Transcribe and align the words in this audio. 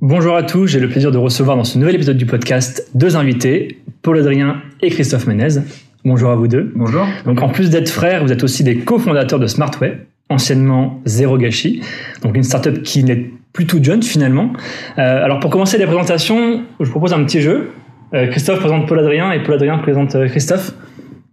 Bonjour 0.00 0.36
à 0.36 0.44
tous, 0.44 0.68
j'ai 0.68 0.78
le 0.78 0.88
plaisir 0.88 1.10
de 1.10 1.18
recevoir 1.18 1.56
dans 1.56 1.64
ce 1.64 1.76
nouvel 1.76 1.96
épisode 1.96 2.16
du 2.16 2.24
podcast 2.24 2.88
deux 2.94 3.16
invités, 3.16 3.80
Paul 4.00 4.16
Adrien 4.20 4.62
et 4.80 4.90
Christophe 4.90 5.26
Menez. 5.26 5.60
Bonjour 6.04 6.30
à 6.30 6.36
vous 6.36 6.46
deux. 6.46 6.70
Bonjour. 6.76 7.04
Donc 7.24 7.42
en 7.42 7.48
plus 7.48 7.68
d'être 7.68 7.88
frères, 7.88 8.22
vous 8.22 8.30
êtes 8.30 8.44
aussi 8.44 8.62
des 8.62 8.78
cofondateurs 8.78 9.40
de 9.40 9.48
Smartway, 9.48 10.06
anciennement 10.28 11.00
Zéro 11.04 11.36
Gâchis, 11.36 11.82
donc 12.22 12.36
une 12.36 12.44
startup 12.44 12.80
qui 12.84 13.02
n'est 13.02 13.28
plus 13.52 13.66
toute 13.66 13.82
jeune 13.82 14.04
finalement. 14.04 14.52
Euh, 14.98 15.24
alors 15.24 15.40
pour 15.40 15.50
commencer 15.50 15.78
les 15.78 15.86
présentations, 15.86 16.62
je 16.78 16.84
vous 16.84 16.92
propose 16.92 17.12
un 17.12 17.24
petit 17.24 17.40
jeu. 17.40 17.70
Euh, 18.14 18.28
Christophe 18.28 18.60
présente 18.60 18.86
Paul 18.86 19.00
Adrien 19.00 19.32
et 19.32 19.42
Paul 19.42 19.56
Adrien 19.56 19.78
présente 19.78 20.14
euh, 20.14 20.28
Christophe. 20.28 20.74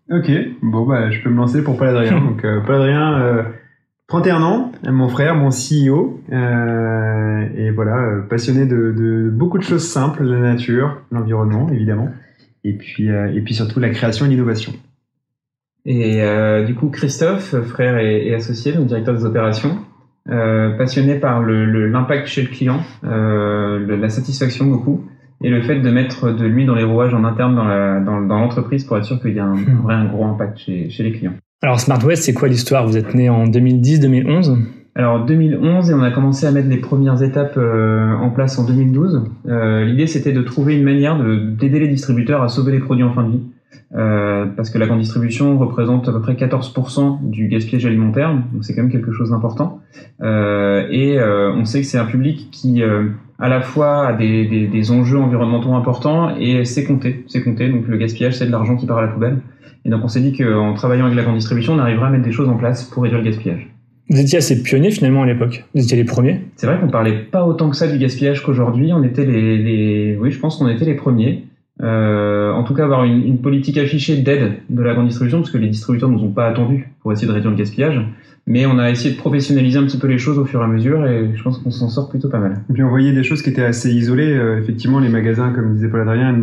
Ok, 0.09 0.31
bon 0.63 0.87
bah 0.87 1.11
je 1.11 1.21
peux 1.21 1.29
me 1.29 1.37
lancer 1.37 1.63
pour 1.63 1.77
Paul 1.77 1.89
Adrien. 1.89 2.19
Donc 2.19 2.43
euh, 2.43 2.61
Paul 2.65 2.77
Adrien, 2.77 3.45
31 4.07 4.43
ans, 4.43 4.71
mon 4.87 5.07
frère, 5.07 5.35
mon 5.35 5.49
CEO, 5.49 6.21
euh, 6.31 7.47
et 7.57 7.71
voilà, 7.71 7.97
euh, 7.97 8.21
passionné 8.21 8.65
de, 8.65 8.91
de 8.95 9.29
beaucoup 9.31 9.57
de 9.57 9.63
choses 9.63 9.87
simples, 9.87 10.23
la 10.23 10.39
nature, 10.39 11.01
l'environnement 11.11 11.69
évidemment, 11.71 12.09
et 12.63 12.73
puis 12.73 13.09
euh, 13.09 13.33
et 13.33 13.41
puis 13.41 13.55
surtout 13.55 13.79
la 13.79 13.89
création 13.89 14.27
et 14.27 14.29
l'innovation. 14.29 14.73
Et 15.85 16.21
euh, 16.23 16.63
du 16.65 16.75
coup, 16.75 16.89
Christophe, 16.89 17.55
frère 17.63 17.97
et, 17.97 18.27
et 18.27 18.35
associé, 18.35 18.73
donc 18.73 18.87
directeur 18.87 19.15
des 19.15 19.25
opérations, 19.25 19.77
euh, 20.29 20.75
passionné 20.77 21.15
par 21.15 21.41
le- 21.41 21.65
le- 21.65 21.87
l'impact 21.87 22.27
chez 22.27 22.41
le 22.43 22.47
client, 22.49 22.81
euh, 23.03 23.79
le- 23.79 23.95
la 23.95 24.09
satisfaction 24.09 24.65
beaucoup, 24.65 25.03
et 25.43 25.49
le 25.49 25.61
fait 25.61 25.79
de 25.79 25.89
mettre 25.91 26.31
de 26.31 26.45
l'huile 26.45 26.65
dans 26.67 26.75
les 26.75 26.83
rouages 26.83 27.13
en 27.13 27.23
interne 27.23 27.55
dans 27.55 27.65
la- 27.65 27.99
dans- 27.99 28.21
dans 28.21 28.39
l'entreprise 28.39 28.83
pour 28.83 28.97
être 28.97 29.05
sûr 29.05 29.19
qu'il 29.19 29.33
y 29.33 29.39
a 29.39 29.45
un, 29.45 29.53
un 29.57 29.81
vrai 29.83 29.95
un 29.95 30.05
gros 30.05 30.25
impact 30.25 30.57
chez, 30.59 30.89
chez 30.91 31.03
les 31.03 31.11
clients. 31.11 31.33
Alors 31.65 31.79
Smartway, 31.79 32.15
c'est 32.15 32.35
quoi 32.35 32.47
l'histoire? 32.47 32.85
Vous 32.85 32.95
êtes 32.95 33.15
né 33.15 33.27
en 33.27 33.47
2010-2011 33.47 34.55
Alors 34.93 35.25
2011 35.25 35.89
et 35.89 35.93
on 35.95 36.03
a 36.03 36.11
commencé 36.11 36.45
à 36.45 36.51
mettre 36.51 36.69
les 36.69 36.77
premières 36.77 37.23
étapes 37.23 37.55
euh, 37.57 38.13
en 38.13 38.29
place 38.29 38.59
en 38.59 38.67
2012. 38.67 39.23
Euh, 39.47 39.83
L'idée 39.83 40.05
c'était 40.05 40.31
de 40.31 40.43
trouver 40.43 40.75
une 40.77 40.83
manière 40.83 41.17
de- 41.17 41.37
d'aider 41.37 41.79
les 41.79 41.87
distributeurs 41.87 42.43
à 42.43 42.49
sauver 42.49 42.71
les 42.71 42.77
produits 42.79 43.03
en 43.03 43.13
fin 43.13 43.23
de 43.23 43.31
vie. 43.31 43.41
Euh, 43.95 44.45
parce 44.45 44.69
que 44.69 44.77
la 44.77 44.87
grande 44.87 44.99
distribution 44.99 45.57
représente 45.57 46.09
à 46.09 46.11
peu 46.11 46.21
près 46.21 46.33
14% 46.33 47.29
du 47.29 47.47
gaspillage 47.47 47.85
alimentaire, 47.85 48.33
donc 48.51 48.63
c'est 48.63 48.75
quand 48.75 48.81
même 48.81 48.91
quelque 48.91 49.11
chose 49.11 49.29
d'important. 49.29 49.79
Euh, 50.21 50.87
et 50.89 51.17
euh, 51.17 51.53
on 51.53 51.65
sait 51.65 51.81
que 51.81 51.87
c'est 51.87 51.97
un 51.97 52.05
public 52.05 52.49
qui 52.51 52.81
à 53.37 53.49
la 53.49 53.61
fois 53.61 54.07
a 54.07 54.13
des, 54.13 54.45
des, 54.45 54.67
des 54.67 54.91
enjeux 54.91 55.19
environnementaux 55.19 55.73
importants 55.73 56.35
et 56.37 56.65
c'est 56.65 56.83
compté, 56.83 57.23
c'est 57.27 57.43
compté. 57.43 57.69
Donc 57.69 57.87
le 57.87 57.97
gaspillage 57.97 58.33
c'est 58.33 58.47
de 58.47 58.51
l'argent 58.51 58.75
qui 58.75 58.85
part 58.85 58.97
à 58.97 59.03
la 59.03 59.09
poubelle. 59.09 59.39
Et 59.85 59.89
donc 59.89 60.01
on 60.03 60.07
s'est 60.07 60.21
dit 60.21 60.33
qu'en 60.33 60.73
travaillant 60.73 61.05
avec 61.05 61.15
la 61.15 61.23
grande 61.23 61.35
distribution, 61.35 61.73
on 61.73 61.79
arriverait 61.79 62.07
à 62.07 62.09
mettre 62.09 62.23
des 62.23 62.31
choses 62.31 62.49
en 62.49 62.57
place 62.57 62.83
pour 62.85 63.03
réduire 63.03 63.21
le 63.21 63.25
gaspillage. 63.25 63.69
Vous 64.09 64.19
étiez 64.19 64.37
assez 64.37 64.61
pionnier 64.61 64.91
finalement 64.91 65.23
à 65.23 65.25
l'époque. 65.25 65.63
Vous 65.73 65.81
étiez 65.81 65.97
les 65.97 66.03
premiers. 66.03 66.41
C'est 66.57 66.67
vrai 66.67 66.79
qu'on 66.79 66.89
parlait 66.89 67.17
pas 67.17 67.45
autant 67.45 67.69
que 67.69 67.75
ça 67.75 67.87
du 67.87 67.97
gaspillage 67.97 68.43
qu'aujourd'hui. 68.43 68.93
On 68.93 69.03
était 69.03 69.25
les, 69.25 69.57
les, 69.57 70.17
oui, 70.17 70.31
je 70.31 70.39
pense 70.39 70.57
qu'on 70.57 70.67
était 70.67 70.85
les 70.85 70.93
premiers. 70.93 71.45
Euh, 71.81 72.51
en 72.53 72.63
tout 72.63 72.73
cas, 72.73 72.85
avoir 72.85 73.03
une, 73.03 73.25
une 73.25 73.41
politique 73.41 73.77
affichée 73.77 74.17
d'aide 74.17 74.59
de 74.69 74.81
la 74.81 74.93
grande 74.93 75.07
distribution, 75.07 75.39
parce 75.39 75.51
que 75.51 75.57
les 75.57 75.67
distributeurs 75.67 76.09
nous 76.09 76.23
ont 76.23 76.31
pas 76.31 76.47
attendus 76.47 76.89
pour 77.01 77.11
essayer 77.11 77.27
de 77.27 77.33
réduire 77.33 77.51
le 77.51 77.57
gaspillage. 77.57 78.01
Mais 78.47 78.65
on 78.65 78.77
a 78.77 78.91
essayé 78.91 79.15
de 79.15 79.19
professionnaliser 79.19 79.79
un 79.79 79.85
petit 79.85 79.97
peu 79.97 80.07
les 80.07 80.19
choses 80.19 80.37
au 80.37 80.45
fur 80.45 80.61
et 80.61 80.63
à 80.63 80.67
mesure, 80.67 81.05
et 81.05 81.31
je 81.35 81.43
pense 81.43 81.57
qu'on 81.57 81.71
s'en 81.71 81.89
sort 81.89 82.09
plutôt 82.09 82.29
pas 82.29 82.39
mal. 82.39 82.61
Et 82.69 82.73
puis 82.73 82.83
on 82.83 82.89
voyait 82.89 83.11
des 83.11 83.23
choses 83.23 83.41
qui 83.41 83.49
étaient 83.49 83.63
assez 83.63 83.91
isolées. 83.91 84.33
Euh, 84.33 84.59
effectivement, 84.61 84.99
les 84.99 85.09
magasins, 85.09 85.51
comme 85.51 85.73
disait 85.73 85.89
Paul 85.89 86.01
Adrien, 86.01 86.33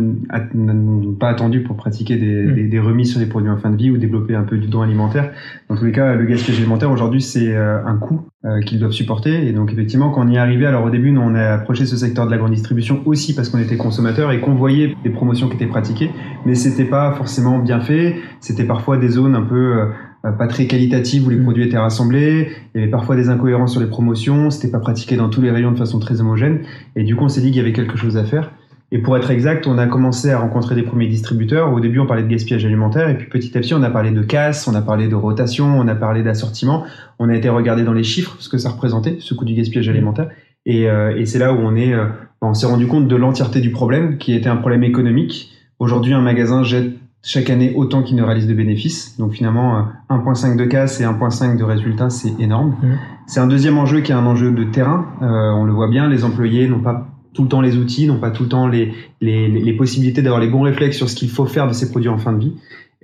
n'ont 0.53 1.13
pas 1.13 1.29
attendu 1.29 1.61
pour 1.61 1.77
pratiquer 1.77 2.17
des, 2.17 2.43
Mm. 2.43 2.55
des, 2.55 2.63
des 2.63 2.79
remises 2.79 3.11
sur 3.11 3.19
les 3.19 3.25
produits 3.25 3.49
en 3.49 3.57
fin 3.57 3.69
de 3.69 3.77
vie 3.77 3.91
ou 3.91 3.97
développer 3.97 4.35
un 4.35 4.43
peu 4.43 4.57
du 4.57 4.67
don 4.67 4.81
alimentaire. 4.81 5.31
Dans 5.69 5.75
tous 5.75 5.85
les 5.85 5.91
cas, 5.91 6.15
le 6.15 6.25
gaspillage 6.25 6.59
alimentaire 6.59 6.91
aujourd'hui, 6.91 7.21
c'est 7.21 7.53
euh, 7.55 7.83
un 7.85 7.97
coût 7.97 8.21
euh, 8.45 8.59
qu'ils 8.61 8.79
doivent 8.79 8.91
supporter. 8.91 9.47
Et 9.47 9.53
donc 9.53 9.71
effectivement, 9.71 10.09
quand 10.09 10.25
on 10.25 10.29
y 10.29 10.35
est 10.35 10.39
arrivé, 10.39 10.65
alors 10.65 10.85
au 10.85 10.89
début, 10.89 11.11
nous, 11.11 11.21
on 11.21 11.35
a 11.35 11.53
approché 11.53 11.85
ce 11.85 11.97
secteur 11.97 12.25
de 12.25 12.31
la 12.31 12.37
grande 12.37 12.51
distribution 12.51 13.01
aussi 13.05 13.35
parce 13.35 13.49
qu'on 13.49 13.59
était 13.59 13.77
consommateur 13.77 14.31
et 14.31 14.39
qu'on 14.39 14.55
voyait 14.55 14.95
des 15.03 15.09
promotions 15.09 15.47
qui 15.47 15.55
étaient 15.55 15.67
pratiquées, 15.67 16.11
mais 16.45 16.55
c'était 16.55 16.85
pas 16.85 17.13
forcément 17.13 17.59
bien 17.59 17.79
fait. 17.79 18.15
C'était 18.39 18.65
parfois 18.65 18.97
des 18.97 19.09
zones 19.09 19.35
un 19.35 19.43
peu 19.43 19.55
euh, 19.55 19.85
pas 20.31 20.47
très 20.47 20.67
qualitatives 20.67 21.27
où 21.27 21.29
les 21.29 21.35
Mm. 21.35 21.43
produits 21.43 21.63
étaient 21.65 21.77
rassemblés. 21.77 22.49
Il 22.73 22.79
y 22.79 22.83
avait 22.83 22.91
parfois 22.91 23.15
des 23.15 23.29
incohérences 23.29 23.73
sur 23.73 23.81
les 23.81 23.87
promotions. 23.87 24.49
C'était 24.49 24.71
pas 24.71 24.79
pratiqué 24.79 25.17
dans 25.17 25.29
tous 25.29 25.41
les 25.41 25.51
rayons 25.51 25.71
de 25.71 25.77
façon 25.77 25.99
très 25.99 26.21
homogène. 26.21 26.59
Et 26.95 27.03
du 27.03 27.15
coup, 27.15 27.25
on 27.25 27.29
s'est 27.29 27.41
dit 27.41 27.47
qu'il 27.47 27.57
y 27.57 27.59
avait 27.59 27.73
quelque 27.73 27.97
chose 27.97 28.15
à 28.15 28.23
faire. 28.23 28.51
Et 28.93 28.99
pour 28.99 29.17
être 29.17 29.31
exact, 29.31 29.65
on 29.65 29.79
a 29.79 29.87
commencé 29.87 30.29
à 30.29 30.37
rencontrer 30.37 30.75
des 30.75 30.83
premiers 30.83 31.07
distributeurs. 31.07 31.73
Au 31.73 31.79
début, 31.79 31.97
on 31.99 32.05
parlait 32.05 32.21
de 32.21 32.27
gaspillage 32.27 32.63
alimentaire, 32.63 33.09
et 33.09 33.17
puis 33.17 33.27
petit 33.27 33.57
à 33.57 33.59
petit, 33.59 33.73
on 33.73 33.81
a 33.81 33.89
parlé 33.89 34.11
de 34.11 34.21
casse, 34.21 34.67
on 34.67 34.75
a 34.75 34.83
parlé 34.83 35.07
de 35.07 35.15
rotation, 35.15 35.65
on 35.65 35.87
a 35.87 35.95
parlé 35.95 36.21
d'assortiment. 36.21 36.83
On 37.17 37.27
a 37.27 37.35
été 37.35 37.49
regarder 37.49 37.83
dans 37.83 37.93
les 37.93 38.03
chiffres 38.03 38.35
ce 38.37 38.49
que 38.49 38.59
ça 38.59 38.69
représentait, 38.69 39.17
ce 39.19 39.33
coût 39.33 39.45
du 39.45 39.55
gaspillage 39.55 39.89
alimentaire. 39.89 40.29
Et, 40.67 40.87
euh, 40.87 41.17
et 41.17 41.25
c'est 41.25 41.39
là 41.39 41.53
où 41.53 41.57
on 41.57 41.75
est, 41.75 41.91
euh, 41.91 42.05
on 42.41 42.53
s'est 42.53 42.67
rendu 42.67 42.85
compte 42.85 43.07
de 43.07 43.15
l'entièreté 43.15 43.61
du 43.61 43.71
problème, 43.71 44.19
qui 44.19 44.35
était 44.35 44.49
un 44.49 44.57
problème 44.57 44.83
économique. 44.83 45.51
Aujourd'hui, 45.79 46.13
un 46.13 46.21
magasin 46.21 46.63
jette 46.63 46.93
chaque 47.25 47.49
année 47.49 47.71
autant 47.75 48.03
qu'il 48.03 48.17
ne 48.17 48.21
réalise 48.23 48.47
de 48.47 48.53
bénéfices. 48.53 49.17
Donc 49.17 49.31
finalement, 49.31 49.77
euh, 49.77 49.81
1.5 50.15 50.57
de 50.57 50.65
casse 50.65 50.99
et 50.99 51.05
1.5 51.05 51.57
de 51.57 51.63
résultats, 51.63 52.09
c'est 52.09 52.33
énorme. 52.39 52.75
Mhm. 52.83 52.97
C'est 53.27 53.39
un 53.39 53.47
deuxième 53.47 53.77
enjeu 53.77 54.01
qui 54.01 54.11
est 54.11 54.15
un 54.15 54.25
enjeu 54.25 54.51
de 54.51 54.65
terrain. 54.65 55.07
Euh, 55.21 55.51
on 55.51 55.63
le 55.63 55.71
voit 55.71 55.87
bien, 55.87 56.09
les 56.09 56.25
employés 56.25 56.67
n'ont 56.67 56.81
pas 56.81 57.07
tout 57.33 57.43
le 57.43 57.47
temps 57.47 57.61
les 57.61 57.77
outils, 57.77 58.05
n'ont 58.07 58.19
pas 58.19 58.29
tout 58.29 58.43
le 58.43 58.49
temps 58.49 58.67
les, 58.67 58.91
les, 59.21 59.47
les- 59.47 59.73
possibilités 59.73 60.21
d'avoir 60.21 60.39
les 60.39 60.49
bons 60.49 60.61
réflexes 60.61 60.97
sur 60.97 61.09
ce 61.09 61.15
qu'il 61.15 61.29
faut 61.29 61.45
faire 61.45 61.67
de 61.67 61.73
ces 61.73 61.89
produits 61.89 62.09
en 62.09 62.17
fin 62.19 62.33
de 62.33 62.39
vie. 62.39 62.53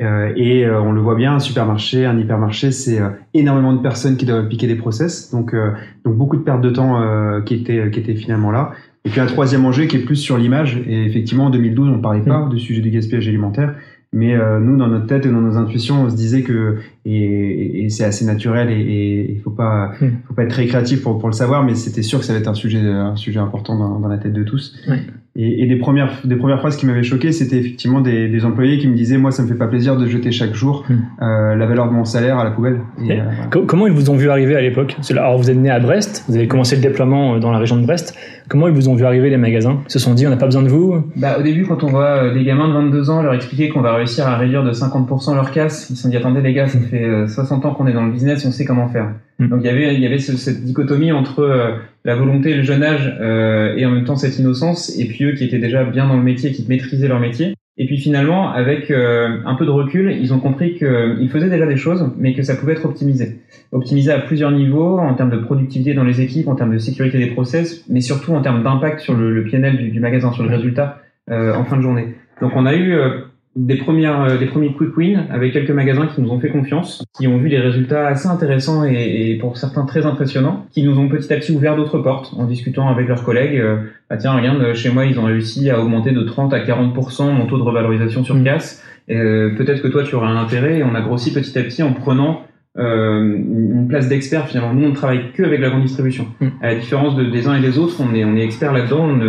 Euh, 0.02 0.32
et 0.36 0.66
euh, 0.66 0.82
on 0.82 0.92
le 0.92 1.02
voit 1.02 1.16
bien, 1.16 1.34
un 1.36 1.40
supermarché, 1.40 2.06
un 2.06 2.18
hypermarché, 2.18 2.72
c'est 2.72 3.00
euh, 3.02 3.10
énormément 3.34 3.74
de 3.74 3.80
personnes 3.82 4.18
qui 4.18 4.26
doivent 4.26 4.46
appliquer 4.46 4.68
des 4.68 4.76
process, 4.76 5.32
donc, 5.32 5.54
euh, 5.54 5.72
donc 6.06 6.16
beaucoup 6.16 6.38
de 6.38 6.42
pertes 6.42 6.62
de 6.62 6.70
temps 6.70 7.02
euh, 7.02 7.42
qui, 7.42 7.56
étaient, 7.56 7.90
qui 7.92 8.00
étaient 8.00 8.16
finalement 8.16 8.52
là. 8.52 8.72
Et 9.04 9.10
puis 9.10 9.20
un 9.20 9.26
troisième 9.26 9.66
enjeu 9.66 9.86
qui 9.86 9.96
est 9.98 10.06
plus 10.06 10.16
sur 10.18 10.38
l'image, 10.38 10.78
et 10.88 11.06
effectivement 11.06 11.46
en 11.46 11.50
2012 11.50 11.90
on 11.90 11.98
ne 11.98 12.02
parlait 12.02 12.22
pas 12.22 12.48
du 12.50 12.60
sujet 12.60 12.82
du 12.82 12.92
gaspillage 12.92 13.28
alimentaire, 13.28 13.76
mais 14.12 14.34
euh, 14.36 14.60
nous 14.60 14.76
dans 14.78 14.88
notre 14.88 15.06
tête 15.08 15.26
et 15.26 15.30
dans 15.30 15.42
nos 15.42 15.56
intuitions 15.58 16.04
on 16.04 16.10
se 16.10 16.16
disait 16.16 16.42
que, 16.42 16.78
et, 17.06 17.84
et- 17.86 17.90
c'est 17.90 18.04
assez 18.06 18.26
naturel 18.26 18.70
et- 18.72 19.28
il 19.36 19.40
faut 19.42 19.52
pas, 19.52 19.92
Mm. 20.02 20.08
faut 20.28 20.34
pas 20.34 20.44
être 20.44 20.50
très 20.52 20.66
créatif 20.66 21.02
pour, 21.04 21.20
pour 21.20 21.30
le 21.30 21.34
savoir, 21.34 21.64
mais 21.64 21.76
c'était 21.76 22.02
sûr 22.02 22.20
que 22.20 22.26
ça 22.26 22.34
allait 22.34 22.42
être 22.42 22.48
un 22.48 22.54
sujet, 22.56 22.80
un 22.80 23.16
sujet 23.16 23.40
important 23.40 23.78
dans, 23.78 24.00
dans 24.00 24.08
la 24.08 24.18
tête 24.18 24.34
de 24.34 24.44
tous. 24.44 24.76
Ouais. 24.88 25.02
Et, 25.42 25.64
et 25.64 25.68
des 25.68 25.78
premières, 25.78 26.12
des 26.26 26.36
premières 26.36 26.60
phrases 26.60 26.76
qui 26.76 26.86
m'avaient 26.86 27.02
choqué, 27.04 27.32
c'était 27.32 27.56
effectivement 27.58 28.02
des, 28.02 28.28
des 28.28 28.44
employés 28.44 28.78
qui 28.78 28.88
me 28.90 28.96
disaient, 28.96 29.18
moi, 29.18 29.32
ça 29.32 29.42
me 29.44 29.48
fait 29.48 29.56
pas 29.56 29.68
plaisir 29.68 29.96
de 29.96 30.06
jeter 30.06 30.32
chaque 30.32 30.54
jour 30.54 30.86
Hmm. 30.90 30.96
euh, 31.22 31.56
la 31.56 31.66
valeur 31.66 31.88
de 31.88 31.94
mon 31.94 32.04
salaire 32.06 32.38
à 32.40 32.44
la 32.44 32.52
poubelle. 32.52 32.80
Et, 33.02 33.14
Et 33.14 33.20
euh, 33.22 33.62
Comment 33.68 33.88
ils 33.88 33.94
vous 33.94 34.10
ont 34.10 34.16
vu 34.16 34.30
arriver 34.30 34.56
à 34.56 34.62
l'époque? 34.62 34.98
Alors 35.12 35.38
vous 35.38 35.50
êtes 35.50 35.58
né 35.58 35.70
à 35.70 35.80
Brest, 35.80 36.26
vous 36.28 36.36
avez 36.36 36.48
commencé 36.48 36.76
le 36.76 36.82
déploiement 36.82 37.36
euh, 37.36 37.40
dans 37.40 37.52
la 37.52 37.60
région 37.60 37.78
de 37.78 37.86
Brest. 37.86 38.16
Comment 38.50 38.68
ils 38.68 38.74
vous 38.74 38.90
ont 38.90 38.96
vu 38.96 39.06
arriver 39.06 39.30
les 39.30 39.38
magasins? 39.38 39.78
Ils 39.88 39.92
se 39.92 40.00
sont 40.00 40.14
dit 40.14 40.26
on 40.28 40.30
n'a 40.30 40.38
pas 40.38 40.46
besoin 40.48 40.64
de 40.64 40.68
vous? 40.70 41.04
Bah, 41.16 41.38
au 41.40 41.44
début, 41.44 41.66
quand 41.66 41.84
on 41.84 41.88
voit 41.88 42.34
des 42.34 42.44
gamins 42.44 42.68
de 42.68 42.74
22 42.74 43.10
ans 43.10 43.22
leur 43.22 43.34
expliquer 43.34 43.70
qu'on 43.70 43.82
va 43.82 43.94
réussir 43.96 44.28
à 44.28 44.36
réduire 44.38 44.64
de 44.64 44.72
50% 44.74 45.36
leur 45.36 45.52
casse, 45.52 45.90
ils 45.90 45.96
se 45.96 46.04
sont 46.04 46.10
dit 46.10 46.18
attendez 46.18 46.42
les 46.42 46.54
gars, 46.54 46.68
ça 46.68 46.80
fait 46.80 47.04
euh, 47.04 47.28
60 47.28 47.66
ans 47.66 47.74
qu'on 47.74 47.88
est 47.88 47.94
dans 47.94 48.04
le 48.06 48.12
business, 48.12 48.46
on 48.46 48.52
sait 48.52 48.66
comment 48.66 48.88
faire. 48.90 49.10
Mm. 49.40 49.48
Donc 49.48 49.60
il 49.64 49.66
y 49.66 49.70
avait, 49.70 49.94
il 49.96 50.00
y 50.02 50.06
avait 50.06 50.20
ce- 50.20 50.38
cette 50.38 50.64
dichotomie 50.64 51.12
entre 51.12 51.40
euh, 51.40 51.72
la 52.06 52.16
volonté, 52.16 52.54
le 52.54 52.64
jeune 52.64 52.84
âge 52.84 53.16
euh, 53.20 53.76
et 53.76 53.86
en 53.86 53.92
même 53.92 54.06
temps 54.06 54.16
cette 54.16 54.38
innocence, 54.40 54.98
et 55.00 55.06
puis 55.06 55.26
eux 55.26 55.34
qui 55.34 55.44
étaient 55.44 55.60
déjà 55.60 55.84
bien 55.84 56.08
dans 56.08 56.18
le 56.18 56.24
métier, 56.24 56.52
qui 56.52 56.66
maîtrisaient 56.68 57.08
leur 57.08 57.20
métier. 57.20 57.54
Et 57.82 57.86
puis 57.86 57.98
finalement, 57.98 58.52
avec 58.52 58.92
euh, 58.92 59.38
un 59.46 59.56
peu 59.56 59.66
de 59.66 59.70
recul, 59.72 60.12
ils 60.12 60.34
ont 60.34 60.40
compris 60.40 60.76
qu'ils 60.76 61.30
faisaient 61.32 61.50
déjà 61.50 61.66
des 61.66 61.78
choses, 61.78 62.12
mais 62.18 62.34
que 62.34 62.42
ça 62.44 62.56
pouvait 62.58 62.74
être 62.74 62.84
optimisé. 62.86 63.40
Optimisé 63.72 64.12
à 64.12 64.20
plusieurs 64.20 64.52
niveaux, 64.52 65.00
en 65.00 65.14
termes 65.14 65.30
de 65.30 65.38
productivité 65.38 65.94
dans 65.94 66.04
les 66.04 66.20
équipes, 66.20 66.50
en 66.50 66.56
termes 66.56 66.74
de 66.74 66.78
sécurité 66.78 67.18
des 67.18 67.28
process, 67.28 67.86
mais 67.88 68.02
surtout 68.02 68.34
en 68.34 68.42
termes 68.42 68.64
d'impact 68.64 69.00
sur 69.00 69.14
le, 69.16 69.34
le 69.34 69.46
PNL 69.46 69.78
du, 69.78 69.92
du 69.92 70.00
magasin, 70.02 70.34
sur 70.34 70.44
le 70.44 70.50
résultat 70.50 71.02
euh, 71.32 71.54
en 71.56 71.64
fin 71.64 71.78
de 71.78 71.82
journée. 71.82 72.16
Donc 72.42 72.52
on 72.56 72.66
a 72.66 72.76
eu 72.76 72.94
euh, 72.94 73.12
des 73.56 73.78
premières, 73.78 74.22
euh, 74.22 74.38
des 74.38 74.46
premiers 74.46 74.74
quick 74.74 74.96
wins 74.96 75.26
avec 75.32 75.54
quelques 75.54 75.72
magasins 75.72 76.08
qui 76.08 76.22
nous 76.22 76.30
ont 76.30 76.40
fait 76.40 76.50
confiance, 76.50 77.04
qui 77.18 77.28
ont 77.28 77.38
vu 77.38 77.50
des 77.50 77.58
résultats 77.60 78.08
assez 78.08 78.28
intéressants 78.28 78.86
et, 78.86 79.32
et 79.32 79.38
pour 79.38 79.58
certains 79.58 79.86
très 79.86 80.06
impressionnants, 80.06 80.66
qui 80.72 80.84
nous 80.84 80.98
ont 81.00 81.08
petit 81.10 81.34
à 81.34 81.38
petit 81.38 81.52
ouvert 81.52 81.76
d'autres 81.76 82.00
portes 82.00 82.34
en 82.38 82.46
discutant 82.46 82.88
avec 82.88 83.08
leurs 83.08 83.24
collègues. 83.24 83.58
euh, 83.60 83.78
ah 84.10 84.18
tiens, 84.18 84.34
regarde, 84.34 84.62
euh, 84.62 84.74
chez 84.74 84.90
moi 84.92 85.06
ils 85.06 85.20
ont 85.20 85.26
réussi 85.26 85.70
à 85.70 85.80
augmenter 85.80 86.12
de 86.12 86.22
30 86.22 86.54
à 86.54 86.60
40% 86.60 87.32
mon 87.34 87.48
taux 87.48 87.58
de 87.58 87.64
revalorisation 87.64 88.24
sur 88.24 88.36
Mm. 88.36 88.44
casse. 88.44 88.84
Euh, 89.10 89.56
Peut-être 89.58 89.82
que 89.82 89.88
toi 89.88 90.04
tu 90.04 90.16
aurais 90.16 90.28
un 90.28 90.38
intérêt. 90.38 90.80
Et 90.80 90.84
on 90.84 90.94
a 90.96 91.02
grossi 91.02 91.34
petit 91.34 91.58
à 91.58 91.64
petit 91.64 91.82
en 91.84 91.94
prenant 91.94 92.44
euh, 92.78 93.24
une 93.24 93.88
place 93.90 94.08
d'expert 94.08 94.48
finalement. 94.48 94.74
Nous 94.74 94.86
on 94.86 94.90
ne 94.90 94.96
travaille 94.96 95.32
que 95.34 95.44
avec 95.44 95.60
la 95.60 95.70
grande 95.70 95.82
distribution. 95.82 96.28
Mm. 96.40 96.48
À 96.62 96.68
la 96.68 96.76
différence 96.76 97.16
de, 97.16 97.26
des 97.26 97.48
uns 97.48 97.56
et 97.56 97.62
des 97.62 97.78
autres, 97.80 97.96
on 98.00 98.14
est, 98.14 98.24
on 98.24 98.36
est 98.38 98.44
expert 98.44 98.72
là-dedans. 98.74 99.08
On 99.10 99.22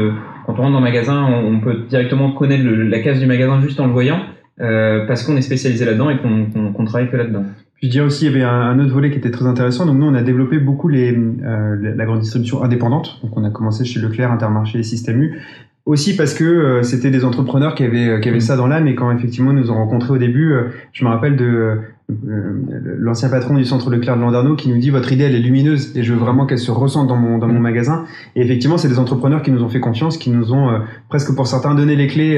quand 0.55 0.59
on 0.59 0.63
rentre 0.63 0.73
dans 0.73 0.79
le 0.81 0.85
magasin, 0.85 1.25
on, 1.25 1.61
peut 1.61 1.85
directement 1.89 2.33
connaître 2.33 2.65
la 2.65 2.99
case 3.01 3.21
du 3.21 3.27
magasin 3.27 3.61
juste 3.61 3.79
en 3.81 3.87
le 3.87 3.93
voyant, 3.93 4.21
euh, 4.61 5.07
parce 5.07 5.23
qu'on 5.23 5.37
est 5.37 5.43
spécialisé 5.43 5.85
là-dedans 5.85 6.11
et 6.11 6.19
qu'on 6.19 6.73
qu'on 6.73 6.85
travaille 6.85 7.11
que 7.11 7.17
là-dedans. 7.17 7.45
Je 7.83 7.89
dirais 7.89 8.05
aussi, 8.05 8.27
il 8.27 8.33
y 8.33 8.35
avait 8.35 8.45
un 8.45 8.79
autre 8.79 8.93
volet 8.93 9.11
qui 9.11 9.17
était 9.17 9.31
très 9.31 9.47
intéressant. 9.47 9.87
Donc 9.87 9.97
nous, 9.97 10.07
on 10.07 10.15
a 10.15 10.23
développé 10.23 10.59
beaucoup 10.59 10.89
les, 10.89 11.13
euh, 11.13 11.95
la 11.97 12.05
grande 12.05 12.21
distribution 12.21 12.63
indépendante. 12.63 13.21
Donc 13.23 13.37
on 13.37 13.45
a 13.45 13.51
commencé 13.51 13.85
chez 13.85 14.01
Leclerc, 14.01 14.31
Intermarché 14.31 14.81
et 14.81 14.83
Système 14.83 15.23
U. 15.23 15.41
aussi 15.91 16.17
parce 16.17 16.35
que 16.35 16.45
euh, 16.45 16.83
c'était 16.83 17.11
des 17.11 17.25
entrepreneurs 17.25 17.75
qui 17.75 17.83
avaient 17.83 18.21
qui 18.21 18.29
avaient 18.29 18.41
ça 18.41 18.57
dans 18.57 18.69
l'âme 18.69 18.87
et 18.87 18.95
quand 18.95 19.11
effectivement 19.11 19.53
nous 19.53 19.71
ont 19.71 19.75
rencontrés 19.75 20.13
au 20.13 20.19
début, 20.19 20.53
euh, 20.53 20.69
je 20.93 21.05
me 21.05 21.11
rappelle 21.11 21.37
de 21.37 21.45
euh, 21.45 22.97
l'ancien 22.99 23.29
patron 23.29 23.55
du 23.55 23.65
centre 23.65 23.91
Leclerc 23.91 24.17
de 24.17 24.23
Landerneau 24.23 24.55
qui 24.55 24.69
nous 24.69 24.79
dit 24.79 24.91
votre 24.91 25.13
idée 25.13 25.25
elle 25.25 25.35
est 25.35 25.41
lumineuse 25.41 25.97
et 25.97 26.05
je 26.05 26.13
veux 26.13 26.19
vraiment 26.19 26.47
qu'elle 26.47 26.59
se 26.59 26.71
ressente 26.71 27.09
dans 27.09 27.17
mon 27.17 27.39
dans 27.39 27.49
mon 27.49 27.59
magasin. 27.59 28.05
Et 28.37 28.43
effectivement 28.43 28.79
c'est 28.79 28.89
des 28.89 29.01
entrepreneurs 29.01 29.43
qui 29.43 29.51
nous 29.51 29.65
ont 29.65 29.69
fait 29.69 29.81
confiance 29.81 30.17
qui 30.17 30.31
nous 30.31 30.53
ont 30.53 30.81
presque 31.09 31.35
pour 31.35 31.49
certains 31.49 31.75
donné 31.75 31.97
les 31.97 32.07
clés 32.07 32.37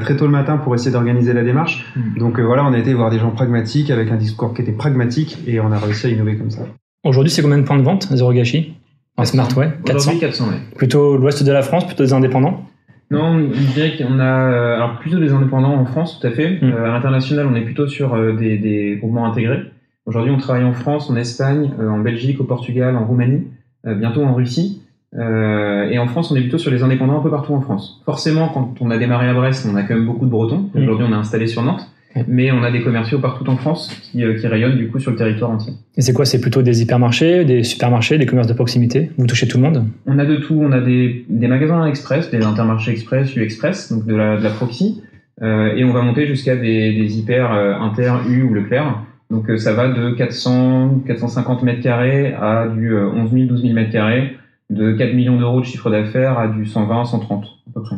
très 0.00 0.16
tôt 0.16 0.24
le 0.24 0.32
matin 0.32 0.56
pour 0.56 0.74
essayer 0.74 0.90
d'organiser 0.90 1.34
la 1.34 1.44
démarche. 1.44 1.92
Donc 2.18 2.40
voilà 2.40 2.64
on 2.64 2.72
a 2.72 2.78
été 2.78 2.94
voir 2.94 3.10
des 3.10 3.18
gens 3.18 3.30
pragmatiques 3.30 3.90
avec 3.90 4.10
un 4.10 4.16
discours 4.16 4.54
qui 4.54 4.62
était 4.62 4.72
pragmatique 4.72 5.38
et 5.46 5.60
on 5.60 5.72
a 5.72 5.78
réussi 5.78 6.06
à 6.06 6.10
innover 6.10 6.36
comme 6.36 6.50
ça. 6.50 6.62
Aujourd'hui 7.04 7.30
c'est 7.30 7.42
combien 7.42 7.58
de 7.58 7.64
points 7.64 7.78
de 7.78 7.82
vente 7.84 8.08
Zero 8.14 8.32
Gâchis 8.32 8.74
en 9.16 9.24
Smart 9.24 9.48
Way 9.56 9.72
400 9.84 10.12
400 10.20 10.48
ouais. 10.48 10.54
plutôt 10.76 11.16
l'ouest 11.16 11.42
de 11.42 11.52
la 11.52 11.62
France 11.62 11.86
plutôt 11.86 12.04
des 12.04 12.12
indépendants? 12.12 12.62
Non, 13.10 13.38
je 13.52 13.72
dirais 13.72 13.96
qu'on 13.96 14.18
a 14.18 14.52
euh, 14.52 14.74
alors 14.74 14.98
plutôt 14.98 15.18
des 15.18 15.32
indépendants 15.32 15.74
en 15.74 15.86
France, 15.86 16.20
tout 16.20 16.26
à 16.26 16.30
fait. 16.30 16.58
Mm. 16.60 16.72
Euh, 16.72 16.84
à 16.84 16.88
l'international, 16.88 17.46
on 17.46 17.54
est 17.54 17.62
plutôt 17.62 17.86
sur 17.86 18.14
euh, 18.14 18.32
des, 18.32 18.58
des, 18.58 18.96
groupements 18.96 19.26
intégrés. 19.26 19.62
Aujourd'hui, 20.04 20.30
on 20.30 20.38
travaille 20.38 20.64
en 20.64 20.72
France, 20.72 21.10
en 21.10 21.16
Espagne, 21.16 21.70
en 21.78 21.98
Belgique, 21.98 22.40
au 22.40 22.44
Portugal, 22.44 22.96
en 22.96 23.04
Roumanie, 23.04 23.46
bientôt 23.84 24.22
en 24.22 24.32
Russie. 24.32 24.80
et 25.12 25.98
en 25.98 26.06
France, 26.06 26.30
on 26.30 26.36
est 26.36 26.40
plutôt 26.40 26.56
sur 26.56 26.70
les 26.70 26.82
indépendants 26.82 27.18
un 27.18 27.22
peu 27.22 27.30
partout 27.30 27.52
en 27.52 27.60
France. 27.60 28.00
Forcément, 28.06 28.48
quand 28.48 28.74
on 28.80 28.90
a 28.90 28.96
démarré 28.96 29.28
à 29.28 29.34
Brest, 29.34 29.68
on 29.70 29.76
a 29.76 29.82
quand 29.82 29.94
même 29.94 30.06
beaucoup 30.06 30.24
de 30.24 30.30
Bretons. 30.30 30.70
Mm. 30.72 30.80
Aujourd'hui, 30.80 31.06
on 31.06 31.12
a 31.12 31.16
installé 31.16 31.46
sur 31.46 31.62
Nantes 31.62 31.86
mais 32.26 32.50
on 32.50 32.62
a 32.62 32.70
des 32.70 32.82
commerciaux 32.82 33.18
partout 33.18 33.48
en 33.48 33.56
France 33.56 33.94
qui, 34.02 34.18
qui, 34.18 34.46
rayonnent 34.46 34.76
du 34.76 34.88
coup 34.88 34.98
sur 34.98 35.10
le 35.10 35.16
territoire 35.16 35.50
entier. 35.50 35.72
Et 35.96 36.00
c'est 36.00 36.12
quoi 36.12 36.24
C'est 36.24 36.40
plutôt 36.40 36.62
des 36.62 36.82
hypermarchés, 36.82 37.44
des 37.44 37.62
supermarchés, 37.62 38.18
des 38.18 38.26
commerces 38.26 38.48
de 38.48 38.54
proximité? 38.54 39.10
Vous 39.18 39.26
touchez 39.26 39.46
tout 39.46 39.58
le 39.58 39.64
monde? 39.64 39.84
On 40.06 40.18
a 40.18 40.24
de 40.24 40.36
tout. 40.36 40.58
On 40.60 40.72
a 40.72 40.80
des, 40.80 41.24
des 41.28 41.48
magasins 41.48 41.86
express, 41.86 42.30
des 42.30 42.44
intermarchés 42.44 42.92
express, 42.92 43.34
U 43.36 43.42
express, 43.42 43.92
donc 43.92 44.06
de 44.06 44.14
la, 44.14 44.36
de 44.36 44.42
la 44.42 44.50
proxy, 44.50 45.02
euh, 45.42 45.74
et 45.76 45.84
on 45.84 45.92
va 45.92 46.02
monter 46.02 46.26
jusqu'à 46.26 46.56
des, 46.56 46.94
des, 46.94 47.18
hyper 47.18 47.52
euh, 47.52 47.74
inter, 47.74 48.12
U 48.28 48.42
ou 48.42 48.54
Leclerc. 48.54 49.02
Donc 49.30 49.50
euh, 49.50 49.58
ça 49.58 49.74
va 49.74 49.88
de 49.88 50.10
400, 50.12 51.02
450 51.06 51.62
mètres 51.62 51.82
carrés 51.82 52.32
à 52.32 52.66
du 52.66 52.96
11 52.96 53.30
000, 53.30 53.44
12 53.46 53.62
000 53.62 53.74
mètres 53.74 53.92
carrés, 53.92 54.36
de 54.70 54.92
4 54.92 55.14
millions 55.14 55.38
d'euros 55.38 55.60
de 55.60 55.66
chiffre 55.66 55.90
d'affaires 55.90 56.38
à 56.38 56.48
du 56.48 56.66
120, 56.66 57.04
130 57.04 57.44
à 57.44 57.72
peu 57.74 57.82
près. 57.82 57.96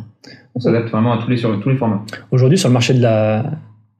On 0.55 0.61
s'adapte 0.61 0.91
vraiment 0.91 1.13
à 1.13 1.23
tous 1.23 1.31
les, 1.31 1.37
sur 1.37 1.59
tous 1.61 1.71
les 1.71 1.77
formats. 1.77 2.05
Aujourd'hui, 2.33 2.59
sur 2.59 2.69
le 2.69 2.73
marché 2.73 2.93
de 2.93 3.01
la, 3.01 3.45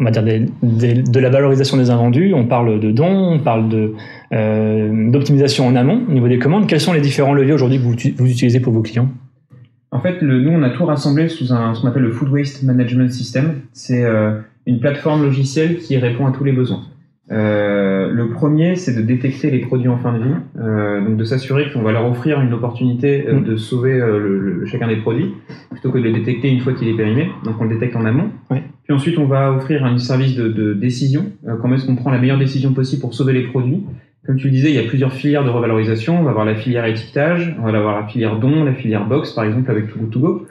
on 0.01 0.05
va 0.05 0.11
dire 0.11 0.23
de 0.23 1.21
la 1.21 1.31
valorisation 1.31 1.77
des 1.77 1.91
invendus, 1.91 2.33
on 2.35 2.47
parle 2.47 2.81
de 2.81 2.91
dons, 2.91 3.35
on 3.35 3.39
parle 3.39 3.69
de 3.69 3.93
euh, 4.33 5.11
d'optimisation 5.11 5.67
en 5.67 5.77
amont 5.77 6.03
au 6.09 6.13
niveau 6.13 6.29
des 6.29 6.39
commandes. 6.39 6.67
Quels 6.67 6.81
sont 6.81 6.95
les 6.95 7.01
différents 7.01 7.35
leviers 7.35 7.53
aujourd'hui 7.53 7.79
que 7.79 7.83
vous, 7.83 7.95
vous, 8.17 8.31
utilisez 8.31 8.61
pour 8.61 8.73
vos 8.73 8.81
clients? 8.81 9.11
En 9.91 10.01
fait, 10.01 10.23
le, 10.23 10.41
nous 10.41 10.53
on 10.53 10.63
a 10.63 10.71
tout 10.71 10.87
rassemblé 10.87 11.29
sous 11.29 11.53
un 11.53 11.75
ce 11.75 11.83
qu'on 11.83 11.89
appelle 11.89 12.03
le 12.03 12.13
Food 12.13 12.31
Waste 12.31 12.63
Management 12.63 13.13
System. 13.13 13.55
C'est 13.73 14.05
euh, 14.05 14.39
une 14.67 14.81
plateforme 14.81 15.23
logicielle 15.23 15.77
qui 15.77 15.99
répond 15.99 16.27
à 16.27 16.33
tous 16.33 16.45
les 16.45 16.53
besoins. 16.53 16.83
Euh, 17.31 18.11
le 18.11 18.31
premier, 18.31 18.77
c'est 18.77 18.97
de 18.97 19.03
détecter 19.03 19.51
les 19.51 19.61
produits 19.61 19.89
en 19.89 19.99
fin 19.99 20.13
de 20.13 20.25
vie, 20.25 21.05
donc 21.07 21.17
de 21.17 21.25
s'assurer 21.25 21.71
qu'on 21.73 21.83
va 21.83 21.93
leur 21.93 22.05
offrir 22.11 22.41
une 22.41 22.53
opportunité 22.53 23.25
mm. 23.31 23.45
de 23.45 23.57
sauver 23.57 23.99
le, 23.99 24.65
chacun 24.67 24.89
des 24.89 24.97
produits, 24.97 25.35
plutôt 25.71 25.91
que 25.91 25.99
de 25.99 26.05
les 26.05 26.13
détecter 26.13 26.49
une 26.49 26.61
fois 26.61 26.73
qu'il 26.73 26.89
est 26.89 26.97
périmé. 26.97 27.31
Donc 27.45 27.55
on 27.61 27.65
le 27.65 27.75
détecte 27.75 27.95
en 27.95 28.05
amont. 28.05 28.31
Puis 28.91 28.97
ensuite, 28.97 29.19
on 29.19 29.27
va 29.27 29.53
offrir 29.53 29.85
un 29.85 29.97
service 29.99 30.35
de, 30.35 30.49
de 30.49 30.75
décision. 30.75 31.27
comment 31.63 31.77
est-ce 31.77 31.87
qu'on 31.87 31.95
prend 31.95 32.11
la 32.11 32.19
meilleure 32.19 32.41
décision 32.41 32.73
possible 32.73 33.01
pour 33.01 33.15
sauver 33.15 33.33
les 33.33 33.45
produits? 33.45 33.85
Comme 34.27 34.37
tu 34.37 34.49
le 34.49 34.51
disais, 34.51 34.71
il 34.71 34.75
y 34.75 34.81
a 34.81 34.83
plusieurs 34.83 35.13
filières 35.13 35.45
de 35.45 35.49
revalorisation. 35.49 36.19
On 36.19 36.25
va 36.25 36.31
avoir 36.31 36.45
la 36.45 36.57
filière 36.57 36.85
étiquetage, 36.87 37.55
on 37.61 37.71
va 37.71 37.79
avoir 37.79 38.01
la 38.01 38.09
filière 38.09 38.41
don, 38.41 38.65
la 38.65 38.75
filière 38.75 39.07
box, 39.07 39.31
par 39.31 39.45
exemple 39.45 39.71
avec 39.71 39.87
Too 39.93 40.01
Good 40.01 40.11
To 40.11 40.19
Go. 40.19 40.47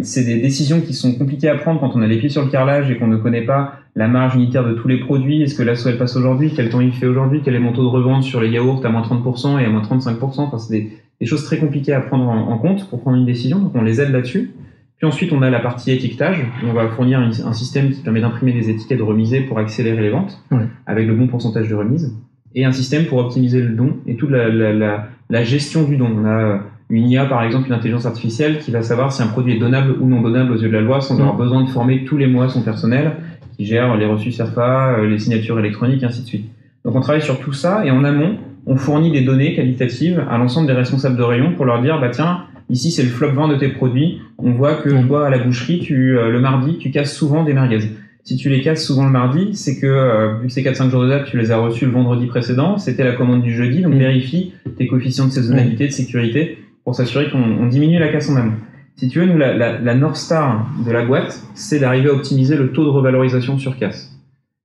c'est 0.00 0.24
des 0.24 0.40
décisions 0.40 0.80
qui 0.80 0.94
sont 0.94 1.12
compliquées 1.12 1.50
à 1.50 1.56
prendre 1.56 1.78
quand 1.78 1.94
on 1.94 2.00
a 2.00 2.06
les 2.06 2.16
pieds 2.16 2.30
sur 2.30 2.42
le 2.42 2.48
carrelage 2.48 2.90
et 2.90 2.96
qu'on 2.96 3.06
ne 3.06 3.18
connaît 3.18 3.44
pas 3.44 3.80
la 3.96 4.08
marge 4.08 4.34
unitaire 4.36 4.66
de 4.66 4.72
tous 4.72 4.88
les 4.88 5.00
produits, 5.00 5.42
est-ce 5.42 5.54
que 5.54 5.62
la 5.62 5.74
soie 5.74 5.90
elle 5.90 5.98
passe 5.98 6.16
aujourd'hui, 6.16 6.54
quel 6.56 6.70
temps 6.70 6.80
il 6.80 6.92
fait 6.92 7.06
aujourd'hui, 7.06 7.42
quel 7.44 7.54
est 7.54 7.58
mon 7.58 7.74
taux 7.74 7.82
de 7.82 7.88
revente 7.88 8.22
sur 8.22 8.40
les 8.40 8.48
yaourts 8.48 8.80
à 8.86 8.88
moins 8.88 9.02
30% 9.02 9.60
et 9.60 9.66
à 9.66 9.68
moins 9.68 9.82
35%, 9.82 10.40
enfin 10.40 10.56
c'est 10.56 10.72
des, 10.72 10.92
des, 11.20 11.26
choses 11.26 11.44
très 11.44 11.58
compliquées 11.58 11.92
à 11.92 12.00
prendre 12.00 12.28
en, 12.30 12.56
compte 12.56 12.88
pour 12.88 13.02
prendre 13.02 13.18
une 13.18 13.26
décision, 13.26 13.58
donc 13.58 13.72
on 13.74 13.82
les 13.82 14.00
aide 14.00 14.10
là-dessus. 14.10 14.52
Puis 14.98 15.06
ensuite 15.06 15.32
on 15.32 15.42
a 15.42 15.50
la 15.50 15.60
partie 15.60 15.90
étiquetage, 15.90 16.44
on 16.64 16.72
va 16.72 16.88
fournir 16.88 17.20
un, 17.20 17.52
système 17.52 17.90
qui 17.90 18.00
permet 18.00 18.20
d'imprimer 18.20 18.52
des 18.52 18.70
étiquettes 18.70 19.02
remisées 19.02 19.40
pour 19.40 19.58
accélérer 19.58 20.02
les 20.02 20.10
ventes, 20.10 20.42
avec 20.86 21.06
le 21.06 21.14
bon 21.14 21.26
pourcentage 21.26 21.68
de 21.68 21.74
remise, 21.74 22.14
et 22.54 22.64
un 22.64 22.72
système 22.72 23.04
pour 23.04 23.18
optimiser 23.18 23.60
le 23.60 23.74
don 23.74 23.98
et 24.06 24.16
toute 24.16 24.30
la, 24.30 24.48
la, 24.48 24.72
la, 24.72 25.08
la 25.28 25.44
gestion 25.44 25.82
du 25.84 25.96
don. 25.96 26.10
On 26.22 26.24
a 26.24 26.60
une 26.88 27.08
IA, 27.10 27.26
par 27.26 27.42
exemple, 27.42 27.66
une 27.66 27.74
intelligence 27.74 28.06
artificielle 28.06 28.60
qui 28.60 28.70
va 28.70 28.82
savoir 28.82 29.12
si 29.12 29.22
un 29.22 29.26
produit 29.26 29.54
est 29.54 29.58
donnable 29.58 29.96
ou 30.00 30.08
non 30.08 30.22
donnable 30.22 30.52
aux 30.52 30.56
yeux 30.56 30.68
de 30.68 30.72
la 30.72 30.80
loi 30.80 31.00
sans 31.00 31.18
avoir 31.18 31.36
besoin 31.36 31.64
de 31.64 31.68
former 31.68 32.04
tous 32.04 32.16
les 32.16 32.26
mois 32.26 32.48
son 32.48 32.62
personnel 32.62 33.16
qui 33.56 33.66
gère 33.66 33.96
les 33.96 34.06
reçus 34.06 34.32
SERPA, 34.32 34.98
euh, 34.98 35.08
les 35.08 35.18
signatures 35.18 35.58
électroniques, 35.58 36.02
et 36.02 36.06
ainsi 36.06 36.22
de 36.22 36.26
suite. 36.26 36.50
Donc 36.84 36.94
on 36.94 37.00
travaille 37.00 37.22
sur 37.22 37.40
tout 37.40 37.52
ça 37.52 37.84
et 37.84 37.90
en 37.90 38.04
amont, 38.04 38.36
on 38.66 38.76
fournit 38.76 39.10
des 39.10 39.22
données 39.22 39.54
qualitatives 39.54 40.24
à 40.30 40.38
l'ensemble 40.38 40.66
des 40.66 40.72
responsables 40.72 41.16
de 41.16 41.22
rayon 41.22 41.52
pour 41.54 41.64
leur 41.64 41.82
dire, 41.82 42.00
bah 42.00 42.10
tiens, 42.10 42.44
ici 42.70 42.90
c'est 42.90 43.02
le 43.02 43.08
flop 43.08 43.32
vent 43.32 43.48
de 43.48 43.56
tes 43.56 43.68
produits. 43.68 44.20
On 44.38 44.52
voit 44.52 44.74
que 44.74 45.06
toi 45.06 45.26
à 45.26 45.30
la 45.30 45.38
boucherie, 45.38 45.80
tu, 45.80 46.18
euh, 46.18 46.30
le 46.30 46.40
mardi, 46.40 46.78
tu 46.78 46.90
casses 46.90 47.14
souvent 47.14 47.44
des 47.44 47.52
merguez. 47.52 47.90
Si 48.24 48.36
tu 48.36 48.48
les 48.48 48.60
casses 48.60 48.84
souvent 48.84 49.04
le 49.04 49.12
mardi, 49.12 49.54
c'est 49.54 49.78
que 49.78 49.86
euh, 49.86 50.38
vu 50.38 50.48
que 50.48 50.52
c'est 50.52 50.62
4-5 50.62 50.90
jours 50.90 51.02
de 51.02 51.08
date, 51.08 51.26
tu 51.26 51.38
les 51.38 51.52
as 51.52 51.58
reçus 51.58 51.86
le 51.86 51.92
vendredi 51.92 52.26
précédent, 52.26 52.76
c'était 52.76 53.04
la 53.04 53.12
commande 53.12 53.42
du 53.42 53.54
jeudi, 53.54 53.82
donc 53.82 53.94
vérifie 53.94 54.52
tes 54.76 54.88
coefficients 54.88 55.26
de 55.26 55.30
saisonnalité, 55.30 55.86
de 55.86 55.92
sécurité, 55.92 56.58
pour 56.82 56.96
s'assurer 56.96 57.30
qu'on 57.30 57.66
diminue 57.66 58.00
la 58.00 58.08
casse 58.08 58.28
en 58.28 58.36
amont. 58.36 58.56
Si 58.96 59.08
tu 59.08 59.20
veux, 59.20 59.26
nous, 59.26 59.38
la, 59.38 59.54
la, 59.54 59.78
la 59.78 59.94
North 59.94 60.16
Star 60.16 60.68
de 60.84 60.90
la 60.90 61.04
boîte, 61.04 61.40
c'est 61.54 61.78
d'arriver 61.78 62.08
à 62.08 62.14
optimiser 62.14 62.56
le 62.56 62.72
taux 62.72 62.84
de 62.84 62.88
revalorisation 62.88 63.58
sur 63.58 63.76
casse. 63.76 64.10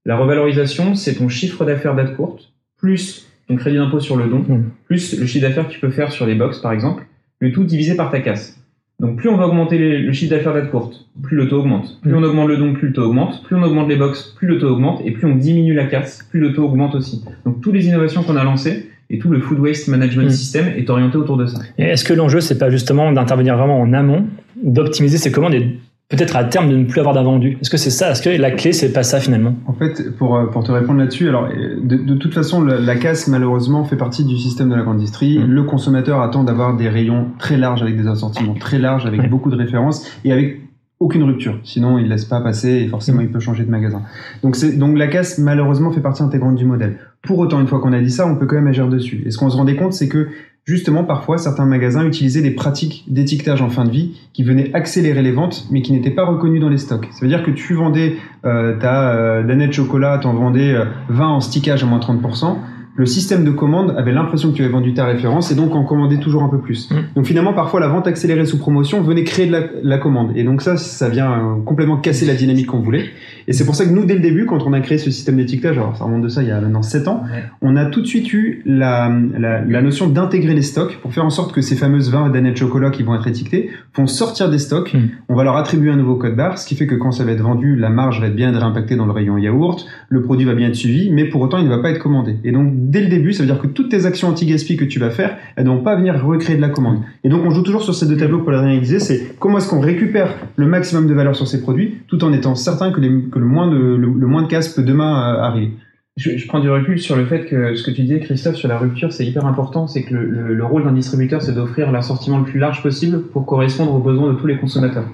La 0.06 0.18
revalorisation, 0.18 0.96
c'est 0.96 1.16
ton 1.16 1.30
chiffre 1.30 1.64
d'affaires 1.64 1.96
date 1.96 2.16
courte, 2.16 2.54
plus 2.80 3.28
ton 3.48 3.58
crédit 3.58 3.78
d'impôt 3.78 4.00
sur 4.00 4.16
le 4.16 4.26
don, 4.26 4.40
mmh. 4.40 4.72
plus 4.86 5.20
le 5.20 5.28
chiffre 5.28 5.48
d'affaires 5.48 5.68
que 5.68 5.74
tu 5.74 5.80
peux 5.80 5.92
faire 5.92 6.12
sur 6.12 6.26
les 6.26 6.34
box, 6.34 6.60
par 6.60 6.72
exemple, 6.72 7.04
le 7.42 7.52
tout 7.52 7.66
divisé 7.66 7.96
par 7.96 8.10
ta 8.10 8.22
casse. 8.22 8.58
Donc 9.02 9.18
plus 9.18 9.30
on 9.30 9.36
va 9.36 9.48
augmenter 9.48 9.80
le 9.80 10.14
chiffre 10.14 10.30
d'affaires 10.30 10.54
date 10.54 10.70
courte, 10.70 11.08
plus 11.24 11.36
le 11.36 11.48
taux 11.48 11.58
augmente. 11.58 12.00
Plus 12.02 12.14
on 12.14 12.22
augmente 12.22 12.48
le 12.48 12.58
don, 12.58 12.74
plus 12.74 12.90
le 12.90 12.94
taux 12.94 13.02
augmente. 13.02 13.44
Plus 13.44 13.56
on 13.56 13.64
augmente 13.64 13.90
les 13.90 13.96
box, 13.96 14.36
plus 14.38 14.48
le 14.48 14.60
taux 14.60 14.70
augmente. 14.70 15.02
Et 15.04 15.12
plus 15.12 15.26
on 15.26 15.36
diminue 15.36 15.74
la 15.74 15.86
casse, 15.86 16.28
plus 16.30 16.40
le 16.40 16.54
taux 16.54 16.66
augmente 16.66 16.94
aussi. 16.94 17.24
Donc 17.44 17.62
toutes 17.62 17.74
les 17.74 17.88
innovations 17.88 18.22
qu'on 18.22 18.36
a 18.36 18.44
lancées, 18.44 18.92
et 19.10 19.18
tout 19.18 19.30
le 19.30 19.40
food 19.40 19.60
waste 19.60 19.88
management 19.88 20.28
mm. 20.28 20.30
system 20.30 20.68
est 20.78 20.90
orienté 20.90 21.18
autour 21.18 21.36
de 21.36 21.46
ça. 21.48 21.60
est-ce 21.78 22.06
que 22.06 22.14
l'enjeu, 22.14 22.40
c'est 22.40 22.58
pas 22.58 22.70
justement 22.70 23.12
d'intervenir 23.12 23.58
vraiment 23.58 23.80
en 23.82 23.92
amont, 23.92 24.28
d'optimiser 24.64 25.18
ses 25.18 25.32
commandes 25.32 25.56
et 25.56 25.68
peut-être 26.12 26.36
à 26.36 26.44
terme 26.44 26.70
de 26.70 26.76
ne 26.76 26.84
plus 26.84 27.00
avoir 27.00 27.16
d'invendus 27.16 27.58
Est-ce 27.62 27.70
que 27.70 27.78
c'est 27.78 27.90
ça 27.90 28.12
Est-ce 28.12 28.22
que 28.22 28.30
la 28.30 28.52
clé, 28.52 28.74
c'est 28.74 28.92
pas 28.92 29.04
ça 29.04 29.20
finalement? 29.20 29.56
En 29.66 29.74
fait, 29.74 30.16
pour, 30.18 30.36
euh, 30.36 30.46
pour 30.48 30.64
te 30.64 30.72
répondre 30.72 31.00
là-dessus, 31.00 31.30
alors 31.30 31.48
de, 31.50 31.96
de, 31.96 32.16
toute 32.16 32.34
façon, 32.34 32.62
la, 32.62 32.96
casse, 32.96 33.28
malheureusement, 33.28 33.84
fait 33.86 33.96
partie 33.96 34.26
du 34.26 34.38
système 34.38 34.70
de 34.70 34.76
la 34.76 34.84
grande 34.84 34.98
industrie. 34.98 35.40
Mm. 35.40 35.46
Le 35.46 35.64
consommateur 35.64 36.22
attend 36.22 36.44
d'avoir 36.44 36.76
des 36.76 36.90
rayons 36.90 37.28
très 37.40 37.58
larges 37.58 37.82
avec 37.82 37.98
des 37.98 38.08
assortiments 38.08 38.54
très 38.54 38.78
larges, 38.78 39.06
avec 39.06 39.30
beaucoup 39.30 39.50
de 39.50 39.56
références 39.56 40.06
et 40.26 40.32
avec 40.32 40.60
aucune 41.00 41.24
rupture. 41.24 41.60
Sinon, 41.64 41.98
il 41.98 42.10
laisse 42.10 42.26
pas 42.26 42.42
passer 42.42 42.70
et 42.70 42.88
forcément, 42.88 43.22
mm. 43.22 43.26
il 43.26 43.32
peut 43.32 43.40
changer 43.40 43.64
de 43.64 43.72
magasin. 43.72 44.04
Donc, 44.44 44.56
c'est, 44.56 44.78
donc 44.78 44.98
la 44.98 45.08
casse, 45.08 45.38
malheureusement, 45.38 45.92
fait 45.92 46.02
partie 46.02 46.24
intégrante 46.24 46.56
du 46.56 46.66
modèle. 46.66 46.98
Pour 47.24 47.40
autant, 47.40 47.60
une 47.60 47.68
fois 47.68 47.80
qu'on 47.80 47.94
a 47.94 48.02
dit 48.02 48.12
ça, 48.12 48.28
on 48.28 48.36
peut 48.36 48.48
quand 48.48 48.56
même 48.56 48.68
agir 48.68 48.88
dessus. 48.90 49.24
Et 49.26 49.32
ce 49.32 49.38
qu'on 49.38 49.50
se 49.50 49.58
rendait 49.58 49.76
compte, 49.76 49.94
c'est 49.94 50.10
que 50.10 50.28
justement, 50.66 51.04
parfois, 51.04 51.38
certains 51.38 51.66
magasins 51.66 52.06
utilisaient 52.06 52.42
des 52.42 52.52
pratiques 52.52 53.04
d'étiquetage 53.08 53.62
en 53.62 53.70
fin 53.70 53.86
de 53.86 53.92
vie 53.92 54.18
qui 54.34 54.44
venaient 54.44 54.74
accélérer 54.74 55.22
les 55.22 55.32
ventes, 55.32 55.68
mais 55.72 55.82
qui 55.82 55.92
n'étaient 55.92 56.12
pas 56.12 56.26
reconnues 56.26 56.60
dans 56.60 56.70
les 56.70 56.78
stocks. 56.78 57.08
Ça 57.12 57.22
veut 57.22 57.28
dire 57.28 57.44
que 57.44 57.52
tu 57.52 57.74
vendais 57.74 58.16
euh, 58.46 58.78
ta 58.78 59.12
euh, 59.12 59.44
danette 59.44 59.74
chocolat, 59.74 60.20
t'en 60.20 60.34
vendais 60.34 60.74
20 61.10 61.24
euh, 61.24 61.28
en 61.28 61.40
stickage 61.40 61.84
à 61.84 61.86
moins 61.86 62.00
30%, 62.00 62.58
le 62.96 63.06
système 63.06 63.44
de 63.44 63.52
commande 63.52 63.96
avait 63.98 64.12
l'impression 64.12 64.52
que 64.52 64.56
tu 64.56 64.64
avais 64.64 64.72
vendu 64.72 64.94
ta 64.94 65.06
référence 65.06 65.52
et 65.52 65.56
donc 65.56 65.74
en 65.76 65.84
commandait 65.84 66.20
toujours 66.20 66.44
un 66.44 66.50
peu 66.50 66.60
plus. 66.60 66.90
Mm. 66.92 66.96
Donc 67.16 67.26
finalement, 67.26 67.54
parfois, 67.54 67.80
la 67.80 67.88
vente 67.88 68.08
accélérée 68.08 68.46
sous 68.46 68.58
promotion 68.58 69.02
venait 69.02 69.24
créer 69.24 69.48
de 69.48 69.58
la, 69.84 69.98
commande. 69.98 70.32
Et 70.36 70.44
donc 70.44 70.62
ça, 70.62 70.78
ça 70.78 71.10
vient 71.10 71.32
euh, 71.32 71.62
complètement 71.64 71.98
casser 71.98 72.26
la 72.26 72.34
dynamique 72.34 72.68
qu'on 72.68 72.80
voulait. 72.80 73.06
Et 73.48 73.54
c'est 73.54 73.66
pour 73.66 73.76
ça 73.76 73.86
que 73.86 73.92
nous, 73.92 74.06
dès 74.06 74.14
le 74.14 74.20
début, 74.20 74.46
quand 74.46 74.66
on 74.66 74.74
a 74.74 74.80
créé 74.82 74.98
ce 74.98 75.10
système 75.12 75.38
d'étiquetage, 75.38 75.78
alors 75.78 75.96
ça 75.96 76.06
remonte 76.06 76.22
de 76.22 76.28
ça 76.28 76.42
il 76.42 76.50
y 76.50 76.52
a 76.52 76.60
maintenant 76.60 76.82
7 76.82 77.08
ans, 77.08 77.24
on 77.62 77.76
a 77.76 77.86
tout 77.86 78.02
de 78.02 78.06
suite 78.06 78.32
eu 78.34 78.62
la, 78.66 79.12
la, 79.38 79.82
notion 79.82 80.08
d'intégrer 80.08 80.54
les 80.54 80.62
stocks 80.62 80.98
pour 81.02 81.14
faire 81.14 81.26
en 81.26 81.30
sorte 81.30 81.54
que 81.54 81.62
ces 81.62 81.76
fameuses 81.76 82.12
20 82.12 82.30
d'années 82.30 82.52
de 82.52 82.58
chocolat 82.58 82.92
qui 82.92 83.04
vont 83.04 83.16
être 83.16 83.28
étiquetées 83.28 83.72
vont 83.96 84.08
sortir 84.08 84.50
des 84.50 84.60
stocks. 84.60 84.94
Mm. 84.94 85.00
On 85.30 85.36
va 85.36 85.44
leur 85.44 85.58
attribuer 85.58 85.92
un 85.92 85.96
nouveau 85.96 86.16
code 86.16 86.36
barre, 86.36 86.58
ce 86.58 86.68
qui 86.68 86.76
fait 86.76 86.88
que 86.88 86.96
quand 86.96 87.12
ça 87.12 87.24
va 87.24 87.32
être 87.32 87.42
vendu, 87.42 87.76
la 87.76 87.90
marge 87.90 88.22
va 88.22 88.28
être 88.28 88.36
bien 88.36 88.52
réimpactée 88.52 88.96
dans 88.96 89.06
le 89.06 89.12
rayon 89.12 89.38
yaourt, 89.38 89.86
le 90.10 90.22
produit 90.22 90.46
va 90.46 90.54
bien 90.54 90.68
être 90.68 90.76
suivi, 90.76 91.10
mais 91.12 91.26
pour 91.26 91.42
autant, 91.42 91.58
il 91.58 91.66
ne 91.66 91.70
va 91.70 91.80
pas 91.80 91.90
être 91.90 92.00
commandé. 92.00 92.36
Et 92.44 92.52
donc, 92.52 92.72
dès 92.82 93.02
le 93.02 93.08
début, 93.08 93.34
ça 93.34 93.44
veut 93.44 93.50
dire 93.50 93.62
que 93.62 93.68
toutes 93.68 93.90
tes 93.90 94.06
actions 94.06 94.28
anti-gaspi 94.30 94.78
que 94.78 94.86
tu 94.86 95.00
vas 95.00 95.12
faire, 95.12 95.38
elles 95.56 95.66
ne 95.66 95.70
vont 95.70 95.84
pas 95.84 95.96
venir 95.96 96.24
recréer 96.24 96.56
de 96.56 96.62
la 96.62 96.70
commande. 96.70 97.00
Et 97.24 97.30
donc, 97.30 97.44
on 97.46 97.52
joue 97.52 97.62
toujours 97.62 97.84
sur 97.84 97.94
ces 97.94 98.08
deux 98.08 98.18
tableaux 98.18 98.40
pour 98.40 98.52
la 98.52 98.62
réaliser, 98.62 99.00
c'est 99.00 99.36
comment 99.40 99.58
est-ce 99.58 99.70
qu'on 99.70 99.80
récupère 99.80 100.36
le 100.56 100.66
maximum 100.66 101.08
de 101.08 101.14
valeur 101.14 101.36
sur 101.36 101.48
ces 101.48 101.62
produits, 101.62 102.00
tout 102.08 102.24
en 102.24 102.34
étant 102.34 102.56
certain 102.56 102.92
que, 102.92 103.00
le, 103.00 103.46
moins 103.46 103.70
de, 103.70 103.78
le, 103.78 104.48
casse 104.48 104.70
peut 104.70 104.84
demain 104.84 105.36
euh, 105.36 105.42
arriver. 105.42 105.72
je, 106.18 106.48
prends 106.48 106.60
du 106.60 106.70
recul 106.70 107.00
sur 107.00 107.16
le 107.16 107.26
fait 107.26 107.46
que 107.46 107.76
ce 107.76 107.84
que 107.84 107.92
tu 107.92 108.02
disais, 108.02 108.20
Christophe, 108.20 108.56
sur 108.56 108.68
la 108.68 108.78
rupture, 108.78 109.12
c'est 109.12 109.26
hyper 109.26 109.46
important. 109.46 109.88
C'est 109.88 110.04
que 110.04 110.16
le, 110.16 110.66
rôle 110.66 110.84
d'un 110.84 110.94
distributeur, 110.94 111.42
c'est 111.42 111.54
d'offrir 111.54 111.92
l'assortiment 111.92 112.40
le 112.40 112.46
plus 112.46 112.60
large 112.60 112.82
possible 112.82 113.22
pour 113.22 113.46
correspondre 113.46 113.94
aux 113.94 114.00
besoins 114.00 114.34
de 114.34 114.38
tous 114.38 114.48
les 114.48 114.58
consommateurs 114.58 115.06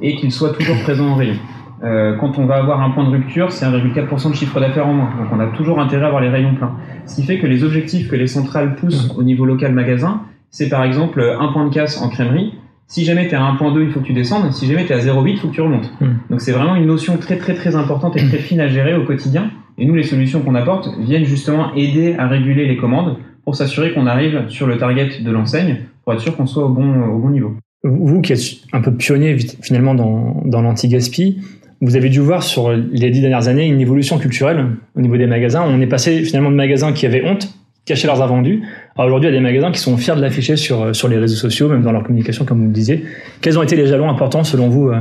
et 0.00 0.16
qu'il 0.16 0.32
soit 0.32 0.50
toujours 0.50 0.80
présent 0.82 1.08
en 1.08 1.14
rayon. 1.14 1.36
Euh, 1.82 2.16
quand 2.16 2.38
on 2.38 2.44
va 2.44 2.56
avoir 2.56 2.82
un 2.82 2.90
point 2.90 3.04
de 3.04 3.10
rupture, 3.10 3.52
c'est 3.52 3.64
1,4% 3.64 4.30
de 4.30 4.34
chiffre 4.34 4.60
d'affaires 4.60 4.86
en 4.86 4.92
moins. 4.92 5.10
Donc 5.18 5.28
on 5.32 5.40
a 5.40 5.46
toujours 5.46 5.80
intérêt 5.80 6.04
à 6.04 6.08
avoir 6.08 6.22
les 6.22 6.28
rayons 6.28 6.54
pleins. 6.54 6.72
Ce 7.06 7.16
qui 7.16 7.22
fait 7.22 7.38
que 7.38 7.46
les 7.46 7.64
objectifs 7.64 8.08
que 8.08 8.16
les 8.16 8.26
centrales 8.26 8.76
poussent 8.76 9.14
au 9.16 9.22
niveau 9.22 9.46
local 9.46 9.72
magasin, 9.72 10.22
c'est 10.50 10.68
par 10.68 10.84
exemple 10.84 11.22
un 11.40 11.52
point 11.52 11.66
de 11.66 11.72
casse 11.72 12.00
en 12.02 12.08
crèmerie. 12.08 12.54
Si 12.86 13.04
jamais 13.04 13.28
tu 13.28 13.34
es 13.34 13.36
à 13.36 13.42
1.2, 13.42 13.82
il 13.82 13.90
faut 13.92 14.00
que 14.00 14.06
tu 14.06 14.12
descendes. 14.12 14.52
Si 14.52 14.66
jamais 14.66 14.84
tu 14.84 14.92
es 14.92 14.96
à 14.96 14.98
0.8, 14.98 15.30
il 15.30 15.38
faut 15.38 15.48
que 15.48 15.54
tu 15.54 15.60
remontes. 15.60 15.90
Hmm. 16.00 16.14
Donc 16.28 16.40
c'est 16.40 16.52
vraiment 16.52 16.74
une 16.74 16.86
notion 16.86 17.16
très 17.16 17.38
très 17.38 17.54
très 17.54 17.76
importante 17.76 18.16
et 18.16 18.26
très 18.26 18.38
fine 18.38 18.60
à 18.60 18.68
gérer 18.68 18.94
au 18.94 19.04
quotidien. 19.04 19.50
Et 19.78 19.86
nous, 19.86 19.94
les 19.94 20.02
solutions 20.02 20.42
qu'on 20.42 20.56
apporte 20.56 20.90
viennent 20.98 21.24
justement 21.24 21.72
aider 21.74 22.14
à 22.18 22.28
réguler 22.28 22.66
les 22.66 22.76
commandes 22.76 23.16
pour 23.44 23.56
s'assurer 23.56 23.94
qu'on 23.94 24.06
arrive 24.06 24.44
sur 24.48 24.66
le 24.66 24.76
target 24.76 25.22
de 25.22 25.30
l'enseigne 25.30 25.78
pour 26.04 26.12
être 26.12 26.20
sûr 26.20 26.36
qu'on 26.36 26.46
soit 26.46 26.64
au 26.64 26.68
bon, 26.68 27.08
au 27.08 27.18
bon 27.18 27.30
niveau. 27.30 27.54
Vous 27.82 28.20
qui 28.20 28.34
êtes 28.34 28.42
un 28.72 28.82
peu 28.82 28.92
pionnier 28.92 29.38
finalement 29.62 29.94
dans, 29.94 30.42
dans 30.44 30.60
l'anti-gaspi, 30.60 31.38
vous 31.80 31.96
avez 31.96 32.08
dû 32.10 32.20
voir 32.20 32.42
sur 32.42 32.70
les 32.72 33.10
dix 33.10 33.20
dernières 33.20 33.48
années 33.48 33.66
une 33.66 33.80
évolution 33.80 34.18
culturelle 34.18 34.66
au 34.96 35.00
niveau 35.00 35.16
des 35.16 35.26
magasins. 35.26 35.64
On 35.66 35.80
est 35.80 35.86
passé 35.86 36.22
finalement 36.22 36.50
de 36.50 36.56
magasins 36.56 36.92
qui 36.92 37.06
avaient 37.06 37.24
honte, 37.24 37.54
cachaient 37.86 38.06
leurs 38.06 38.22
invendus, 38.22 38.62
à 38.96 39.06
aujourd'hui 39.06 39.28
à 39.28 39.32
des 39.32 39.40
magasins 39.40 39.72
qui 39.72 39.80
sont 39.80 39.96
fiers 39.96 40.14
de 40.14 40.20
l'afficher 40.20 40.56
sur, 40.56 40.94
sur 40.94 41.08
les 41.08 41.16
réseaux 41.16 41.36
sociaux, 41.36 41.68
même 41.68 41.82
dans 41.82 41.92
leur 41.92 42.02
communication, 42.02 42.44
comme 42.44 42.60
vous 42.60 42.66
le 42.66 42.72
disiez. 42.72 43.04
Quels 43.40 43.58
ont 43.58 43.62
été 43.62 43.76
les 43.76 43.86
jalons 43.86 44.10
importants 44.10 44.44
selon 44.44 44.68
vous 44.68 44.88
euh, 44.88 45.00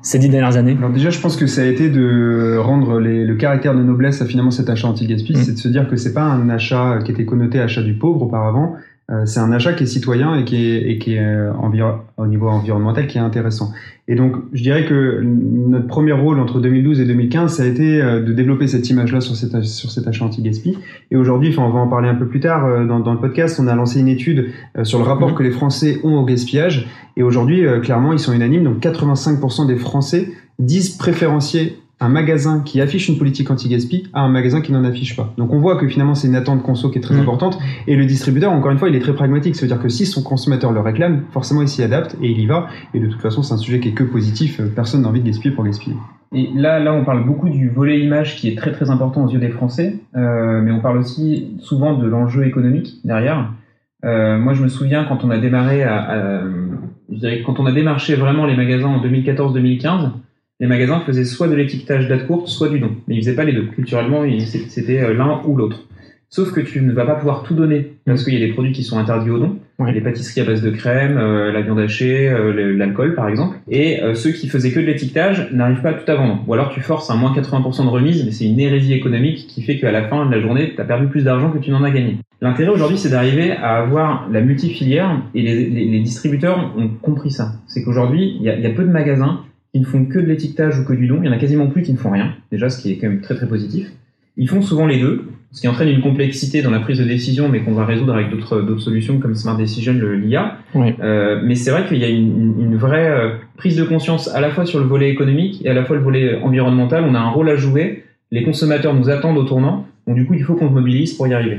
ces 0.00 0.18
dix 0.18 0.30
dernières 0.30 0.56
années? 0.56 0.74
Alors 0.78 0.90
déjà, 0.90 1.10
je 1.10 1.18
pense 1.18 1.36
que 1.36 1.46
ça 1.46 1.60
a 1.60 1.66
été 1.66 1.90
de 1.90 2.56
rendre 2.58 3.00
le 3.00 3.34
caractère 3.34 3.74
de 3.74 3.82
noblesse 3.82 4.22
à 4.22 4.24
finalement 4.24 4.50
cet 4.50 4.70
achat 4.70 4.88
anti-gaspi, 4.88 5.34
mmh. 5.34 5.36
c'est 5.36 5.52
de 5.52 5.58
se 5.58 5.68
dire 5.68 5.88
que 5.88 5.96
c'est 5.96 6.14
pas 6.14 6.22
un 6.22 6.48
achat 6.48 7.00
qui 7.04 7.12
était 7.12 7.26
connoté 7.26 7.60
achat 7.60 7.82
du 7.82 7.94
pauvre 7.94 8.22
auparavant, 8.22 8.76
euh, 9.10 9.26
c'est 9.26 9.40
un 9.40 9.52
achat 9.52 9.74
qui 9.74 9.82
est 9.82 9.86
citoyen 9.86 10.34
et 10.34 10.44
qui 10.44 10.56
est, 10.56 10.90
et 10.90 10.98
qui 10.98 11.14
est 11.14 11.20
euh, 11.20 11.52
au 12.16 12.26
niveau 12.26 12.48
environnemental 12.48 13.06
qui 13.06 13.18
est 13.18 13.20
intéressant. 13.20 13.70
Et 14.08 14.14
donc, 14.14 14.36
je 14.54 14.62
dirais 14.62 14.86
que 14.86 15.20
notre 15.22 15.86
premier 15.86 16.12
rôle 16.12 16.40
entre 16.40 16.58
2012 16.58 17.00
et 17.00 17.04
2015, 17.04 17.54
ça 17.54 17.64
a 17.64 17.66
été 17.66 18.00
euh, 18.00 18.22
de 18.22 18.32
développer 18.32 18.66
cette 18.66 18.88
image-là 18.88 19.20
sur, 19.20 19.36
cette, 19.36 19.62
sur 19.62 19.90
cet 19.90 20.08
achat 20.08 20.24
anti-gaspi. 20.24 20.78
Et 21.10 21.16
aujourd'hui, 21.16 21.50
enfin, 21.50 21.68
on 21.68 21.70
va 21.70 21.80
en 21.80 21.88
parler 21.88 22.08
un 22.08 22.14
peu 22.14 22.26
plus 22.26 22.40
tard 22.40 22.86
dans, 22.86 23.00
dans, 23.00 23.12
le 23.12 23.20
podcast, 23.20 23.60
on 23.62 23.66
a 23.66 23.74
lancé 23.74 24.00
une 24.00 24.08
étude 24.08 24.52
sur 24.84 24.98
le 24.98 25.04
rapport 25.04 25.32
mmh. 25.32 25.34
que 25.34 25.42
les 25.42 25.50
Français 25.50 26.00
ont 26.02 26.16
au 26.16 26.24
gaspillage. 26.24 26.88
Et 27.18 27.22
aujourd'hui, 27.22 27.64
clairement, 27.82 28.12
ils 28.12 28.18
sont 28.18 28.32
unanimes. 28.32 28.64
Donc, 28.64 28.78
85% 28.78 29.66
des 29.66 29.76
Français 29.76 30.30
disent 30.58 30.90
préférencier 30.90 31.78
un 32.00 32.08
magasin 32.08 32.60
qui 32.64 32.80
affiche 32.80 33.08
une 33.08 33.18
politique 33.18 33.50
anti-gaspi 33.50 34.08
à 34.12 34.20
un 34.20 34.28
magasin 34.28 34.60
qui 34.60 34.72
n'en 34.72 34.84
affiche 34.84 35.16
pas. 35.16 35.32
Donc 35.38 35.52
on 35.52 35.60
voit 35.60 35.76
que 35.76 35.88
finalement 35.88 36.14
c'est 36.14 36.28
une 36.28 36.34
attente 36.34 36.62
conso 36.62 36.90
qui 36.90 36.98
est 36.98 37.02
très 37.02 37.14
mm. 37.14 37.20
importante 37.20 37.58
et 37.86 37.96
le 37.96 38.04
distributeur 38.04 38.52
encore 38.52 38.72
une 38.72 38.78
fois 38.78 38.88
il 38.88 38.96
est 38.96 39.00
très 39.00 39.14
pragmatique, 39.14 39.56
c'est-à-dire 39.56 39.80
que 39.80 39.88
si 39.88 40.06
son 40.06 40.22
consommateur 40.22 40.72
le 40.72 40.80
réclame, 40.80 41.22
forcément 41.32 41.62
il 41.62 41.68
s'y 41.68 41.82
adapte 41.82 42.16
et 42.20 42.30
il 42.30 42.40
y 42.40 42.46
va 42.46 42.68
et 42.92 43.00
de 43.00 43.06
toute 43.06 43.20
façon 43.20 43.42
c'est 43.42 43.54
un 43.54 43.58
sujet 43.58 43.80
qui 43.80 43.88
est 43.88 43.92
que 43.92 44.04
positif, 44.04 44.60
personne 44.74 45.02
n'a 45.02 45.08
envie 45.08 45.20
de 45.20 45.26
gaspiller 45.26 45.54
pour 45.54 45.64
gaspiller. 45.64 45.96
Et 46.34 46.50
là, 46.52 46.80
là, 46.80 46.92
on 46.92 47.04
parle 47.04 47.24
beaucoup 47.24 47.48
du 47.48 47.68
volet 47.68 48.00
image 48.00 48.34
qui 48.36 48.48
est 48.48 48.56
très 48.56 48.72
très 48.72 48.90
important 48.90 49.24
aux 49.24 49.30
yeux 49.30 49.38
des 49.38 49.50
Français, 49.50 50.00
euh, 50.16 50.60
mais 50.62 50.72
on 50.72 50.80
parle 50.80 50.98
aussi 50.98 51.54
souvent 51.60 51.94
de 51.96 52.08
l'enjeu 52.08 52.44
économique 52.44 52.96
derrière. 53.04 53.52
Euh, 54.04 54.36
moi, 54.36 54.52
je 54.52 54.62
me 54.62 54.68
souviens 54.68 55.04
quand 55.04 55.22
on 55.22 55.30
a 55.30 55.38
démarré, 55.38 55.84
à, 55.84 56.42
je 57.08 57.18
dirais 57.18 57.42
quand 57.46 57.60
on 57.60 57.66
a 57.66 57.72
démarché 57.72 58.16
vraiment 58.16 58.46
les 58.46 58.56
magasins 58.56 58.88
en 58.88 59.00
2014-2015, 59.00 60.10
les 60.64 60.68
magasins 60.68 61.00
faisaient 61.00 61.26
soit 61.26 61.48
de 61.48 61.54
l'étiquetage 61.54 62.08
date 62.08 62.26
courte, 62.26 62.48
soit 62.48 62.70
du 62.70 62.78
don. 62.78 62.92
Mais 63.06 63.16
ils 63.16 63.20
faisaient 63.20 63.36
pas 63.36 63.44
les 63.44 63.52
deux. 63.52 63.66
Culturellement, 63.66 64.22
c'était 64.40 65.00
euh, 65.00 65.12
l'un 65.12 65.42
ou 65.44 65.56
l'autre. 65.56 65.86
Sauf 66.30 66.52
que 66.52 66.60
tu 66.60 66.80
ne 66.80 66.90
vas 66.92 67.04
pas 67.04 67.16
pouvoir 67.16 67.42
tout 67.42 67.52
donner 67.52 67.92
parce 68.06 68.24
qu'il 68.24 68.32
y 68.32 68.42
a 68.42 68.46
des 68.46 68.54
produits 68.54 68.72
qui 68.72 68.82
sont 68.82 68.98
interdits 68.98 69.28
au 69.28 69.38
don. 69.38 69.58
Les 69.92 70.00
pâtisseries 70.00 70.40
à 70.40 70.44
base 70.44 70.62
de 70.62 70.70
crème, 70.70 71.18
euh, 71.18 71.52
la 71.52 71.60
viande 71.60 71.80
hachée, 71.80 72.30
euh, 72.30 72.74
l'alcool 72.78 73.14
par 73.14 73.28
exemple. 73.28 73.58
Et 73.70 74.00
ceux 74.14 74.30
qui 74.30 74.48
faisaient 74.48 74.72
que 74.72 74.80
de 74.80 74.86
l'étiquetage 74.86 75.50
n'arrivent 75.52 75.82
pas 75.82 75.90
à 75.90 75.92
tout 75.92 76.10
à 76.10 76.14
vendre. 76.14 76.42
Ou 76.46 76.54
alors 76.54 76.70
tu 76.70 76.80
forces 76.80 77.10
un 77.10 77.16
moins 77.16 77.34
80% 77.34 77.84
de 77.84 77.90
remise, 77.90 78.24
mais 78.24 78.30
c'est 78.30 78.46
une 78.46 78.58
hérésie 78.58 78.94
économique 78.94 79.46
qui 79.46 79.62
fait 79.62 79.78
qu'à 79.78 79.92
la 79.92 80.08
fin 80.08 80.24
de 80.24 80.34
la 80.34 80.40
journée, 80.40 80.72
tu 80.74 80.80
as 80.80 80.84
perdu 80.84 81.08
plus 81.08 81.24
d'argent 81.24 81.50
que 81.50 81.58
tu 81.58 81.72
n'en 81.72 81.84
as 81.84 81.90
gagné. 81.90 82.16
L'intérêt 82.40 82.70
aujourd'hui, 82.70 82.96
c'est 82.96 83.10
d'arriver 83.10 83.52
à 83.52 83.76
avoir 83.76 84.28
la 84.30 84.40
multifilière 84.40 85.20
et 85.34 85.42
les, 85.42 86.00
distributeurs 86.00 86.72
ont 86.76 86.88
compris 87.02 87.30
ça. 87.30 87.52
C'est 87.66 87.84
qu'aujourd'hui, 87.84 88.38
il 88.40 88.42
y, 88.42 88.46
y 88.46 88.66
a 88.66 88.70
peu 88.70 88.82
de 88.82 88.90
magasins 88.90 89.40
ils 89.74 89.80
ne 89.80 89.86
font 89.86 90.04
que 90.04 90.18
de 90.18 90.26
l'étiquetage 90.26 90.78
ou 90.78 90.84
que 90.84 90.92
du 90.92 91.06
don. 91.06 91.18
Il 91.22 91.26
y 91.26 91.28
en 91.28 91.32
a 91.32 91.38
quasiment 91.38 91.66
plus 91.66 91.82
qui 91.82 91.92
ne 91.92 91.98
font 91.98 92.10
rien, 92.10 92.32
déjà, 92.50 92.70
ce 92.70 92.80
qui 92.80 92.92
est 92.92 92.96
quand 92.96 93.08
même 93.08 93.20
très 93.20 93.34
très 93.34 93.48
positif. 93.48 93.88
Ils 94.36 94.48
font 94.48 94.62
souvent 94.62 94.86
les 94.86 94.98
deux, 94.98 95.26
ce 95.52 95.60
qui 95.60 95.68
entraîne 95.68 95.88
une 95.88 96.00
complexité 96.00 96.62
dans 96.62 96.70
la 96.70 96.80
prise 96.80 96.98
de 96.98 97.04
décision, 97.04 97.48
mais 97.48 97.60
qu'on 97.60 97.72
va 97.72 97.84
résoudre 97.84 98.14
avec 98.14 98.30
d'autres 98.30 98.78
solutions 98.78 99.18
comme 99.18 99.34
Smart 99.34 99.56
Decision, 99.56 99.92
l'IA. 99.92 100.56
Euh, 100.76 101.40
mais 101.44 101.54
c'est 101.54 101.70
vrai 101.70 101.86
qu'il 101.86 101.98
y 101.98 102.04
a 102.04 102.08
une, 102.08 102.54
une 102.60 102.76
vraie 102.76 103.08
euh, 103.08 103.34
prise 103.56 103.76
de 103.76 103.84
conscience 103.84 104.28
à 104.34 104.40
la 104.40 104.50
fois 104.50 104.66
sur 104.66 104.80
le 104.80 104.86
volet 104.86 105.10
économique 105.10 105.64
et 105.64 105.68
à 105.68 105.74
la 105.74 105.84
fois 105.84 105.94
le 105.96 106.02
volet 106.02 106.36
environnemental. 106.42 107.04
On 107.06 107.14
a 107.14 107.18
un 107.18 107.30
rôle 107.30 107.48
à 107.48 107.56
jouer. 107.56 108.04
Les 108.32 108.42
consommateurs 108.42 108.94
nous 108.94 109.08
attendent 109.08 109.38
au 109.38 109.44
tournant. 109.44 109.86
Donc 110.08 110.16
du 110.16 110.26
coup, 110.26 110.34
il 110.34 110.42
faut 110.42 110.54
qu'on 110.54 110.68
se 110.68 110.74
mobilise 110.74 111.14
pour 111.14 111.28
y 111.28 111.34
arriver. 111.34 111.58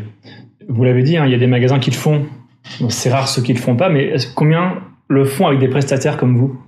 Vous 0.67 0.83
l'avez 0.83 1.03
dit, 1.03 1.15
hein, 1.15 1.25
il 1.25 1.31
y 1.31 1.35
a 1.35 1.39
des 1.39 1.47
magasins 1.47 1.79
qui 1.79 1.91
le 1.91 1.95
font. 1.95 2.25
c'est 2.89 3.09
rare 3.09 3.27
ceux 3.27 3.41
qui 3.41 3.53
le 3.53 3.59
font 3.59 3.75
pas, 3.75 3.89
mais 3.89 4.15
combien 4.35 4.73
le 5.07 5.23
font 5.23 5.47
avec 5.47 5.59
des 5.59 5.67
prestataires 5.67 6.17
comme 6.17 6.35
vous? 6.35 6.59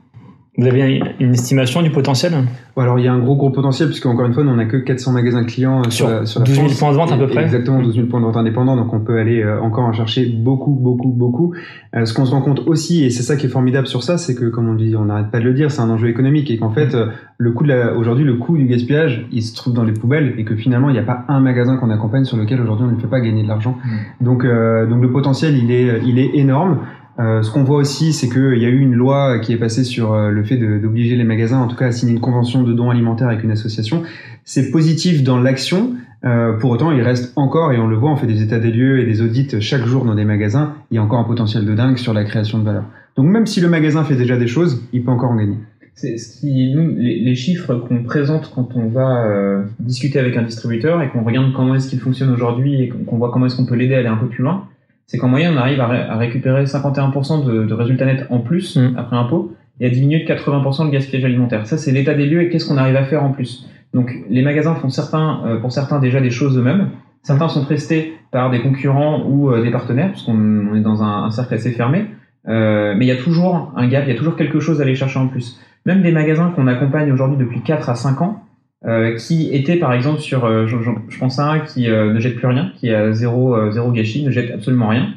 Vous 0.58 0.66
avez 0.66 1.00
une 1.20 1.34
estimation 1.34 1.84
du 1.84 1.92
potentiel? 1.92 2.34
Alors 2.76 2.98
il 2.98 3.06
y 3.06 3.08
a 3.08 3.14
un 3.14 3.20
gros 3.20 3.36
gros 3.36 3.52
potentiel 3.52 3.90
puisque 3.90 4.08
encore 4.08 4.26
une 4.26 4.34
fois 4.34 4.44
on 4.44 4.56
n'a 4.56 4.66
que 4.66 4.78
400 4.78 5.12
magasins 5.12 5.44
clients 5.44 5.82
euh, 5.86 5.90
sur, 5.92 6.28
sur, 6.28 6.40
la, 6.40 6.46
12 6.48 6.56
000 6.56 6.68
points 6.80 6.92
de 6.92 6.98
vente 6.98 7.12
à 7.12 7.18
peu 7.18 7.28
près. 7.28 7.44
Exactement 7.44 7.80
12 7.80 7.94
000 7.94 8.08
points 8.08 8.20
de 8.20 8.26
vente 8.26 8.38
indépendants 8.38 8.76
donc 8.76 8.92
on 8.92 9.00
peut 9.00 9.20
aller 9.20 9.44
euh, 9.44 9.62
encore 9.62 9.84
en 9.84 9.94
chercher 9.94 10.26
beaucoup 10.26 10.72
beaucoup 10.72 11.10
beaucoup. 11.10 11.54
Euh, 11.96 12.06
ce 12.06 12.14
qu'on 12.14 12.26
se 12.26 12.32
rend 12.32 12.42
compte 12.42 12.62
aussi 12.66 13.06
et 13.06 13.12
c'est 13.12 13.22
ça 13.22 13.36
qui 13.36 13.46
est 13.46 13.50
formidable 13.50 13.86
sur 13.86 14.02
ça 14.02 14.18
c'est 14.18 14.34
que 14.34 14.46
comme 14.46 14.68
on 14.68 14.74
dit 14.74 14.96
on 14.96 15.06
n'arrête 15.06 15.30
pas 15.30 15.40
de 15.40 15.44
le 15.44 15.54
dire 15.54 15.70
c'est 15.70 15.82
un 15.82 15.92
enjeu 15.92 16.10
économique 16.10 16.50
et 16.50 16.58
qu'en 16.58 16.72
fait 16.72 16.98
le 17.38 17.52
coût 17.52 17.64
de 17.64 17.70
la, 17.70 17.96
aujourd'hui 17.96 18.26
le 18.26 18.36
coût 18.36 18.58
du 18.58 18.66
gaspillage 18.66 19.28
il 19.32 19.44
se 19.44 19.56
trouve 19.56 19.76
dans 19.76 19.84
les 19.84 19.94
poubelles 19.94 20.34
et 20.40 20.44
que 20.44 20.56
finalement 20.56 20.90
il 20.90 20.94
n'y 20.94 21.00
a 21.00 21.04
pas 21.04 21.24
un 21.28 21.40
magasin 21.40 21.78
qu'on 21.78 21.92
accompagne 21.92 22.26
sur 22.26 22.36
lequel 22.38 22.60
aujourd'hui 22.62 22.88
on 22.90 22.96
ne 22.96 23.00
fait 23.00 23.08
pas 23.08 23.20
gagner 23.20 23.44
de 23.44 23.48
l'argent. 23.48 23.78
Mmh. 23.84 24.26
Donc 24.26 24.44
donc 24.44 25.02
le 25.04 25.12
potentiel 25.12 25.56
il 25.56 25.70
est 25.72 26.02
il 26.04 26.18
est 26.18 26.32
énorme. 26.34 26.80
Euh, 27.20 27.42
ce 27.42 27.50
qu'on 27.50 27.64
voit 27.64 27.78
aussi, 27.78 28.14
c'est 28.14 28.30
qu'il 28.30 28.58
y 28.58 28.66
a 28.66 28.70
eu 28.70 28.80
une 28.80 28.94
loi 28.94 29.40
qui 29.40 29.52
est 29.52 29.58
passée 29.58 29.84
sur 29.84 30.14
euh, 30.14 30.30
le 30.30 30.44
fait 30.44 30.58
d'obliger 30.58 31.16
les 31.16 31.24
magasins, 31.24 31.60
en 31.60 31.68
tout 31.68 31.76
cas, 31.76 31.88
à 31.88 31.92
signer 31.92 32.14
une 32.14 32.20
convention 32.20 32.64
de 32.64 32.74
dons 32.74 32.92
alimentaires 32.92 33.28
avec 33.28 33.44
une 33.44 33.52
association. 33.52 34.04
C'est 34.44 34.70
positif 34.72 35.24
dans 35.24 35.40
l'action. 35.40 35.94
Euh, 36.26 36.54
pour 36.54 36.72
autant, 36.72 36.92
il 36.92 37.02
reste 37.02 37.34
encore, 37.36 37.74
et 37.74 37.78
on 37.78 37.88
le 37.88 37.96
voit, 37.96 38.12
on 38.12 38.16
fait 38.16 38.28
des 38.28 38.42
états 38.42 38.60
des 38.60 38.72
lieux 38.72 39.00
et 39.00 39.06
des 39.06 39.22
audits 39.22 39.60
chaque 39.62 39.86
jour 39.86 40.06
dans 40.06 40.16
des 40.16 40.26
magasins, 40.26 40.76
il 40.92 40.96
y 40.96 40.98
a 40.98 41.04
encore 41.04 41.20
un 41.20 41.24
potentiel 41.24 41.66
de 41.66 41.74
dingue 41.74 41.98
sur 41.98 42.14
la 42.14 42.24
création 42.24 42.60
de 42.60 42.64
valeur. 42.64 42.86
Donc 43.16 43.28
même 43.28 43.46
si 43.46 43.62
le 43.62 43.70
magasin 43.70 44.04
fait 44.04 44.16
déjà 44.16 44.38
des 44.38 44.48
choses, 44.48 44.84
il 44.94 45.04
peut 45.04 45.12
encore 45.12 45.32
en 45.32 45.36
gagner. 45.36 45.58
C'est 45.94 46.18
ce 46.18 46.40
qui, 46.40 46.74
nous, 46.76 46.96
les, 46.96 47.36
chiffres 47.36 47.74
qu'on 47.74 48.04
présente 48.04 48.52
quand 48.54 48.70
on 48.76 48.88
va 48.88 49.26
euh, 49.26 49.64
discuter 49.80 50.20
avec 50.20 50.38
un 50.38 50.44
distributeur 50.44 51.02
et 51.02 51.10
qu'on 51.10 51.24
regarde 51.24 51.52
comment 51.56 51.74
est-ce 51.74 51.90
qu'il 51.90 52.00
fonctionne 52.00 52.30
aujourd'hui 52.30 52.84
et 52.84 52.90
qu'on 52.90 53.18
voit 53.18 53.32
comment 53.32 53.48
est-ce 53.48 53.58
qu'on 53.58 53.66
peut 53.66 53.76
l'aider 53.76 53.96
à 53.96 54.00
aller 54.00 54.08
un 54.08 54.18
peu 54.18 54.28
plus 54.28 54.44
loin, 54.44 54.68
c'est 55.08 55.18
qu'en 55.18 55.30
moyenne, 55.30 55.54
on 55.56 55.58
arrive 55.58 55.80
à, 55.80 56.18
récupérer 56.18 56.66
51% 56.66 57.46
de, 57.46 57.64
de, 57.64 57.74
résultats 57.74 58.06
nets 58.06 58.28
en 58.30 58.40
plus 58.40 58.78
mm. 58.78 58.96
après 58.98 59.16
impôt 59.16 59.54
et 59.80 59.88
à 59.88 59.90
diminuer 59.90 60.24
de 60.24 60.30
80% 60.30 60.86
le 60.86 60.92
gaspillage 60.92 61.26
alimentaire. 61.26 61.66
Ça, 61.66 61.78
c'est 61.78 61.92
l'état 61.92 62.14
des 62.14 62.26
lieux 62.26 62.42
et 62.42 62.50
qu'est-ce 62.50 62.68
qu'on 62.68 62.78
arrive 62.78 62.96
à 62.96 63.06
faire 63.06 63.24
en 63.24 63.32
plus. 63.32 63.68
Donc, 63.94 64.14
les 64.30 64.42
magasins 64.42 64.76
font 64.76 64.90
certains, 64.90 65.42
euh, 65.46 65.60
pour 65.60 65.72
certains 65.72 66.00
déjà 66.00 66.20
des 66.20 66.30
choses 66.30 66.58
eux-mêmes. 66.58 66.90
Certains 67.24 67.48
sont 67.48 67.64
prestés 67.64 68.14
par 68.32 68.52
des 68.52 68.62
concurrents 68.62 69.24
ou 69.26 69.50
euh, 69.50 69.64
des 69.64 69.72
partenaires, 69.72 70.12
puisqu'on 70.12 70.76
est 70.76 70.82
dans 70.82 71.04
un, 71.04 71.24
un 71.24 71.32
cercle 71.32 71.54
assez 71.54 71.72
fermé. 71.72 72.06
Euh, 72.48 72.94
mais 72.98 73.06
il 73.06 73.08
y 73.08 73.12
a 73.12 73.18
toujours 73.18 73.72
un 73.76 73.88
gap, 73.88 74.04
il 74.06 74.10
y 74.10 74.16
a 74.16 74.18
toujours 74.18 74.36
quelque 74.36 74.60
chose 74.60 74.80
à 74.80 74.84
aller 74.84 74.96
chercher 74.96 75.20
en 75.20 75.28
plus. 75.28 75.60
Même 75.86 76.02
des 76.02 76.12
magasins 76.12 76.52
qu'on 76.56 76.68
accompagne 76.68 77.12
aujourd'hui 77.12 77.38
depuis 77.38 77.62
4 77.62 77.90
à 77.90 77.96
5 77.96 78.22
ans, 78.22 78.44
euh, 78.86 79.16
qui 79.16 79.54
était 79.56 79.78
par 79.78 79.92
exemple 79.94 80.20
sur, 80.20 80.46
euh, 80.46 80.68
je, 80.68 80.78
je, 81.10 81.18
pense 81.18 81.40
à 81.40 81.50
un 81.50 81.60
qui 81.62 81.90
euh, 81.90 82.14
ne 82.14 82.20
jette 82.20 82.36
plus 82.36 82.46
rien, 82.46 82.72
qui 82.76 82.92
a 82.92 83.12
zéro, 83.12 83.72
zéro 83.72 83.92
gâchis, 83.92 84.24
ne 84.24 84.30
jette 84.30 84.52
absolument 84.52 84.90
rien. 84.90 85.14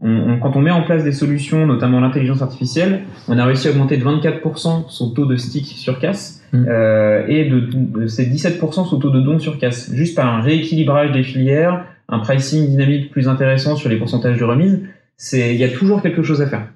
On, 0.00 0.38
quand 0.40 0.56
on 0.56 0.62
met 0.62 0.70
en 0.70 0.82
place 0.82 1.04
des 1.04 1.12
solutions, 1.12 1.66
notamment 1.66 2.00
l'intelligence 2.00 2.40
artificielle, 2.40 3.02
on 3.28 3.38
a 3.38 3.44
réussi 3.44 3.68
à 3.68 3.70
augmenter 3.70 3.98
de 3.98 4.04
24% 4.04 4.86
son 4.88 5.10
taux 5.10 5.26
de 5.26 5.36
stick 5.36 5.66
sur 5.66 6.00
casse 6.00 6.42
mmh. 6.52 6.64
et 7.28 7.44
de, 7.44 7.60
de, 7.60 8.08
17% 8.08 8.88
son 8.88 8.98
taux 8.98 9.10
de 9.10 9.20
don 9.20 9.38
sur 9.38 9.58
casse, 9.58 9.92
juste 9.94 10.16
par 10.16 10.26
un 10.26 10.40
rééquilibrage 10.40 11.12
des 11.12 11.22
filières, 11.22 11.84
un 12.08 12.18
pricing 12.18 12.68
dynamique 12.68 13.12
plus 13.12 13.28
intéressant 13.28 13.76
sur 13.76 13.90
les 13.90 13.96
pourcentages 13.96 14.38
de 14.38 14.44
remise. 14.44 14.80
Il 15.34 15.54
y 15.54 15.62
a 15.62 15.68
toujours 15.68 16.02
quelque 16.02 16.24
chose 16.24 16.42
à 16.42 16.48
faire. 16.48 16.66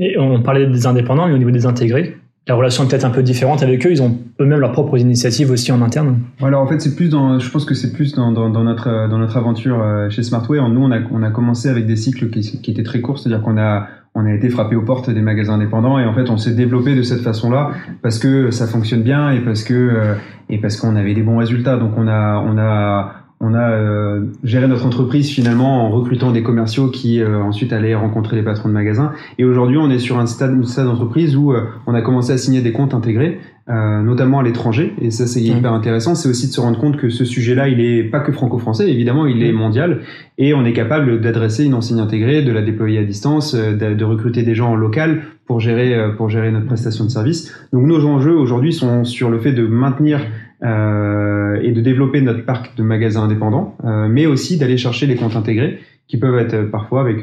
Et 0.00 0.18
on 0.18 0.42
parlait 0.42 0.66
des 0.66 0.86
indépendants, 0.86 1.28
mais 1.28 1.34
au 1.34 1.38
niveau 1.38 1.52
des 1.52 1.66
intégrés, 1.66 2.16
la 2.48 2.54
relation 2.56 2.84
est 2.84 2.88
peut-être 2.88 3.04
un 3.04 3.10
peu 3.10 3.22
différente 3.22 3.62
avec 3.62 3.86
eux. 3.86 3.90
Ils 3.90 4.02
ont 4.02 4.18
eux-mêmes 4.40 4.58
leurs 4.58 4.72
propres 4.72 4.98
initiatives 4.98 5.50
aussi 5.50 5.70
en 5.70 5.80
interne. 5.80 6.18
Alors 6.42 6.62
en 6.62 6.66
fait, 6.66 6.80
c'est 6.80 6.96
plus 6.96 7.08
dans, 7.08 7.38
je 7.38 7.50
pense 7.50 7.64
que 7.64 7.74
c'est 7.74 7.92
plus 7.92 8.14
dans, 8.14 8.32
dans, 8.32 8.50
dans, 8.50 8.64
notre 8.64 9.08
dans 9.08 9.18
notre 9.18 9.36
aventure 9.36 9.80
euh, 9.80 10.10
chez 10.10 10.22
Smartway. 10.22 10.58
Nous, 10.68 10.80
on 10.80 10.90
a 10.90 10.98
on 11.12 11.22
a 11.22 11.30
commencé 11.30 11.68
avec 11.68 11.86
des 11.86 11.96
cycles 11.96 12.30
qui, 12.30 12.60
qui 12.60 12.70
étaient 12.70 12.82
très 12.82 13.00
courts, 13.00 13.18
c'est-à-dire 13.18 13.42
qu'on 13.42 13.58
a 13.58 13.86
on 14.14 14.26
a 14.26 14.34
été 14.34 14.50
frappé 14.50 14.76
aux 14.76 14.82
portes 14.82 15.08
des 15.08 15.22
magasins 15.22 15.54
indépendants 15.54 15.98
et 15.98 16.04
en 16.04 16.12
fait 16.12 16.28
on 16.28 16.36
s'est 16.36 16.52
développé 16.52 16.94
de 16.94 17.02
cette 17.02 17.22
façon-là 17.22 17.70
parce 18.02 18.18
que 18.18 18.50
ça 18.50 18.66
fonctionne 18.66 19.02
bien 19.02 19.30
et 19.30 19.40
parce 19.40 19.64
que 19.64 19.72
euh, 19.72 20.14
et 20.50 20.58
parce 20.58 20.76
qu'on 20.76 20.96
avait 20.96 21.14
des 21.14 21.22
bons 21.22 21.38
résultats. 21.38 21.76
Donc 21.76 21.92
on 21.96 22.08
a 22.08 22.38
on 22.38 22.58
a 22.58 23.21
on 23.44 23.54
a 23.54 23.72
euh, 23.72 24.20
géré 24.44 24.68
notre 24.68 24.86
entreprise 24.86 25.28
finalement 25.28 25.84
en 25.84 25.90
recrutant 25.90 26.30
des 26.30 26.44
commerciaux 26.44 26.88
qui 26.88 27.20
euh, 27.20 27.42
ensuite 27.42 27.72
allaient 27.72 27.96
rencontrer 27.96 28.36
les 28.36 28.42
patrons 28.42 28.68
de 28.68 28.74
magasins. 28.74 29.12
Et 29.36 29.44
aujourd'hui, 29.44 29.78
on 29.78 29.90
est 29.90 29.98
sur 29.98 30.20
un 30.20 30.26
stade, 30.26 30.52
une 30.52 30.64
stade 30.64 30.86
d'entreprise 30.86 31.36
où 31.36 31.52
euh, 31.52 31.64
on 31.88 31.94
a 31.94 32.02
commencé 32.02 32.32
à 32.32 32.38
signer 32.38 32.60
des 32.60 32.70
comptes 32.70 32.94
intégrés, 32.94 33.40
notamment 33.68 34.40
à 34.40 34.42
l'étranger. 34.42 34.92
Et 35.00 35.10
ça, 35.10 35.26
c'est 35.26 35.40
hyper 35.40 35.72
intéressant. 35.72 36.14
C'est 36.14 36.28
aussi 36.28 36.48
de 36.48 36.52
se 36.52 36.60
rendre 36.60 36.78
compte 36.78 36.98
que 36.98 37.08
ce 37.08 37.24
sujet-là, 37.24 37.68
il 37.68 37.80
est 37.80 38.04
pas 38.04 38.20
que 38.20 38.30
franco-français, 38.30 38.90
évidemment, 38.90 39.24
il 39.24 39.42
est 39.42 39.52
mondial. 39.52 40.00
Et 40.36 40.52
on 40.52 40.64
est 40.64 40.72
capable 40.72 41.20
d'adresser 41.20 41.64
une 41.64 41.74
enseigne 41.74 42.00
intégrée, 42.00 42.42
de 42.42 42.52
la 42.52 42.60
déployer 42.60 42.98
à 42.98 43.04
distance, 43.04 43.54
de, 43.54 43.94
de, 43.94 44.04
recruter 44.04 44.42
des 44.42 44.54
gens 44.54 44.72
en 44.72 44.76
local 44.76 45.22
pour 45.46 45.60
gérer, 45.60 45.96
pour 46.16 46.28
gérer 46.28 46.50
notre 46.50 46.66
prestation 46.66 47.04
de 47.04 47.10
service. 47.10 47.54
Donc 47.72 47.86
nos 47.86 48.04
enjeux 48.04 48.36
aujourd'hui 48.36 48.72
sont 48.72 49.04
sur 49.04 49.30
le 49.30 49.38
fait 49.38 49.52
de 49.52 49.66
maintenir 49.66 50.20
euh, 50.64 51.60
et 51.60 51.72
de 51.72 51.80
développer 51.80 52.20
notre 52.20 52.44
parc 52.44 52.76
de 52.76 52.84
magasins 52.84 53.24
indépendants, 53.24 53.76
euh, 53.84 54.06
mais 54.08 54.26
aussi 54.26 54.58
d'aller 54.58 54.76
chercher 54.76 55.06
les 55.06 55.16
comptes 55.16 55.34
intégrés 55.34 55.80
qui 56.06 56.18
peuvent 56.18 56.38
être 56.38 56.54
euh, 56.54 56.70
parfois 56.70 57.00
avec 57.00 57.22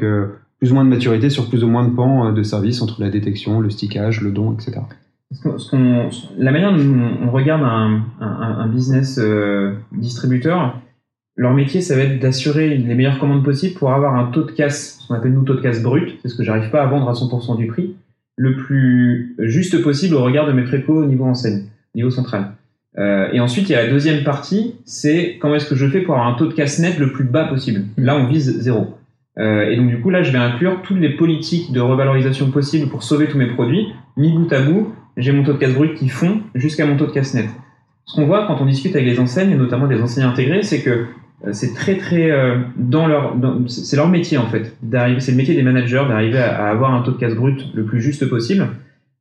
plus 0.58 0.70
ou 0.70 0.74
moins 0.74 0.84
de 0.84 0.90
maturité 0.90 1.30
sur 1.30 1.48
plus 1.48 1.64
ou 1.64 1.68
moins 1.68 1.88
de 1.88 1.94
pans 1.94 2.32
de 2.32 2.42
services 2.42 2.82
entre 2.82 3.00
la 3.00 3.08
détection, 3.08 3.60
le 3.60 3.70
stickage, 3.70 4.20
le 4.20 4.30
don, 4.30 4.52
etc. 4.52 4.82
la 6.36 6.52
manière 6.52 6.76
dont 6.76 7.10
on 7.22 7.30
regarde 7.30 7.62
un, 7.62 8.66
business 8.66 9.18
distributeur, 9.90 10.78
leur 11.36 11.54
métier, 11.54 11.80
ça 11.80 11.96
va 11.96 12.02
être 12.02 12.20
d'assurer 12.20 12.76
les 12.76 12.94
meilleures 12.94 13.18
commandes 13.18 13.42
possibles 13.42 13.78
pour 13.78 13.90
avoir 13.90 14.16
un 14.16 14.26
taux 14.26 14.42
de 14.42 14.50
casse, 14.50 14.98
ce 15.00 15.08
qu'on 15.08 15.14
appelle 15.14 15.32
nous 15.32 15.44
taux 15.44 15.54
de 15.54 15.62
casse 15.62 15.82
brut, 15.82 16.18
c'est 16.20 16.28
ce 16.28 16.34
que 16.34 16.44
j'arrive 16.44 16.70
pas 16.70 16.82
à 16.82 16.86
vendre 16.86 17.08
à 17.08 17.14
100% 17.14 17.56
du 17.56 17.68
prix, 17.68 17.96
le 18.36 18.56
plus 18.56 19.34
juste 19.38 19.82
possible 19.82 20.14
au 20.16 20.22
regard 20.22 20.46
de 20.46 20.52
mes 20.52 20.64
préco 20.64 21.02
au 21.02 21.06
niveau 21.06 21.24
enseigne, 21.24 21.64
niveau 21.94 22.10
central. 22.10 22.52
Euh, 22.98 23.28
et 23.32 23.40
ensuite, 23.40 23.68
il 23.68 23.72
y 23.72 23.74
a 23.74 23.84
la 23.84 23.90
deuxième 23.90 24.24
partie, 24.24 24.74
c'est 24.84 25.38
comment 25.40 25.54
est-ce 25.54 25.68
que 25.68 25.76
je 25.76 25.86
fais 25.86 26.00
pour 26.00 26.14
avoir 26.14 26.28
un 26.28 26.36
taux 26.36 26.46
de 26.46 26.52
casse 26.52 26.78
net 26.78 26.98
le 26.98 27.12
plus 27.12 27.24
bas 27.24 27.44
possible. 27.44 27.84
Là, 27.96 28.16
on 28.16 28.26
vise 28.26 28.60
zéro. 28.60 28.96
Euh, 29.38 29.70
et 29.70 29.76
donc, 29.76 29.88
du 29.88 30.00
coup, 30.00 30.10
là, 30.10 30.22
je 30.22 30.32
vais 30.32 30.38
inclure 30.38 30.82
toutes 30.82 30.98
les 30.98 31.10
politiques 31.10 31.72
de 31.72 31.80
revalorisation 31.80 32.50
possibles 32.50 32.88
pour 32.88 33.02
sauver 33.02 33.28
tous 33.28 33.38
mes 33.38 33.46
produits. 33.46 33.86
Mis 34.16 34.32
bout 34.32 34.52
à 34.52 34.60
bout, 34.60 34.92
j'ai 35.16 35.32
mon 35.32 35.44
taux 35.44 35.52
de 35.52 35.58
casse 35.58 35.74
brut 35.74 35.94
qui 35.94 36.08
fond 36.08 36.40
jusqu'à 36.54 36.84
mon 36.84 36.96
taux 36.96 37.06
de 37.06 37.12
casse 37.12 37.34
net. 37.34 37.46
Ce 38.06 38.16
qu'on 38.16 38.26
voit 38.26 38.46
quand 38.46 38.60
on 38.60 38.66
discute 38.66 38.94
avec 38.96 39.06
les 39.06 39.20
enseignes, 39.20 39.52
et 39.52 39.56
notamment 39.56 39.86
des 39.86 40.00
enseignes 40.00 40.24
intégrées, 40.24 40.62
c'est 40.62 40.82
que 40.82 41.06
euh, 41.46 41.52
c'est 41.52 41.74
très 41.74 41.96
très 41.96 42.30
euh, 42.30 42.58
dans 42.76 43.06
leur 43.06 43.34
c'est 43.66 43.96
leur 43.96 44.08
métier 44.08 44.36
en 44.36 44.46
fait 44.46 44.76
c'est 45.20 45.30
le 45.30 45.36
métier 45.36 45.54
des 45.54 45.62
managers 45.62 46.04
d'arriver 46.06 46.38
à, 46.38 46.66
à, 46.66 46.70
avoir 46.70 46.92
un 46.92 47.00
taux 47.00 47.12
de 47.12 47.16
casse 47.16 47.34
brut 47.34 47.64
le 47.72 47.84
plus 47.84 48.02
juste 48.02 48.28
possible 48.28 48.68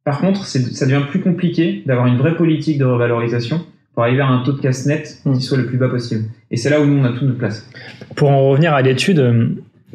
par 0.09 0.21
contre, 0.21 0.43
ça 0.47 0.85
devient 0.87 1.03
plus 1.07 1.19
compliqué 1.19 1.83
d'avoir 1.85 2.07
une 2.07 2.17
vraie 2.17 2.35
politique 2.35 2.79
de 2.79 2.83
revalorisation 2.83 3.61
pour 3.93 4.01
arriver 4.01 4.21
à 4.21 4.27
un 4.27 4.41
taux 4.41 4.53
de 4.53 4.59
casse 4.59 4.87
net 4.87 5.19
qui 5.21 5.29
hmm. 5.29 5.39
soit 5.39 5.59
le 5.59 5.67
plus 5.67 5.77
bas 5.77 5.87
possible. 5.87 6.23
Et 6.49 6.57
c'est 6.57 6.71
là 6.71 6.81
où 6.81 6.85
nous, 6.87 6.99
on 6.99 7.05
a 7.05 7.09
toute 7.09 7.21
notre 7.21 7.37
place. 7.37 7.69
Pour 8.15 8.31
en 8.31 8.49
revenir 8.49 8.73
à 8.73 8.81
l'étude 8.81 9.19
euh, 9.19 9.49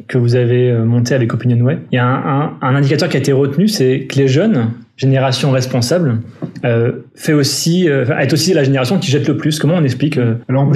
que 0.07 0.17
vous 0.17 0.35
avez 0.35 0.71
euh, 0.71 0.85
montée 0.85 1.15
avec 1.15 1.33
OpinionWay, 1.33 1.79
il 1.91 1.95
y 1.95 1.99
a 1.99 2.55
un, 2.61 2.75
indicateur 2.75 3.09
qui 3.09 3.17
a 3.17 3.19
été 3.19 3.33
retenu, 3.33 3.67
c'est 3.67 4.07
que 4.09 4.15
les 4.15 4.29
jeunes, 4.29 4.69
génération 4.95 5.51
responsable, 5.51 6.21
euh, 6.63 6.93
fait 7.15 7.33
aussi, 7.33 7.87
est 7.87 8.31
aussi 8.31 8.53
la 8.53 8.63
génération 8.63 8.99
qui 8.99 9.11
jette 9.11 9.27
le 9.27 9.35
plus. 9.35 9.59
Comment 9.59 9.75
on 9.75 9.83
explique 9.83 10.17
Alors, 10.47 10.71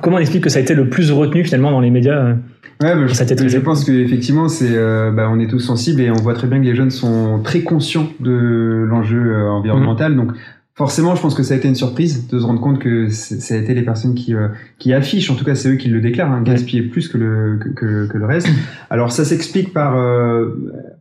comment 0.00 0.18
on 0.18 0.20
explique 0.20 0.44
que 0.44 0.50
ça 0.50 0.60
a 0.60 0.62
été 0.62 0.76
le 0.76 0.88
plus 0.88 1.10
retenu 1.10 1.42
finalement 1.42 1.72
dans 1.72 1.80
les 1.80 1.90
médias 1.90 2.36
Ouais, 2.80 2.94
bah, 2.94 3.06
je, 3.06 3.48
je, 3.48 3.58
pense 3.58 3.84
qu'effectivement, 3.84 4.48
c'est, 4.48 4.70
euh, 4.70 5.10
bah, 5.10 5.28
on 5.30 5.38
est 5.38 5.48
tous 5.48 5.60
sensibles 5.60 6.00
et 6.00 6.10
on 6.10 6.14
voit 6.14 6.32
très 6.32 6.46
bien 6.46 6.58
que 6.58 6.64
les 6.64 6.74
jeunes 6.74 6.90
sont 6.90 7.40
très 7.44 7.60
conscients 7.60 8.08
de 8.20 8.86
l'enjeu 8.88 9.20
euh, 9.20 9.50
environnemental. 9.50 10.16
Donc, 10.16 10.32
forcément, 10.74 11.14
je 11.14 11.20
pense 11.20 11.34
que 11.34 11.42
ça 11.42 11.52
a 11.52 11.58
été 11.58 11.68
une 11.68 11.74
surprise 11.74 12.26
de 12.26 12.38
se 12.38 12.44
rendre 12.44 12.60
compte 12.62 12.78
que 12.78 13.10
ça 13.10 13.54
a 13.54 13.58
été 13.58 13.74
les 13.74 13.82
personnes 13.82 14.14
qui, 14.14 14.34
euh, 14.34 14.48
qui 14.78 14.94
affichent, 14.94 15.30
en 15.30 15.34
tout 15.34 15.44
cas, 15.44 15.54
c'est 15.54 15.68
eux 15.68 15.76
qui 15.76 15.88
le 15.88 16.00
déclarent, 16.00 16.32
hein, 16.32 16.40
gaspiller 16.40 16.80
plus 16.80 17.08
que 17.08 17.18
le, 17.18 17.58
que, 17.58 18.06
que, 18.06 18.16
le 18.16 18.24
reste. 18.24 18.48
Alors, 18.88 19.12
ça 19.12 19.26
s'explique 19.26 19.74
par 19.74 20.02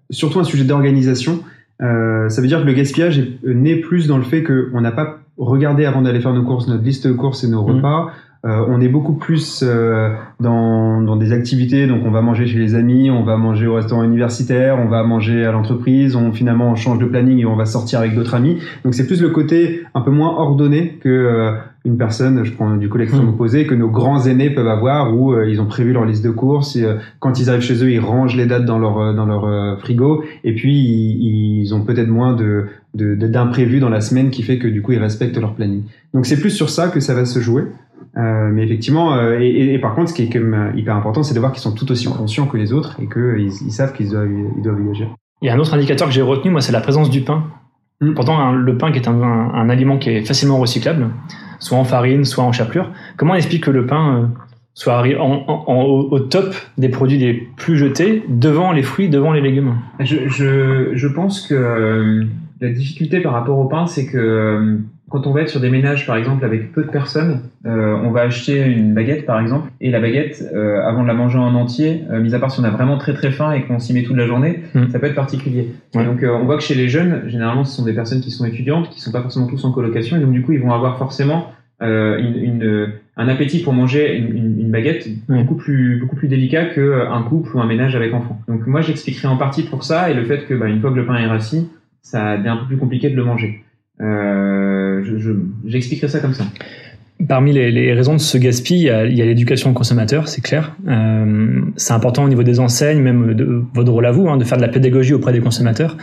surtout 0.09 0.41
un 0.41 0.43
sujet 0.43 0.65
d'organisation. 0.65 1.43
ça 1.79 2.41
veut 2.41 2.48
dire 2.48 2.59
que 2.62 2.67
le 2.67 2.74
gaspillage 2.74 3.19
est 3.19 3.39
né 3.45 3.77
plus 3.77 4.05
dans 4.07 4.17
le 4.17 4.25
fait 4.25 4.43
qu'on 4.43 4.81
n'a 4.81 4.91
pas 4.91 5.19
regardé 5.38 5.86
avant 5.86 6.01
d'aller 6.01 6.19
faire 6.19 6.33
nos 6.33 6.43
courses 6.43 6.67
notre 6.67 6.83
liste 6.83 7.07
de 7.07 7.13
courses 7.13 7.45
et 7.45 7.48
nos 7.48 7.65
mmh. 7.65 8.09
Euh, 8.46 8.65
on 8.69 8.79
est 8.79 8.88
beaucoup 8.88 9.15
plus 9.15 9.65
euh, 9.67 10.13
dans, 10.39 11.01
dans, 11.01 11.17
des 11.17 11.34
activités, 11.34 11.88
donc 11.88 12.03
on 12.05 12.12
va 12.12 12.22
manger 12.22 12.48
chez 12.48 12.58
les 12.58 12.74
amis, 12.74 13.12
on 13.12 13.24
va 13.24 13.36
manger 13.36 13.67
au 13.67 13.74
restaurant 13.74 14.01
universitaire, 14.01 14.79
on 14.79 14.88
va 14.88 15.03
manger 15.03 15.43
à 15.43 15.51
l'entreprise, 15.51 16.15
on 16.15 16.31
finalement 16.31 16.72
on 16.72 16.75
change 16.75 17.00
de 17.00 17.05
planning 17.05 17.39
et 17.39 17.46
on 17.46 17.58
va 17.58 17.65
sortir 17.65 18.00
avec 18.00 18.15
d'autres 18.15 18.36
amis. 18.36 18.58
Donc 18.86 18.93
c'est 18.93 19.05
plus 19.05 19.22
le 19.22 19.31
côté 19.31 19.81
un 19.93 20.00
peu 20.00 20.12
moins 20.12 20.38
ordonné 20.38 21.00
que 21.01 21.10
euh, 21.10 21.51
une 21.83 21.98
personne, 21.98 22.46
je 22.46 22.53
prends 22.53 22.77
du 22.77 22.90
l'extrême 22.96 23.25
mmh. 23.25 23.29
opposé, 23.29 23.68
que 23.68 23.75
nos 23.75 23.90
grands 23.90 24.25
aînés 24.25 24.51
peuvent 24.51 24.68
avoir 24.68 25.14
où 25.14 25.37
ils 25.42 25.59
ont 25.59 25.66
prévu 25.66 25.92
leur 25.92 26.05
liste 26.05 26.24
de 26.24 26.29
courses. 26.29 26.77
Et, 26.77 26.85
quand 27.20 27.40
ils 27.40 27.50
arrivent 27.50 27.61
chez 27.61 27.83
eux, 27.83 27.92
ils 27.92 28.00
rangent 28.00 28.35
les 28.37 28.46
dates 28.46 28.66
dans 28.66 28.79
leur 28.79 29.14
dans 29.14 29.25
leur 29.25 29.79
frigo 29.79 30.24
et 30.46 30.53
puis 30.55 30.74
ils, 30.74 31.61
ils 31.61 31.74
ont 31.74 31.81
peut-être 31.81 32.09
moins 32.09 32.33
de 32.33 32.68
d'imprévus 32.94 33.75
de, 33.75 33.82
dans 33.82 33.90
la 33.90 34.02
semaine 34.02 34.32
qui 34.32 34.44
fait 34.44 34.58
que 34.58 34.68
du 34.68 34.82
coup 34.82 34.94
ils 34.94 35.00
respectent 35.00 35.38
leur 35.38 35.54
planning. 35.54 35.84
Donc 36.14 36.25
c'est 36.25 36.40
plus 36.40 36.50
sur 36.50 36.70
ça 36.70 36.88
que 36.88 37.00
ça 37.00 37.14
va 37.14 37.25
se 37.25 37.40
jouer. 37.40 37.66
Euh, 38.18 38.50
mais 38.52 38.64
effectivement, 38.64 39.16
euh, 39.16 39.38
et, 39.40 39.74
et, 39.74 39.80
par 39.80 39.94
contre, 39.94 40.10
ce 40.10 40.14
qui 40.14 40.24
est 40.24 40.30
quand 40.30 40.40
même 40.40 40.54
euh, 40.54 40.78
hyper 40.78 40.96
important, 40.96 41.22
c'est 41.22 41.34
de 41.34 41.40
voir 41.40 41.52
qu'ils 41.52 41.62
sont 41.62 41.74
tout 41.74 41.90
aussi 41.92 42.06
conscients 42.06 42.48
que 42.48 42.58
les 42.58 42.74
autres 42.74 42.98
et 43.00 43.08
qu'ils 43.08 43.52
ils 43.68 43.72
savent 43.72 43.94
qu'ils 43.94 44.10
doivent, 44.10 44.28
ils 44.58 44.64
doivent 44.64 44.82
y 44.86 44.90
agir. 44.90 45.16
Il 45.42 45.48
y 45.48 45.50
a 45.50 45.54
un 45.54 45.60
autre 45.60 45.74
indicateur 45.74 46.08
que 46.08 46.14
j'ai 46.14 46.22
retenu, 46.22 46.52
moi, 46.52 46.62
c'est 46.62 46.72
la 46.72 46.82
présence 46.82 47.10
du 47.10 47.22
pain. 47.22 47.46
Mm. 48.02 48.14
Pourtant, 48.16 48.52
le 48.52 48.78
pain 48.78 48.92
qui 48.92 49.00
est 49.00 49.08
un, 49.08 49.22
un, 49.22 49.70
aliment 49.70 49.98
qui 49.98 50.10
est 50.10 50.25
facilement 50.25 50.58
recyclable, 50.58 51.08
soit 51.60 51.78
en 51.78 51.84
farine, 51.84 52.25
soit 52.25 52.44
en 52.44 52.52
chapelure. 52.52 52.92
Comment 53.16 53.34
on 53.34 53.38
explique 53.38 53.64
que 53.64 53.72
le 53.72 53.86
pain 53.86 54.32
soit 54.74 55.04
en, 55.20 55.44
en, 55.48 55.84
au 55.84 56.20
top 56.20 56.56
des 56.78 56.90
produits 56.90 57.18
les 57.18 57.34
plus 57.34 57.78
jetés, 57.78 58.24
devant 58.28 58.72
les 58.72 58.84
fruits, 58.84 59.10
devant 59.10 59.34
les 59.34 59.42
légumes? 59.42 59.75
Je, 60.00 60.28
je, 60.28 60.92
je 60.94 61.08
pense 61.08 61.46
que 61.46 62.25
la 62.61 62.69
difficulté 62.69 63.22
par 63.22 63.33
rapport 63.33 63.57
au 63.57 63.65
pain, 63.65 63.87
c'est 63.87 64.05
que 64.05 64.79
quand 65.09 65.25
on 65.27 65.31
va 65.31 65.41
être 65.41 65.50
sur 65.50 65.59
des 65.59 65.69
ménages, 65.69 66.05
par 66.05 66.17
exemple, 66.17 66.45
avec 66.45 66.72
peu 66.72 66.83
de 66.83 66.89
personnes, 66.89 67.41
euh, 67.65 67.98
on 68.03 68.11
va 68.11 68.22
acheter 68.22 68.63
une 68.65 68.93
baguette, 68.93 69.25
par 69.25 69.39
exemple, 69.39 69.72
et 69.81 69.89
la 69.91 70.00
baguette, 70.00 70.43
euh, 70.53 70.81
avant 70.83 71.01
de 71.03 71.07
la 71.07 71.13
manger 71.13 71.39
en 71.39 71.55
entier, 71.55 72.03
euh, 72.11 72.22
mis 72.22 72.35
à 72.35 72.39
part 72.39 72.51
si 72.51 72.59
on 72.59 72.63
a 72.63 72.69
vraiment 72.69 72.98
très 72.98 73.13
très 73.13 73.31
faim 73.31 73.51
et 73.51 73.63
qu'on 73.63 73.79
s'y 73.79 73.93
met 73.93 74.03
toute 74.03 74.15
la 74.15 74.27
journée, 74.27 74.59
mm. 74.75 74.89
ça 74.89 75.00
peut 75.00 75.07
être 75.07 75.15
particulier. 75.15 75.69
Donc, 75.93 76.24
on 76.24 76.45
voit 76.45 76.57
que 76.57 76.63
chez 76.63 76.75
les 76.75 76.89
jeunes, 76.89 77.24
généralement, 77.27 77.63
ce 77.63 77.75
sont 77.75 77.85
des 77.85 77.93
personnes 77.93 78.22
qui 78.22 78.31
sont 78.31 78.45
étudiantes, 78.45 78.89
qui 78.89 79.01
sont 79.01 79.11
pas 79.11 79.22
forcément 79.22 79.48
tous 79.48 79.63
en 79.65 79.72
colocation, 79.72 80.17
et 80.17 80.19
donc 80.19 80.31
du 80.31 80.43
coup, 80.43 80.51
ils 80.51 80.61
vont 80.61 80.74
avoir 80.74 80.98
forcément 80.98 81.51
une, 81.81 82.35
une, 82.35 82.89
un 83.15 83.27
appétit 83.29 83.63
pour 83.63 83.72
manger 83.72 84.17
une, 84.17 84.59
une 84.59 84.69
baguette 84.69 85.07
beaucoup 85.29 85.55
plus 85.55 85.98
beaucoup 85.98 86.17
plus 86.17 86.27
délicat 86.27 86.65
qu'un 86.65 87.22
couple 87.22 87.55
ou 87.55 87.61
un 87.61 87.65
ménage 87.65 87.95
avec 87.95 88.13
enfants. 88.13 88.41
Donc, 88.50 88.67
moi, 88.67 88.81
j'expliquerai 88.81 89.29
en 89.29 89.37
partie 89.37 89.63
pour 89.63 89.83
ça 89.83 90.11
et 90.11 90.13
le 90.13 90.25
fait 90.25 90.45
que, 90.45 90.53
bah, 90.53 90.67
une 90.67 90.81
fois 90.81 90.91
que 90.91 90.98
le 90.98 91.05
pain 91.05 91.15
est 91.15 91.25
rassis, 91.25 91.69
ça 92.01 92.38
devient 92.38 92.50
un 92.50 92.57
peu 92.57 92.68
plus 92.68 92.77
compliqué 92.77 93.09
de 93.09 93.16
le 93.16 93.24
manger. 93.24 93.64
J'expliquerai 95.66 96.07
ça 96.07 96.20
comme 96.20 96.33
ça. 96.33 96.46
Parmi 97.27 97.51
les, 97.51 97.70
les, 97.70 97.94
raisons 97.94 98.14
de 98.14 98.20
ce 98.20 98.38
gaspillage, 98.38 99.09
il 99.12 99.18
y 99.18 99.22
a 99.22 99.25
l'éducation 99.25 99.74
consommateur, 99.74 100.29
c'est 100.29 100.40
clair. 100.40 100.77
Euh, 100.88 101.59
c'est 101.75 101.92
important 101.92 102.24
au 102.24 102.29
niveau 102.29 102.44
des 102.44 102.62
enseignes, 102.62 103.01
même 103.01 103.68
votre 103.74 103.92
rôle 103.92 104.05
à 104.05 104.12
vous, 104.12 104.29
hein, 104.29 104.38
de 104.38 104.46
faire 104.46 104.57
de 104.57 104.62
la 104.62 104.70
pédagogie 104.70 105.14
auprès 105.14 105.33
des 105.33 105.42
consommateurs. 105.42 105.98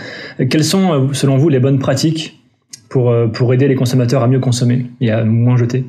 Quelles 0.51 0.65
sont, 0.65 0.93
euh, 0.93 1.13
selon 1.15 1.39
vous, 1.39 1.49
les 1.49 1.59
bonnes 1.59 1.79
pratiques 1.79 2.43
pour, 2.91 3.11
euh, 3.11 3.29
pour 3.29 3.55
aider 3.55 3.67
les 3.67 3.77
consommateurs 3.77 4.23
à 4.23 4.29
mieux 4.29 4.41
consommer 4.41 4.87
et 5.01 5.11
à 5.11 5.25
moins 5.25 5.57
jeter? 5.57 5.87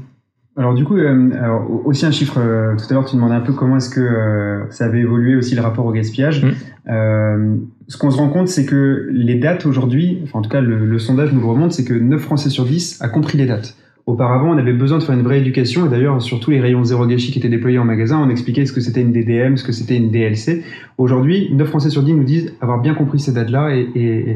Alors 0.57 0.73
du 0.73 0.85
coup, 0.85 0.97
euh, 0.97 1.29
alors, 1.39 1.67
aussi 1.85 2.05
un 2.07 2.11
chiffre, 2.11 2.39
euh, 2.39 2.75
tout 2.75 2.85
à 2.89 2.93
l'heure 2.93 3.05
tu 3.05 3.15
demandais 3.15 3.35
un 3.35 3.41
peu 3.41 3.53
comment 3.53 3.77
est-ce 3.77 3.91
que 3.91 4.01
euh, 4.01 4.63
ça 4.71 4.85
avait 4.85 5.01
évolué 5.01 5.35
aussi 5.35 5.53
le 5.53 5.61
rapport 5.61 5.85
au 5.85 5.91
gaspillage. 5.91 6.43
Mmh. 6.43 7.59
ce 7.87 7.97
qu'on 7.97 8.09
se 8.09 8.17
rend 8.17 8.29
compte, 8.29 8.47
c'est 8.47 8.65
que 8.65 9.07
les 9.11 9.35
dates 9.35 9.67
aujourd'hui, 9.67 10.19
enfin 10.23 10.39
en 10.39 10.41
tout 10.41 10.49
cas 10.49 10.61
le, 10.61 10.85
le 10.85 10.99
sondage 10.99 11.31
nous 11.31 11.41
le 11.41 11.45
remonte, 11.45 11.73
c'est 11.73 11.85
que 11.85 11.93
9 11.93 12.19
Français 12.19 12.49
sur 12.49 12.65
10 12.65 13.01
a 13.01 13.07
compris 13.07 13.37
les 13.37 13.45
dates. 13.45 13.75
Auparavant, 14.07 14.51
on 14.51 14.57
avait 14.57 14.71
besoin 14.71 14.99
de 14.99 15.03
faire 15.03 15.15
une 15.15 15.21
vraie 15.21 15.39
éducation, 15.39 15.85
et 15.85 15.89
d'ailleurs, 15.89 16.21
sur 16.21 16.39
tous 16.39 16.49
les 16.49 16.61
rayons 16.61 16.81
zéro 16.81 17.05
gâchis 17.05 17.33
qui 17.33 17.39
étaient 17.39 17.49
déployés 17.49 17.77
en 17.77 17.83
magasin, 17.83 18.17
on 18.25 18.29
expliquait 18.29 18.65
ce 18.65 18.71
que 18.71 18.79
c'était 18.79 19.01
une 19.01 19.11
DDM, 19.11 19.57
ce 19.57 19.65
que 19.65 19.73
c'était 19.73 19.97
une 19.97 20.11
DLC. 20.11 20.63
Aujourd'hui, 20.97 21.49
9 21.51 21.67
Français 21.67 21.89
sur 21.89 22.03
10 22.03 22.13
nous 22.13 22.23
disent 22.23 22.53
avoir 22.61 22.79
bien 22.79 22.93
compris 22.93 23.19
ces 23.19 23.33
dates-là, 23.33 23.75
et, 23.75 23.85
et, 23.95 24.29
et, 24.31 24.35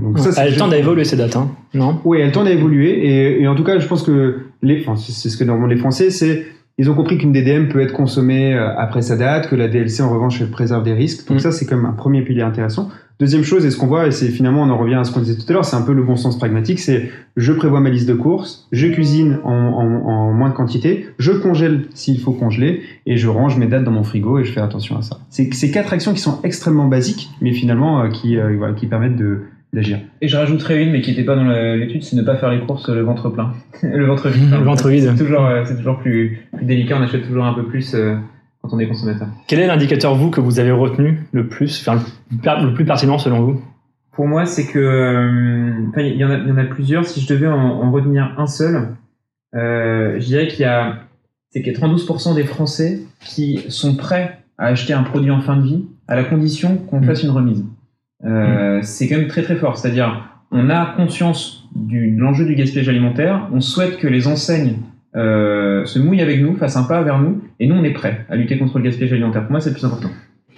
donc 0.00 0.20
ça, 0.20 0.46
Elle 0.46 0.56
tend 0.56 0.70
à 0.70 0.76
évoluer 0.76 1.02
ces 1.02 1.16
dates, 1.16 1.34
hein, 1.34 1.50
non? 1.74 1.98
Oui, 2.04 2.18
elle 2.20 2.30
tend 2.30 2.46
à 2.46 2.50
évoluer, 2.52 2.90
et, 2.90 3.42
et, 3.42 3.48
en 3.48 3.56
tout 3.56 3.64
cas, 3.64 3.80
je 3.80 3.88
pense 3.88 4.04
que 4.04 4.36
les, 4.62 4.80
enfin, 4.82 4.94
c'est 4.94 5.28
ce 5.28 5.36
que 5.36 5.42
normalement 5.42 5.66
les 5.66 5.78
Français, 5.78 6.10
c'est 6.10 6.46
ils 6.78 6.88
ont 6.88 6.94
compris 6.94 7.18
qu'une 7.18 7.32
DDM 7.32 7.68
peut 7.68 7.80
être 7.80 7.92
consommée 7.92 8.54
euh, 8.54 8.74
après 8.78 9.02
sa 9.02 9.16
date, 9.16 9.48
que 9.48 9.56
la 9.56 9.68
DLC 9.68 10.02
en 10.02 10.10
revanche 10.10 10.44
préserve 10.44 10.84
des 10.84 10.92
risques. 10.92 11.28
Donc 11.28 11.38
mm. 11.38 11.40
ça, 11.40 11.52
c'est 11.52 11.66
comme 11.66 11.84
un 11.84 11.92
premier 11.92 12.22
pilier 12.22 12.42
intéressant. 12.42 12.88
Deuxième 13.18 13.42
chose, 13.42 13.66
et 13.66 13.72
ce 13.72 13.76
qu'on 13.76 13.88
voit, 13.88 14.06
et 14.06 14.12
c'est 14.12 14.28
finalement, 14.28 14.62
on 14.62 14.70
en 14.70 14.78
revient 14.78 14.94
à 14.94 15.02
ce 15.02 15.10
qu'on 15.10 15.18
disait 15.18 15.36
tout 15.36 15.44
à 15.48 15.52
l'heure, 15.52 15.64
c'est 15.64 15.74
un 15.74 15.82
peu 15.82 15.92
le 15.92 16.04
bon 16.04 16.14
sens 16.14 16.38
pragmatique, 16.38 16.78
c'est 16.78 17.10
je 17.36 17.52
prévois 17.52 17.80
ma 17.80 17.90
liste 17.90 18.08
de 18.08 18.14
courses, 18.14 18.68
je 18.70 18.86
cuisine 18.86 19.40
en, 19.42 19.52
en, 19.52 20.08
en 20.08 20.32
moins 20.32 20.50
de 20.50 20.54
quantité, 20.54 21.08
je 21.18 21.32
congèle 21.32 21.86
s'il 21.94 22.20
faut 22.20 22.30
congeler, 22.30 22.82
et 23.06 23.16
je 23.16 23.26
range 23.26 23.58
mes 23.58 23.66
dates 23.66 23.82
dans 23.82 23.90
mon 23.90 24.04
frigo 24.04 24.38
et 24.38 24.44
je 24.44 24.52
fais 24.52 24.60
attention 24.60 24.96
à 24.96 25.02
ça. 25.02 25.18
C'est 25.30 25.52
ces 25.52 25.72
quatre 25.72 25.92
actions 25.92 26.12
qui 26.12 26.20
sont 26.20 26.38
extrêmement 26.44 26.86
basiques, 26.86 27.28
mais 27.40 27.52
finalement 27.52 28.04
euh, 28.04 28.08
qui, 28.08 28.38
euh, 28.38 28.54
voilà, 28.56 28.74
qui 28.74 28.86
permettent 28.86 29.16
de 29.16 29.40
d'agir. 29.72 29.98
Et 30.20 30.28
je 30.28 30.36
rajouterais 30.36 30.82
une, 30.82 30.92
mais 30.92 31.00
qui 31.00 31.10
n'était 31.10 31.24
pas 31.24 31.36
dans 31.36 31.48
l'étude, 31.74 32.02
c'est 32.02 32.16
ne 32.16 32.22
pas 32.22 32.36
faire 32.36 32.50
les 32.50 32.60
courses 32.60 32.88
le 32.88 33.02
ventre 33.02 33.28
plein. 33.30 33.52
le 33.82 34.06
ventre 34.06 34.28
vide. 34.28 34.50
Le 34.50 34.64
ventre 34.64 34.88
vide. 34.88 35.12
C'est 35.16 35.24
toujours, 35.24 35.48
c'est 35.64 35.76
toujours 35.76 35.98
plus, 35.98 36.40
plus 36.56 36.64
délicat, 36.64 36.96
on 36.98 37.02
achète 37.02 37.26
toujours 37.26 37.44
un 37.44 37.54
peu 37.54 37.64
plus 37.64 37.94
quand 38.62 38.72
on 38.72 38.78
est 38.78 38.86
consommateur. 38.86 39.28
Quel 39.46 39.60
est 39.60 39.66
l'indicateur, 39.66 40.14
vous, 40.14 40.30
que 40.30 40.40
vous 40.40 40.58
avez 40.58 40.70
retenu 40.70 41.26
le 41.32 41.48
plus, 41.48 41.86
enfin, 41.86 42.02
le 42.30 42.74
plus 42.74 42.84
pertinent 42.84 43.18
selon 43.18 43.40
vous? 43.40 43.62
Pour 44.12 44.26
moi, 44.26 44.46
c'est 44.46 44.66
que, 44.66 45.72
il 45.96 46.16
y, 46.16 46.24
en 46.24 46.30
a, 46.30 46.38
y 46.38 46.50
en 46.50 46.58
a 46.58 46.64
plusieurs. 46.64 47.04
Si 47.04 47.20
je 47.20 47.32
devais 47.32 47.46
en, 47.46 47.90
retenir 47.92 48.34
un 48.36 48.48
seul, 48.48 48.96
euh, 49.54 50.18
je 50.18 50.26
dirais 50.26 50.48
qu'il 50.48 50.62
y 50.62 50.64
a, 50.64 51.04
c'est 51.50 51.62
qu'il 51.62 51.72
y 51.72 51.76
a 51.76 51.78
32% 51.78 52.34
des 52.34 52.42
Français 52.42 53.00
qui 53.20 53.64
sont 53.68 53.94
prêts 53.94 54.38
à 54.58 54.66
acheter 54.66 54.92
un 54.92 55.04
produit 55.04 55.30
en 55.30 55.40
fin 55.40 55.56
de 55.56 55.62
vie 55.62 55.84
à 56.08 56.16
la 56.16 56.24
condition 56.24 56.78
qu'on 56.78 57.00
mmh. 57.00 57.04
fasse 57.04 57.22
une 57.22 57.30
remise. 57.30 57.64
Euh. 58.24 58.80
C'est 58.82 59.08
quand 59.08 59.16
même 59.16 59.28
très 59.28 59.42
très 59.42 59.56
fort. 59.56 59.76
C'est-à-dire, 59.76 60.28
on 60.50 60.70
a 60.70 60.94
conscience 60.96 61.68
du, 61.74 62.10
de 62.12 62.20
l'enjeu 62.20 62.44
du 62.44 62.54
gaspillage 62.54 62.88
alimentaire. 62.88 63.48
On 63.52 63.60
souhaite 63.60 63.98
que 63.98 64.08
les 64.08 64.26
enseignes 64.26 64.76
euh, 65.16 65.84
se 65.84 65.98
mouillent 65.98 66.22
avec 66.22 66.40
nous, 66.40 66.56
fassent 66.56 66.76
un 66.76 66.84
pas 66.84 67.02
vers 67.02 67.18
nous, 67.18 67.40
et 67.60 67.66
nous 67.66 67.74
on 67.74 67.84
est 67.84 67.92
prêts 67.92 68.26
à 68.28 68.36
lutter 68.36 68.58
contre 68.58 68.78
le 68.78 68.84
gaspillage 68.84 69.12
alimentaire. 69.12 69.42
Pour 69.42 69.52
moi, 69.52 69.60
c'est 69.60 69.70
le 69.70 69.74
plus 69.74 69.84
important. 69.84 70.10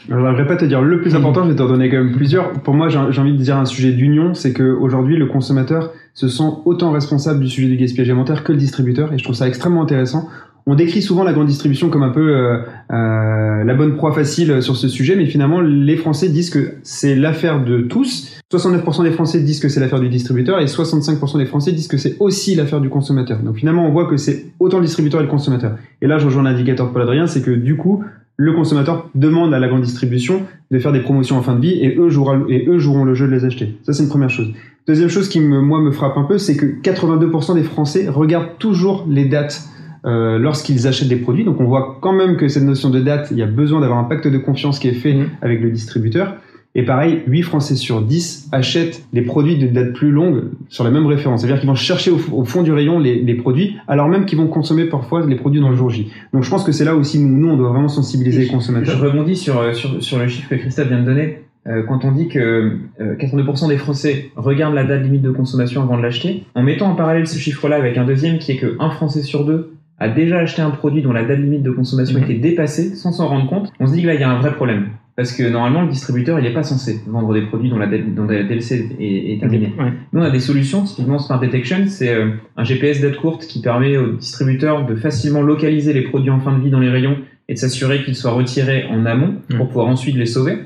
Je 0.08 0.14
ne 0.14 0.44
pas 0.44 0.56
te 0.56 0.64
dire 0.64 0.80
le 0.80 1.00
plus 1.02 1.14
important, 1.14 1.44
je 1.44 1.50
vais 1.50 1.56
t'en 1.56 1.68
donner 1.68 1.90
quand 1.90 1.98
même 1.98 2.12
plusieurs. 2.12 2.52
Pour 2.62 2.74
moi, 2.74 2.88
j'ai 2.88 2.98
envie 2.98 3.32
de 3.36 3.42
dire 3.42 3.56
un 3.56 3.66
sujet 3.66 3.92
d'union, 3.92 4.32
c'est 4.34 4.54
qu'aujourd'hui, 4.54 5.16
le 5.16 5.26
consommateur 5.26 5.92
se 6.14 6.26
sent 6.26 6.48
autant 6.64 6.90
responsable 6.90 7.40
du 7.40 7.48
sujet 7.48 7.68
du 7.68 7.76
gaspillage 7.76 8.08
alimentaire 8.08 8.42
que 8.42 8.52
le 8.52 8.58
distributeur, 8.58 9.12
et 9.12 9.18
je 9.18 9.24
trouve 9.24 9.36
ça 9.36 9.46
extrêmement 9.46 9.82
intéressant. 9.82 10.28
On 10.66 10.74
décrit 10.74 11.02
souvent 11.02 11.24
la 11.24 11.32
grande 11.32 11.46
distribution 11.46 11.88
comme 11.88 12.02
un 12.02 12.10
peu 12.10 12.36
euh, 12.36 12.58
euh, 12.92 13.64
la 13.64 13.74
bonne 13.74 13.96
proie 13.96 14.12
facile 14.12 14.62
sur 14.62 14.76
ce 14.76 14.88
sujet, 14.88 15.16
mais 15.16 15.26
finalement, 15.26 15.60
les 15.60 15.96
Français 15.96 16.28
disent 16.28 16.50
que 16.50 16.74
c'est 16.82 17.14
l'affaire 17.14 17.64
de 17.64 17.80
tous. 17.82 18.40
69% 18.52 19.04
des 19.04 19.10
Français 19.10 19.40
disent 19.40 19.60
que 19.60 19.68
c'est 19.68 19.80
l'affaire 19.80 20.00
du 20.00 20.08
distributeur 20.08 20.60
et 20.60 20.66
65% 20.66 21.38
des 21.38 21.46
Français 21.46 21.72
disent 21.72 21.88
que 21.88 21.96
c'est 21.96 22.16
aussi 22.20 22.54
l'affaire 22.54 22.80
du 22.80 22.88
consommateur. 22.88 23.38
Donc 23.40 23.56
finalement, 23.56 23.86
on 23.86 23.92
voit 23.92 24.06
que 24.06 24.16
c'est 24.16 24.46
autant 24.58 24.78
le 24.78 24.84
distributeur 24.84 25.20
et 25.20 25.24
le 25.24 25.30
consommateur. 25.30 25.76
Et 26.02 26.06
là, 26.06 26.18
je 26.18 26.26
rejoins 26.26 26.42
l'indicateur 26.42 26.92
Paul 26.92 27.02
Adrien, 27.02 27.26
c'est 27.26 27.42
que 27.42 27.52
du 27.52 27.76
coup, 27.76 28.04
le 28.36 28.54
consommateur 28.54 29.10
demande 29.14 29.52
à 29.52 29.58
la 29.58 29.68
grande 29.68 29.82
distribution 29.82 30.42
de 30.70 30.78
faire 30.78 30.92
des 30.92 31.00
promotions 31.00 31.36
en 31.36 31.42
fin 31.42 31.54
de 31.54 31.60
vie 31.60 31.72
et 31.72 31.94
eux 31.98 32.08
joueront, 32.08 33.04
le 33.04 33.14
jeu 33.14 33.26
de 33.26 33.32
les 33.32 33.44
acheter. 33.44 33.78
Ça, 33.82 33.92
c'est 33.92 34.02
une 34.02 34.08
première 34.08 34.30
chose. 34.30 34.50
Deuxième 34.86 35.10
chose 35.10 35.28
qui, 35.28 35.40
me, 35.40 35.60
moi, 35.60 35.78
me 35.82 35.90
frappe 35.90 36.16
un 36.16 36.24
peu, 36.24 36.38
c'est 36.38 36.56
que 36.56 36.64
82% 36.64 37.54
des 37.54 37.62
Français 37.62 38.08
regardent 38.08 38.56
toujours 38.58 39.06
les 39.08 39.26
dates 39.26 39.68
euh, 40.04 40.38
lorsqu'ils 40.38 40.86
achètent 40.86 41.08
des 41.08 41.16
produits. 41.16 41.44
Donc 41.44 41.60
on 41.60 41.64
voit 41.64 41.98
quand 42.00 42.12
même 42.12 42.36
que 42.36 42.48
cette 42.48 42.64
notion 42.64 42.90
de 42.90 43.00
date, 43.00 43.28
il 43.30 43.38
y 43.38 43.42
a 43.42 43.46
besoin 43.46 43.80
d'avoir 43.80 43.98
un 43.98 44.04
pacte 44.04 44.26
de 44.26 44.38
confiance 44.38 44.78
qui 44.78 44.88
est 44.88 44.94
fait 44.94 45.14
mmh. 45.14 45.28
avec 45.42 45.60
le 45.60 45.70
distributeur. 45.70 46.36
Et 46.76 46.84
pareil, 46.84 47.22
8 47.26 47.42
Français 47.42 47.74
sur 47.74 48.00
10 48.00 48.50
achètent 48.52 49.02
des 49.12 49.22
produits 49.22 49.58
de 49.58 49.66
date 49.66 49.92
plus 49.92 50.12
longue 50.12 50.50
sur 50.68 50.84
la 50.84 50.90
même 50.90 51.06
référence. 51.06 51.40
C'est-à-dire 51.40 51.58
qu'ils 51.58 51.68
vont 51.68 51.74
chercher 51.74 52.12
au, 52.12 52.44
fond 52.44 52.62
du 52.62 52.70
rayon 52.70 53.00
les, 53.00 53.20
les, 53.20 53.34
produits, 53.34 53.76
alors 53.88 54.08
même 54.08 54.24
qu'ils 54.24 54.38
vont 54.38 54.46
consommer 54.46 54.84
parfois 54.84 55.26
les 55.26 55.34
produits 55.34 55.60
dans 55.60 55.70
le 55.70 55.74
jour 55.74 55.90
J. 55.90 56.12
Donc 56.32 56.44
je 56.44 56.50
pense 56.50 56.62
que 56.62 56.70
c'est 56.70 56.84
là 56.84 56.94
aussi, 56.94 57.18
nous, 57.18 57.48
on 57.48 57.56
doit 57.56 57.70
vraiment 57.70 57.88
sensibiliser 57.88 58.42
les 58.42 58.46
consommateurs. 58.46 58.96
Je 58.96 59.04
rebondis 59.04 59.34
sur, 59.34 59.58
euh, 59.58 59.72
sur, 59.72 60.00
sur 60.00 60.18
le 60.18 60.28
chiffre 60.28 60.48
que 60.48 60.54
Christophe 60.54 60.86
vient 60.86 61.00
de 61.00 61.06
donner. 61.06 61.38
Euh, 61.66 61.82
quand 61.82 62.04
on 62.04 62.12
dit 62.12 62.28
que 62.28 62.78
euh, 63.00 63.16
82% 63.16 63.68
des 63.68 63.76
Français 63.76 64.30
regardent 64.36 64.74
la 64.74 64.84
date 64.84 65.02
limite 65.02 65.22
de 65.22 65.30
consommation 65.30 65.82
avant 65.82 65.98
de 65.98 66.02
l'acheter, 66.02 66.44
en 66.54 66.62
mettant 66.62 66.90
en 66.90 66.94
parallèle 66.94 67.26
ce 67.26 67.38
chiffre-là 67.38 67.76
avec 67.76 67.98
un 67.98 68.04
deuxième 68.04 68.38
qui 68.38 68.52
est 68.52 68.56
que 68.56 68.76
un 68.78 68.90
Français 68.90 69.22
sur 69.22 69.44
deux 69.44 69.72
a 70.00 70.08
déjà 70.08 70.38
acheté 70.38 70.62
un 70.62 70.70
produit 70.70 71.02
dont 71.02 71.12
la 71.12 71.24
date 71.24 71.38
limite 71.38 71.62
de 71.62 71.70
consommation 71.70 72.18
mmh. 72.18 72.24
était 72.24 72.34
dépassée 72.34 72.94
sans 72.96 73.12
s'en 73.12 73.28
rendre 73.28 73.48
compte, 73.48 73.70
on 73.78 73.86
se 73.86 73.92
dit 73.92 74.02
que 74.02 74.06
là 74.06 74.14
il 74.14 74.20
y 74.20 74.24
a 74.24 74.30
un 74.30 74.40
vrai 74.40 74.52
problème. 74.54 74.88
Parce 75.16 75.32
que 75.32 75.42
normalement, 75.42 75.82
le 75.82 75.88
distributeur, 75.88 76.38
il 76.38 76.44
n'est 76.44 76.54
pas 76.54 76.62
censé 76.62 76.98
vendre 77.06 77.34
des 77.34 77.42
produits 77.42 77.68
dont 77.68 77.76
la, 77.76 77.86
dont 77.86 78.24
la 78.24 78.42
DLC 78.42 78.88
est, 78.98 79.34
est 79.34 79.38
terminée. 79.38 79.70
Nous, 80.12 80.20
on 80.20 80.24
a 80.24 80.30
des 80.30 80.40
solutions, 80.40 80.82
typiquement 80.84 81.18
Smart 81.18 81.38
Detection, 81.38 81.88
c'est 81.88 82.08
euh, 82.08 82.30
un 82.56 82.64
GPS 82.64 83.02
date 83.02 83.16
courte 83.16 83.46
qui 83.46 83.60
permet 83.60 83.98
au 83.98 84.12
distributeur 84.12 84.86
de 84.86 84.94
facilement 84.94 85.42
localiser 85.42 85.92
les 85.92 86.02
produits 86.02 86.30
en 86.30 86.40
fin 86.40 86.56
de 86.56 86.62
vie 86.62 86.70
dans 86.70 86.80
les 86.80 86.88
rayons 86.88 87.18
et 87.48 87.54
de 87.54 87.58
s'assurer 87.58 88.02
qu'ils 88.02 88.16
soient 88.16 88.30
retirés 88.30 88.86
en 88.90 89.04
amont 89.04 89.34
pour 89.58 89.66
pouvoir 89.66 89.88
ensuite 89.88 90.16
les 90.16 90.24
sauver. 90.24 90.60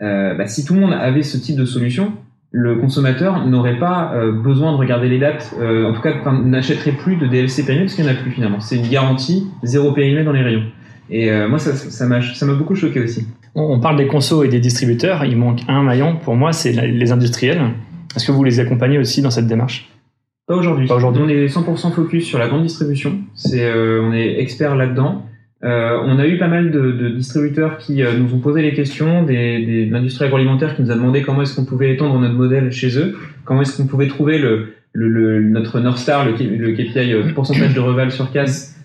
Euh, 0.00 0.34
bah, 0.34 0.46
si 0.46 0.64
tout 0.64 0.72
le 0.72 0.80
monde 0.80 0.94
avait 0.94 1.22
ce 1.22 1.36
type 1.36 1.56
de 1.56 1.66
solution, 1.66 2.12
le 2.50 2.76
consommateur 2.76 3.46
n'aurait 3.46 3.78
pas 3.78 4.12
euh, 4.14 4.32
besoin 4.32 4.72
de 4.72 4.76
regarder 4.76 5.08
les 5.08 5.18
dates, 5.18 5.54
euh, 5.60 5.90
en 5.90 5.92
tout 5.92 6.00
cas 6.00 6.14
n'achèterait 6.32 6.92
plus 6.92 7.16
de 7.16 7.26
DLC 7.26 7.64
périmé 7.64 7.84
parce 7.84 7.94
qu'il 7.94 8.04
n'y 8.04 8.10
en 8.10 8.14
a 8.14 8.16
plus 8.16 8.30
finalement. 8.30 8.60
C'est 8.60 8.76
une 8.76 8.88
garantie 8.88 9.46
zéro 9.62 9.92
périmé 9.92 10.24
dans 10.24 10.32
les 10.32 10.42
rayons. 10.42 10.64
Et 11.10 11.30
moi, 11.48 11.58
ça, 11.58 11.74
ça 11.74 12.06
m'a 12.06 12.54
beaucoup 12.54 12.74
choqué 12.74 13.00
aussi 13.00 13.26
on 13.58 13.80
parle 13.80 13.96
des 13.96 14.06
consos 14.06 14.44
et 14.44 14.48
des 14.48 14.60
distributeurs, 14.60 15.24
il 15.24 15.36
manque 15.36 15.60
un 15.68 15.82
maillon 15.82 16.16
pour 16.16 16.36
moi, 16.36 16.52
c'est 16.52 16.72
les 16.72 17.12
industriels. 17.12 17.60
Est-ce 18.16 18.26
que 18.26 18.32
vous 18.32 18.44
les 18.44 18.60
accompagnez 18.60 18.98
aussi 18.98 19.22
dans 19.22 19.30
cette 19.30 19.46
démarche? 19.46 19.88
Pas 20.46 20.56
aujourd'hui. 20.56 20.90
aujourd'hui. 20.90 21.22
On 21.22 21.28
est 21.28 21.46
100% 21.46 21.92
focus 21.92 22.24
sur 22.24 22.38
la 22.38 22.48
grande 22.48 22.62
distribution. 22.62 23.18
C'est, 23.34 23.64
euh, 23.64 24.02
on 24.02 24.14
est 24.14 24.40
expert 24.40 24.76
là-dedans. 24.76 25.26
Euh, 25.64 26.00
on 26.04 26.18
a 26.18 26.26
eu 26.26 26.38
pas 26.38 26.46
mal 26.46 26.70
de, 26.70 27.08
distributeurs 27.08 27.78
qui 27.78 28.02
euh, 28.02 28.16
nous 28.16 28.32
ont 28.32 28.38
posé 28.38 28.62
les 28.62 28.74
questions, 28.74 29.24
des, 29.24 29.64
des, 29.64 29.86
de 29.86 29.92
l'industrie 29.92 30.26
agroalimentaire 30.26 30.76
qui 30.76 30.82
nous 30.82 30.90
a 30.90 30.94
demandé 30.94 31.22
comment 31.22 31.42
est-ce 31.42 31.56
qu'on 31.56 31.64
pouvait 31.64 31.92
étendre 31.92 32.18
notre 32.20 32.34
modèle 32.34 32.70
chez 32.70 32.96
eux, 32.98 33.18
comment 33.44 33.62
est-ce 33.62 33.76
qu'on 33.76 33.88
pouvait 33.88 34.06
trouver 34.06 34.38
le, 34.38 34.74
le, 34.92 35.40
notre 35.40 35.80
North 35.80 35.98
Star, 35.98 36.24
le, 36.24 36.32
le 36.32 36.72
KPI 36.72 37.32
pourcentage 37.34 37.74
de 37.74 37.80
reval 37.80 38.12
sur 38.12 38.30
casse 38.30 38.76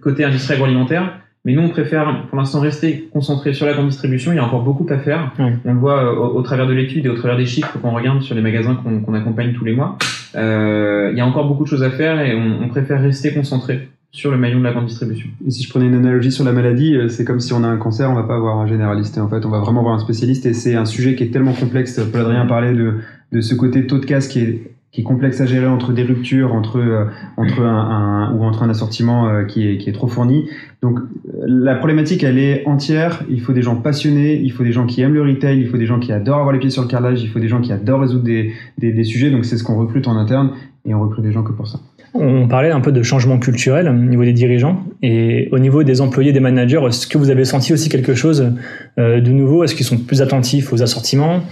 côté 0.00 0.24
industrie 0.24 0.54
agroalimentaire. 0.54 1.20
Mais 1.44 1.52
nous, 1.52 1.62
on 1.62 1.68
préfère 1.68 2.26
pour 2.28 2.38
l'instant 2.38 2.60
rester 2.60 3.08
concentré 3.12 3.52
sur 3.52 3.66
la 3.66 3.74
grande 3.74 3.88
distribution. 3.88 4.32
Il 4.32 4.36
y 4.36 4.38
a 4.38 4.44
encore 4.44 4.62
beaucoup 4.62 4.86
à 4.88 4.98
faire. 4.98 5.32
On 5.38 5.74
le 5.74 5.78
voit 5.78 6.02
euh, 6.02 6.16
au, 6.16 6.40
travers 6.40 6.66
de 6.66 6.72
l'étude 6.72 7.04
et 7.04 7.08
au 7.10 7.14
travers 7.14 7.36
des 7.36 7.44
chiffres 7.44 7.78
qu'on 7.78 7.90
regarde 7.90 8.22
sur 8.22 8.34
les 8.34 8.40
magasins 8.40 8.74
qu'on 8.74 9.14
accompagne 9.14 9.52
tous 9.52 9.64
les 9.64 9.74
mois. 9.74 9.98
Euh, 10.36 11.10
il 11.12 11.18
y 11.18 11.20
a 11.20 11.26
encore 11.26 11.46
beaucoup 11.46 11.64
de 11.64 11.68
choses 11.68 11.82
à 11.82 11.90
faire 11.90 12.20
et 12.20 12.34
on, 12.34 12.62
on, 12.62 12.68
préfère 12.68 13.00
rester 13.00 13.34
concentré 13.34 13.88
sur 14.14 14.30
le 14.30 14.36
maillon 14.36 14.60
de 14.60 14.64
la 14.64 14.70
grande 14.70 14.86
distribution. 14.86 15.28
Et 15.44 15.50
si 15.50 15.64
je 15.64 15.68
prenais 15.68 15.86
une 15.86 15.94
analogie 15.94 16.30
sur 16.30 16.44
la 16.44 16.52
maladie, 16.52 16.94
euh, 16.94 17.08
c'est 17.08 17.24
comme 17.24 17.40
si 17.40 17.52
on 17.52 17.64
a 17.64 17.66
un 17.66 17.78
cancer, 17.78 18.08
on 18.08 18.14
va 18.14 18.22
pas 18.22 18.36
avoir 18.36 18.58
un 18.58 18.66
généraliste. 18.68 19.18
En 19.18 19.28
fait, 19.28 19.44
on 19.44 19.48
va 19.48 19.58
vraiment 19.58 19.80
avoir 19.80 19.96
un 19.96 19.98
spécialiste 19.98 20.46
et 20.46 20.54
c'est 20.54 20.76
un 20.76 20.84
sujet 20.84 21.16
qui 21.16 21.24
est 21.24 21.32
tellement 21.32 21.52
complexe. 21.52 22.00
Paul 22.12 22.20
Adrien 22.20 22.46
parlait 22.46 22.72
de, 22.72 22.94
de 23.32 23.40
ce 23.40 23.56
côté 23.56 23.88
taux 23.88 23.98
de 23.98 24.06
casse 24.06 24.28
qui 24.28 24.38
est 24.38 24.70
qui 24.92 25.00
est 25.00 25.04
complexe 25.04 25.40
à 25.40 25.46
gérer 25.46 25.66
entre 25.66 25.92
des 25.92 26.04
ruptures, 26.04 26.54
entre 26.54 26.78
euh, 26.78 27.06
entre 27.36 27.62
un, 27.62 28.30
un, 28.30 28.36
ou 28.36 28.44
entre 28.44 28.62
un 28.62 28.70
assortiment 28.70 29.28
euh, 29.28 29.42
qui 29.42 29.68
est 29.68 29.78
qui 29.78 29.90
est 29.90 29.92
trop 29.92 30.06
fourni. 30.06 30.48
Donc 30.80 31.00
la 31.44 31.74
problématique 31.74 32.22
elle 32.22 32.38
est 32.38 32.64
entière. 32.68 33.24
Il 33.28 33.40
faut 33.40 33.52
des 33.52 33.62
gens 33.62 33.74
passionnés, 33.74 34.40
il 34.40 34.52
faut 34.52 34.62
des 34.62 34.70
gens 34.70 34.86
qui 34.86 35.00
aiment 35.00 35.14
le 35.14 35.22
retail, 35.22 35.58
il 35.58 35.66
faut 35.66 35.76
des 35.76 35.86
gens 35.86 35.98
qui 35.98 36.12
adorent 36.12 36.38
avoir 36.38 36.52
les 36.52 36.60
pieds 36.60 36.70
sur 36.70 36.82
le 36.82 36.88
carrelage, 36.88 37.20
il 37.20 37.28
faut 37.30 37.40
des 37.40 37.48
gens 37.48 37.60
qui 37.60 37.72
adorent 37.72 38.02
résoudre 38.02 38.22
des 38.22 38.52
des, 38.78 38.92
des 38.92 39.02
sujets. 39.02 39.32
Donc 39.32 39.44
c'est 39.44 39.58
ce 39.58 39.64
qu'on 39.64 39.76
recrute 39.76 40.06
en 40.06 40.16
interne 40.16 40.52
et 40.84 40.94
on 40.94 41.00
recrute 41.00 41.24
des 41.24 41.32
gens 41.32 41.42
que 41.42 41.52
pour 41.52 41.66
ça. 41.66 41.80
On 42.16 42.46
parlait 42.46 42.70
un 42.70 42.80
peu 42.80 42.92
de 42.92 43.02
changement 43.02 43.40
culturel 43.40 43.88
au 43.88 43.92
niveau 43.92 44.24
des 44.24 44.32
dirigeants 44.32 44.84
et 45.02 45.48
au 45.50 45.58
niveau 45.58 45.82
des 45.82 46.00
employés, 46.00 46.32
des 46.32 46.38
managers. 46.38 46.80
Est-ce 46.86 47.08
que 47.08 47.18
vous 47.18 47.28
avez 47.28 47.44
senti 47.44 47.72
aussi 47.72 47.88
quelque 47.88 48.14
chose 48.14 48.52
euh, 48.98 49.20
de 49.20 49.30
nouveau? 49.30 49.64
Est-ce 49.64 49.74
qu'ils 49.74 49.84
sont 49.84 49.98
plus 49.98 50.22
attentifs 50.22 50.72
aux 50.72 50.80
assortiments? 50.80 51.42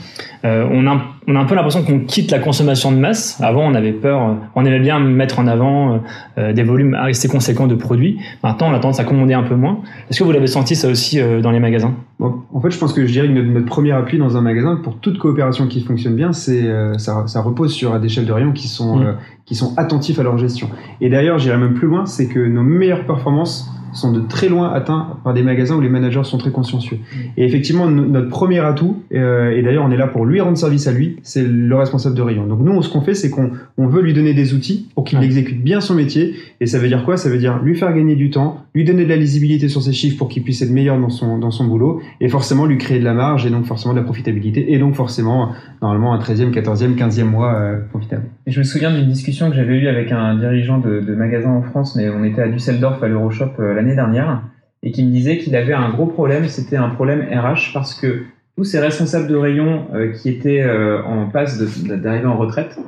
Euh, 0.44 0.66
on, 0.70 0.86
a, 0.86 1.00
on 1.28 1.36
a 1.36 1.38
un 1.38 1.44
peu 1.44 1.54
l'impression 1.54 1.82
qu'on 1.84 2.00
quitte 2.00 2.30
la 2.30 2.38
consommation 2.38 2.90
de 2.92 2.96
masse. 2.96 3.40
Avant, 3.40 3.64
on 3.64 3.74
avait 3.74 3.92
peur, 3.92 4.36
on 4.54 4.64
aimait 4.64 4.80
bien 4.80 4.98
mettre 4.98 5.38
en 5.38 5.46
avant 5.46 6.00
euh, 6.38 6.52
des 6.52 6.62
volumes 6.62 6.94
assez 6.94 7.28
conséquents 7.28 7.66
de 7.66 7.74
produits. 7.74 8.18
Maintenant, 8.42 8.70
on 8.70 8.74
a 8.74 8.78
tendance 8.78 9.00
à 9.00 9.04
commander 9.04 9.34
un 9.34 9.44
peu 9.44 9.54
moins. 9.54 9.80
Est-ce 10.10 10.18
que 10.18 10.24
vous 10.24 10.32
l'avez 10.32 10.46
senti 10.46 10.74
ça 10.74 10.88
aussi 10.88 11.20
dans 11.42 11.50
les 11.50 11.60
magasins? 11.60 11.94
En 12.20 12.60
fait, 12.60 12.70
je 12.70 12.78
pense 12.78 12.92
que 12.92 13.06
je 13.06 13.12
dirais 13.12 13.28
que 13.28 13.32
notre, 13.32 13.66
premier 13.66 13.92
appui 13.92 14.18
dans 14.18 14.36
un 14.36 14.40
magasin, 14.40 14.80
pour 14.82 14.98
toute 14.98 15.18
coopération 15.18 15.66
qui 15.66 15.82
fonctionne 15.82 16.14
bien, 16.14 16.32
c'est 16.32 16.62
ça, 16.98 17.24
ça, 17.26 17.40
repose 17.40 17.72
sur 17.72 17.98
des 17.98 18.08
chefs 18.08 18.26
de 18.26 18.32
rayon 18.32 18.52
qui 18.52 18.68
sont 18.68 18.96
mmh 18.96 19.16
qui 19.44 19.54
sont 19.54 19.74
attentifs 19.76 20.18
à 20.18 20.22
leur 20.22 20.38
gestion. 20.38 20.70
Et 21.00 21.10
d'ailleurs, 21.10 21.38
j'irai 21.38 21.58
même 21.58 21.74
plus 21.74 21.88
loin, 21.88 22.06
c'est 22.06 22.28
que 22.28 22.38
nos 22.38 22.62
meilleures 22.62 23.04
performances 23.06 23.70
sont 23.92 24.12
de 24.12 24.20
très 24.20 24.48
loin 24.48 24.72
atteints 24.72 25.18
par 25.24 25.34
des 25.34 25.42
magasins 25.42 25.76
où 25.76 25.80
les 25.80 25.88
managers 25.88 26.24
sont 26.24 26.38
très 26.38 26.50
consciencieux. 26.50 26.96
Mm. 26.96 27.18
Et 27.36 27.44
effectivement, 27.44 27.88
notre 27.88 28.28
premier 28.28 28.60
atout, 28.60 29.02
euh, 29.14 29.50
et 29.50 29.62
d'ailleurs 29.62 29.84
on 29.84 29.90
est 29.90 29.96
là 29.96 30.06
pour 30.06 30.26
lui 30.26 30.40
rendre 30.40 30.56
service 30.56 30.86
à 30.86 30.92
lui, 30.92 31.16
c'est 31.22 31.46
le 31.46 31.74
responsable 31.76 32.16
de 32.16 32.22
rayon. 32.22 32.46
Donc 32.46 32.60
nous, 32.60 32.82
ce 32.82 32.88
qu'on 32.88 33.00
fait, 33.00 33.14
c'est 33.14 33.30
qu'on 33.30 33.50
on 33.78 33.86
veut 33.86 34.02
lui 34.02 34.12
donner 34.12 34.34
des 34.34 34.54
outils 34.54 34.88
pour 34.94 35.04
qu'il 35.04 35.22
exécute 35.22 35.62
bien 35.62 35.80
son 35.80 35.94
métier. 35.94 36.34
Et 36.60 36.66
ça 36.66 36.78
veut 36.78 36.88
dire 36.88 37.04
quoi? 37.04 37.16
Ça 37.16 37.28
veut 37.28 37.38
dire 37.38 37.60
lui 37.62 37.74
faire 37.74 37.92
gagner 37.92 38.14
du 38.14 38.30
temps, 38.30 38.64
lui 38.74 38.84
donner 38.84 39.04
de 39.04 39.08
la 39.08 39.16
lisibilité 39.16 39.68
sur 39.68 39.82
ses 39.82 39.92
chiffres 39.92 40.16
pour 40.16 40.28
qu'il 40.28 40.42
puisse 40.42 40.62
être 40.62 40.70
meilleur 40.70 40.98
dans 40.98 41.10
son, 41.10 41.38
dans 41.38 41.50
son 41.50 41.66
boulot, 41.66 42.00
et 42.20 42.28
forcément 42.28 42.66
lui 42.66 42.78
créer 42.78 42.98
de 42.98 43.04
la 43.04 43.14
marge, 43.14 43.46
et 43.46 43.50
donc 43.50 43.64
forcément 43.66 43.94
de 43.94 43.98
la 43.98 44.04
profitabilité, 44.04 44.72
et 44.72 44.78
donc 44.78 44.94
forcément, 44.94 45.50
normalement, 45.80 46.12
un 46.14 46.18
13e, 46.18 46.52
14e, 46.52 46.96
15e 46.96 47.24
mois 47.24 47.54
euh, 47.54 47.80
profitable. 47.90 48.24
Et 48.46 48.50
je 48.50 48.58
me 48.58 48.64
souviens 48.64 48.92
d'une 48.92 49.08
discussion 49.08 49.50
que 49.50 49.56
j'avais 49.56 49.74
eue 49.74 49.88
avec 49.88 50.12
un 50.12 50.36
dirigeant 50.36 50.78
de, 50.78 51.00
de 51.00 51.14
magasin 51.14 51.50
en 51.50 51.62
France, 51.62 51.96
mais 51.96 52.08
on 52.08 52.24
était 52.24 52.42
à 52.42 52.48
Düsseldorf 52.48 53.02
à 53.02 53.08
l'Euroshop 53.08 53.50
euh, 53.58 53.74
l'année 53.82 53.94
dernière, 53.94 54.42
et 54.82 54.90
qui 54.90 55.04
me 55.04 55.10
disait 55.10 55.38
qu'il 55.38 55.54
avait 55.56 55.72
un 55.72 55.90
gros 55.90 56.06
problème, 56.06 56.48
c'était 56.48 56.76
un 56.76 56.88
problème 56.88 57.20
RH, 57.30 57.72
parce 57.72 57.94
que 57.94 58.22
tous 58.56 58.64
ces 58.64 58.80
responsables 58.80 59.28
de 59.28 59.36
rayon 59.36 59.86
euh, 59.94 60.12
qui 60.12 60.28
étaient 60.28 60.64
en 61.06 61.26
passe 61.26 61.58
d'arriver 61.58 62.26
en 62.26 62.36
retraite 62.36 62.78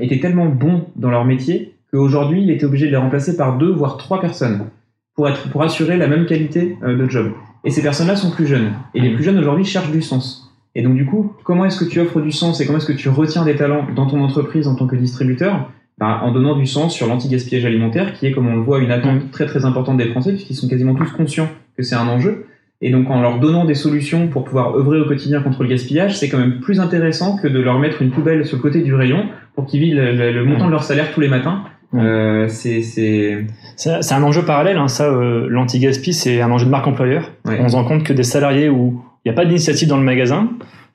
étaient 0.00 0.20
tellement 0.20 0.46
bons 0.46 0.86
dans 0.96 1.10
leur 1.10 1.24
métier 1.24 1.74
qu'aujourd'hui, 1.90 2.42
il 2.42 2.50
était 2.50 2.66
obligé 2.66 2.86
de 2.86 2.90
les 2.90 2.96
remplacer 2.98 3.36
par 3.36 3.56
deux, 3.56 3.70
voire 3.70 3.96
trois 3.96 4.20
personnes 4.20 4.66
pour, 5.14 5.28
être, 5.28 5.48
pour 5.50 5.62
assurer 5.62 5.96
la 5.96 6.06
même 6.06 6.26
qualité 6.26 6.76
de 6.82 7.08
job. 7.08 7.32
Et 7.64 7.70
ces 7.70 7.82
personnes-là 7.82 8.16
sont 8.16 8.30
plus 8.30 8.46
jeunes. 8.46 8.72
Et 8.94 9.00
les 9.00 9.14
plus 9.14 9.24
jeunes 9.24 9.38
aujourd'hui 9.38 9.64
cherchent 9.64 9.90
du 9.90 10.02
sens. 10.02 10.52
Et 10.74 10.82
donc 10.82 10.94
du 10.94 11.06
coup, 11.06 11.32
comment 11.44 11.64
est-ce 11.64 11.84
que 11.84 11.88
tu 11.88 12.00
offres 12.00 12.20
du 12.20 12.32
sens 12.32 12.60
et 12.60 12.66
comment 12.66 12.78
est-ce 12.78 12.86
que 12.86 12.92
tu 12.92 13.08
retiens 13.08 13.44
des 13.44 13.56
talents 13.56 13.86
dans 13.94 14.06
ton 14.06 14.22
entreprise 14.22 14.66
en 14.66 14.74
tant 14.74 14.86
que 14.86 14.96
distributeur? 14.96 15.70
Bah, 15.98 16.20
En 16.22 16.32
donnant 16.32 16.56
du 16.56 16.66
sens 16.66 16.94
sur 16.94 17.06
l'anti-gaspillage 17.06 17.64
alimentaire, 17.64 18.14
qui 18.14 18.26
est, 18.26 18.32
comme 18.32 18.48
on 18.48 18.56
le 18.56 18.62
voit, 18.62 18.80
une 18.80 18.90
attente 18.90 19.30
très 19.30 19.46
très 19.46 19.64
importante 19.64 19.96
des 19.96 20.06
Français, 20.06 20.32
puisqu'ils 20.32 20.56
sont 20.56 20.68
quasiment 20.68 20.94
tous 20.94 21.10
conscients 21.12 21.48
que 21.76 21.82
c'est 21.82 21.94
un 21.94 22.08
enjeu. 22.08 22.46
Et 22.84 22.90
donc 22.90 23.08
en 23.10 23.20
leur 23.20 23.38
donnant 23.38 23.64
des 23.64 23.76
solutions 23.76 24.26
pour 24.26 24.42
pouvoir 24.42 24.76
œuvrer 24.76 25.00
au 25.00 25.04
quotidien 25.04 25.40
contre 25.40 25.62
le 25.62 25.68
gaspillage, 25.68 26.18
c'est 26.18 26.28
quand 26.28 26.38
même 26.38 26.58
plus 26.58 26.80
intéressant 26.80 27.36
que 27.36 27.46
de 27.46 27.60
leur 27.60 27.78
mettre 27.78 28.02
une 28.02 28.10
poubelle 28.10 28.44
sur 28.44 28.56
le 28.56 28.62
côté 28.62 28.82
du 28.82 28.92
rayon 28.92 29.26
pour 29.54 29.66
qu'ils 29.66 29.80
vident 29.80 30.02
le, 30.02 30.44
montant 30.44 30.66
de 30.66 30.72
leur 30.72 30.82
salaire 30.82 31.12
tous 31.14 31.20
les 31.20 31.28
matins. 31.28 31.62
Euh, 31.94 32.48
c'est 32.48 33.44
un 34.10 34.22
enjeu 34.24 34.42
parallèle, 34.42 34.78
hein. 34.78 34.88
ça, 34.88 35.04
euh, 35.04 35.46
l'anti-gaspi, 35.48 36.12
c'est 36.12 36.40
un 36.40 36.50
enjeu 36.50 36.66
de 36.66 36.70
marque 36.70 36.88
employeur. 36.88 37.30
On 37.44 37.68
se 37.68 37.76
rend 37.76 37.84
compte 37.84 38.02
que 38.02 38.12
des 38.12 38.24
salariés 38.24 38.68
où 38.68 39.00
il 39.24 39.30
n'y 39.30 39.32
a 39.32 39.36
pas 39.36 39.44
d'initiative 39.44 39.86
dans 39.86 39.98
le 39.98 40.02
magasin, 40.02 40.48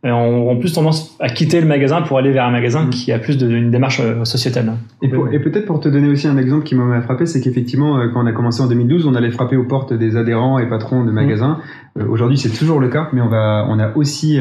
euh, 0.05 0.11
ont 0.11 0.55
plus 0.59 0.73
tendance 0.73 1.17
à 1.19 1.27
quitter 1.27 1.59
le 1.59 1.65
magasin 1.65 2.03
pour 2.03 2.19
aller 2.19 2.31
vers 2.31 2.45
un 2.45 2.51
magasin 2.51 2.85
mm. 2.85 2.89
qui 2.91 3.11
a 3.11 3.17
plus 3.17 3.35
d'une 3.35 3.71
démarche 3.71 3.99
euh, 3.99 4.25
sociétale. 4.25 4.73
Et, 5.01 5.09
peut-être 5.09 5.65
pour 5.65 5.79
te 5.79 5.89
donner 5.89 6.07
aussi 6.07 6.27
un 6.27 6.37
exemple 6.37 6.65
qui 6.65 6.75
m'a 6.75 7.01
frappé, 7.01 7.25
c'est 7.25 7.41
qu'effectivement, 7.41 7.97
euh, 7.97 8.09
quand 8.13 8.23
on 8.23 8.27
a 8.27 8.31
commencé 8.31 8.61
en 8.61 8.67
2012, 8.67 9.07
on 9.07 9.15
allait 9.15 9.31
frapper 9.31 9.55
aux 9.55 9.63
portes 9.63 9.93
des 9.93 10.15
adhérents 10.15 10.59
et 10.59 10.69
patrons 10.69 11.03
de 11.03 11.11
magasins. 11.11 11.59
Mm. 11.95 12.09
Aujourd'hui, 12.11 12.37
c'est 12.37 12.55
toujours 12.55 12.79
le 12.79 12.89
cas, 12.89 13.09
mais 13.11 13.21
on, 13.21 13.27
va, 13.27 13.65
on 13.69 13.79
a 13.79 13.95
aussi 13.95 14.39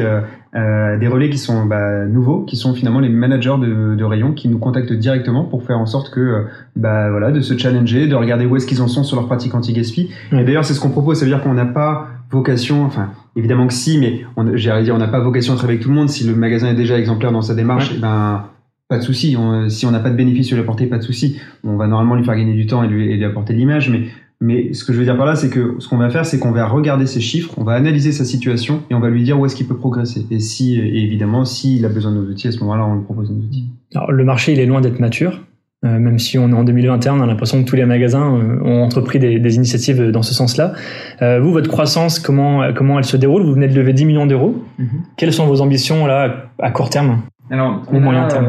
des 0.57 1.07
relais 1.07 1.29
qui 1.29 1.37
sont 1.37 1.65
bah, 1.65 2.05
nouveaux, 2.05 2.43
qui 2.43 2.55
sont 2.55 2.73
finalement 2.73 2.99
les 2.99 3.09
managers 3.09 3.55
de, 3.59 3.95
de 3.95 4.03
rayons 4.03 4.33
qui 4.33 4.47
nous 4.47 4.57
contactent 4.57 4.93
directement 4.93 5.43
pour 5.43 5.63
faire 5.63 5.77
en 5.77 5.85
sorte 5.85 6.09
que, 6.09 6.45
bah, 6.75 7.09
voilà, 7.09 7.31
de 7.31 7.41
se 7.41 7.57
challenger, 7.57 8.07
de 8.07 8.15
regarder 8.15 8.45
où 8.45 8.55
est-ce 8.55 8.65
qu'ils 8.65 8.81
en 8.81 8.87
sont 8.87 9.03
sur 9.03 9.17
leur 9.17 9.27
pratique 9.27 9.53
anti-gaspi. 9.53 10.09
Et 10.31 10.43
d'ailleurs, 10.43 10.65
c'est 10.65 10.73
ce 10.73 10.79
qu'on 10.79 10.89
propose, 10.89 11.19
ça 11.19 11.25
veut 11.25 11.31
dire 11.31 11.41
qu'on 11.41 11.53
n'a 11.53 11.65
pas 11.65 12.07
vocation, 12.31 12.83
enfin 12.83 13.11
évidemment 13.35 13.67
que 13.67 13.73
si, 13.73 13.99
mais 13.99 14.25
j'ai 14.55 14.83
dire 14.83 14.95
on 14.95 14.97
n'a 14.97 15.07
pas 15.07 15.19
vocation 15.19 15.53
à 15.53 15.55
travailler 15.55 15.77
avec 15.77 15.83
tout 15.83 15.89
le 15.89 15.95
monde. 15.95 16.09
Si 16.09 16.25
le 16.25 16.35
magasin 16.35 16.69
est 16.69 16.75
déjà 16.75 16.97
exemplaire 16.97 17.31
dans 17.31 17.41
sa 17.41 17.55
démarche, 17.55 17.93
eh 17.95 17.99
ben 17.99 18.45
pas 18.89 18.97
de 18.97 19.03
souci. 19.03 19.37
si 19.69 19.85
on 19.85 19.91
n'a 19.91 19.99
pas 19.99 20.09
de 20.09 20.15
bénéfice 20.15 20.47
sur 20.47 20.57
la 20.57 20.63
portée, 20.63 20.85
pas 20.85 20.97
de 20.97 21.03
souci. 21.03 21.39
On 21.63 21.75
va 21.75 21.87
normalement 21.87 22.15
lui 22.15 22.23
faire 22.23 22.35
gagner 22.35 22.53
du 22.53 22.65
temps 22.65 22.83
et 22.83 22.87
lui, 22.87 23.11
et 23.11 23.17
lui 23.17 23.25
apporter 23.25 23.53
de 23.53 23.59
l'image, 23.59 23.89
mais 23.89 24.03
mais 24.39 24.73
ce 24.73 24.83
que 24.83 24.93
je 24.93 24.99
veux 24.99 25.03
dire 25.03 25.17
par 25.17 25.25
là, 25.25 25.35
c'est 25.35 25.49
que 25.49 25.75
ce 25.79 25.87
qu'on 25.87 25.97
va 25.97 26.09
faire, 26.09 26.25
c'est 26.25 26.37
qu'on 26.37 26.51
va 26.51 26.67
regarder 26.67 27.07
ses 27.07 27.21
chiffres, 27.21 27.53
on 27.57 27.63
va 27.63 27.73
analyser 27.73 28.11
sa 28.11 28.23
situation 28.23 28.83
et 28.89 28.93
on 28.93 28.99
va 28.99 29.09
lui 29.09 29.23
dire 29.23 29.39
où 29.39 29.45
est-ce 29.45 29.55
qu'il 29.55 29.67
peut 29.67 29.77
progresser. 29.77 30.25
Et 30.29 30.39
si, 30.39 30.77
et 30.77 31.03
évidemment, 31.03 31.43
s'il 31.43 31.85
a 31.85 31.89
besoin 31.89 32.11
de 32.11 32.17
nos 32.17 32.29
outils, 32.29 32.47
à 32.47 32.51
ce 32.51 32.59
moment-là, 32.59 32.85
on 32.85 32.95
lui 32.95 33.03
propose 33.03 33.31
nos 33.31 33.43
outils. 33.43 33.65
Alors, 33.95 34.11
le 34.11 34.23
marché, 34.23 34.53
il 34.53 34.59
est 34.59 34.65
loin 34.65 34.81
d'être 34.81 34.99
mature. 34.99 35.41
Euh, 35.85 35.99
même 35.99 36.17
si 36.17 36.39
on 36.39 36.49
est 36.49 36.53
en 36.53 36.63
2021, 36.63 37.19
on 37.19 37.21
a 37.21 37.27
l'impression 37.27 37.63
que 37.63 37.69
tous 37.69 37.75
les 37.75 37.85
magasins 37.85 38.35
euh, 38.35 38.59
ont 38.63 38.83
entrepris 38.83 39.19
des, 39.19 39.55
initiatives 39.55 40.09
dans 40.09 40.23
ce 40.23 40.33
sens-là. 40.33 40.73
Euh, 41.21 41.39
vous, 41.39 41.51
votre 41.51 41.69
croissance, 41.69 42.17
comment, 42.17 42.73
comment 42.73 42.97
elle 42.97 43.05
se 43.05 43.15
déroule? 43.15 43.43
Vous 43.43 43.53
venez 43.53 43.67
de 43.67 43.75
lever 43.75 43.93
10 43.93 44.05
millions 44.05 44.25
d'euros. 44.25 44.55
Mhm. 44.79 44.87
Quelles 45.17 45.33
sont 45.33 45.45
vos 45.45 45.61
ambitions 45.61 46.07
là 46.07 46.49
à 46.59 46.71
court 46.71 46.89
terme? 46.89 47.21
Alors, 47.49 47.81
au 47.91 47.99
moyen 47.99 48.27
terme 48.27 48.47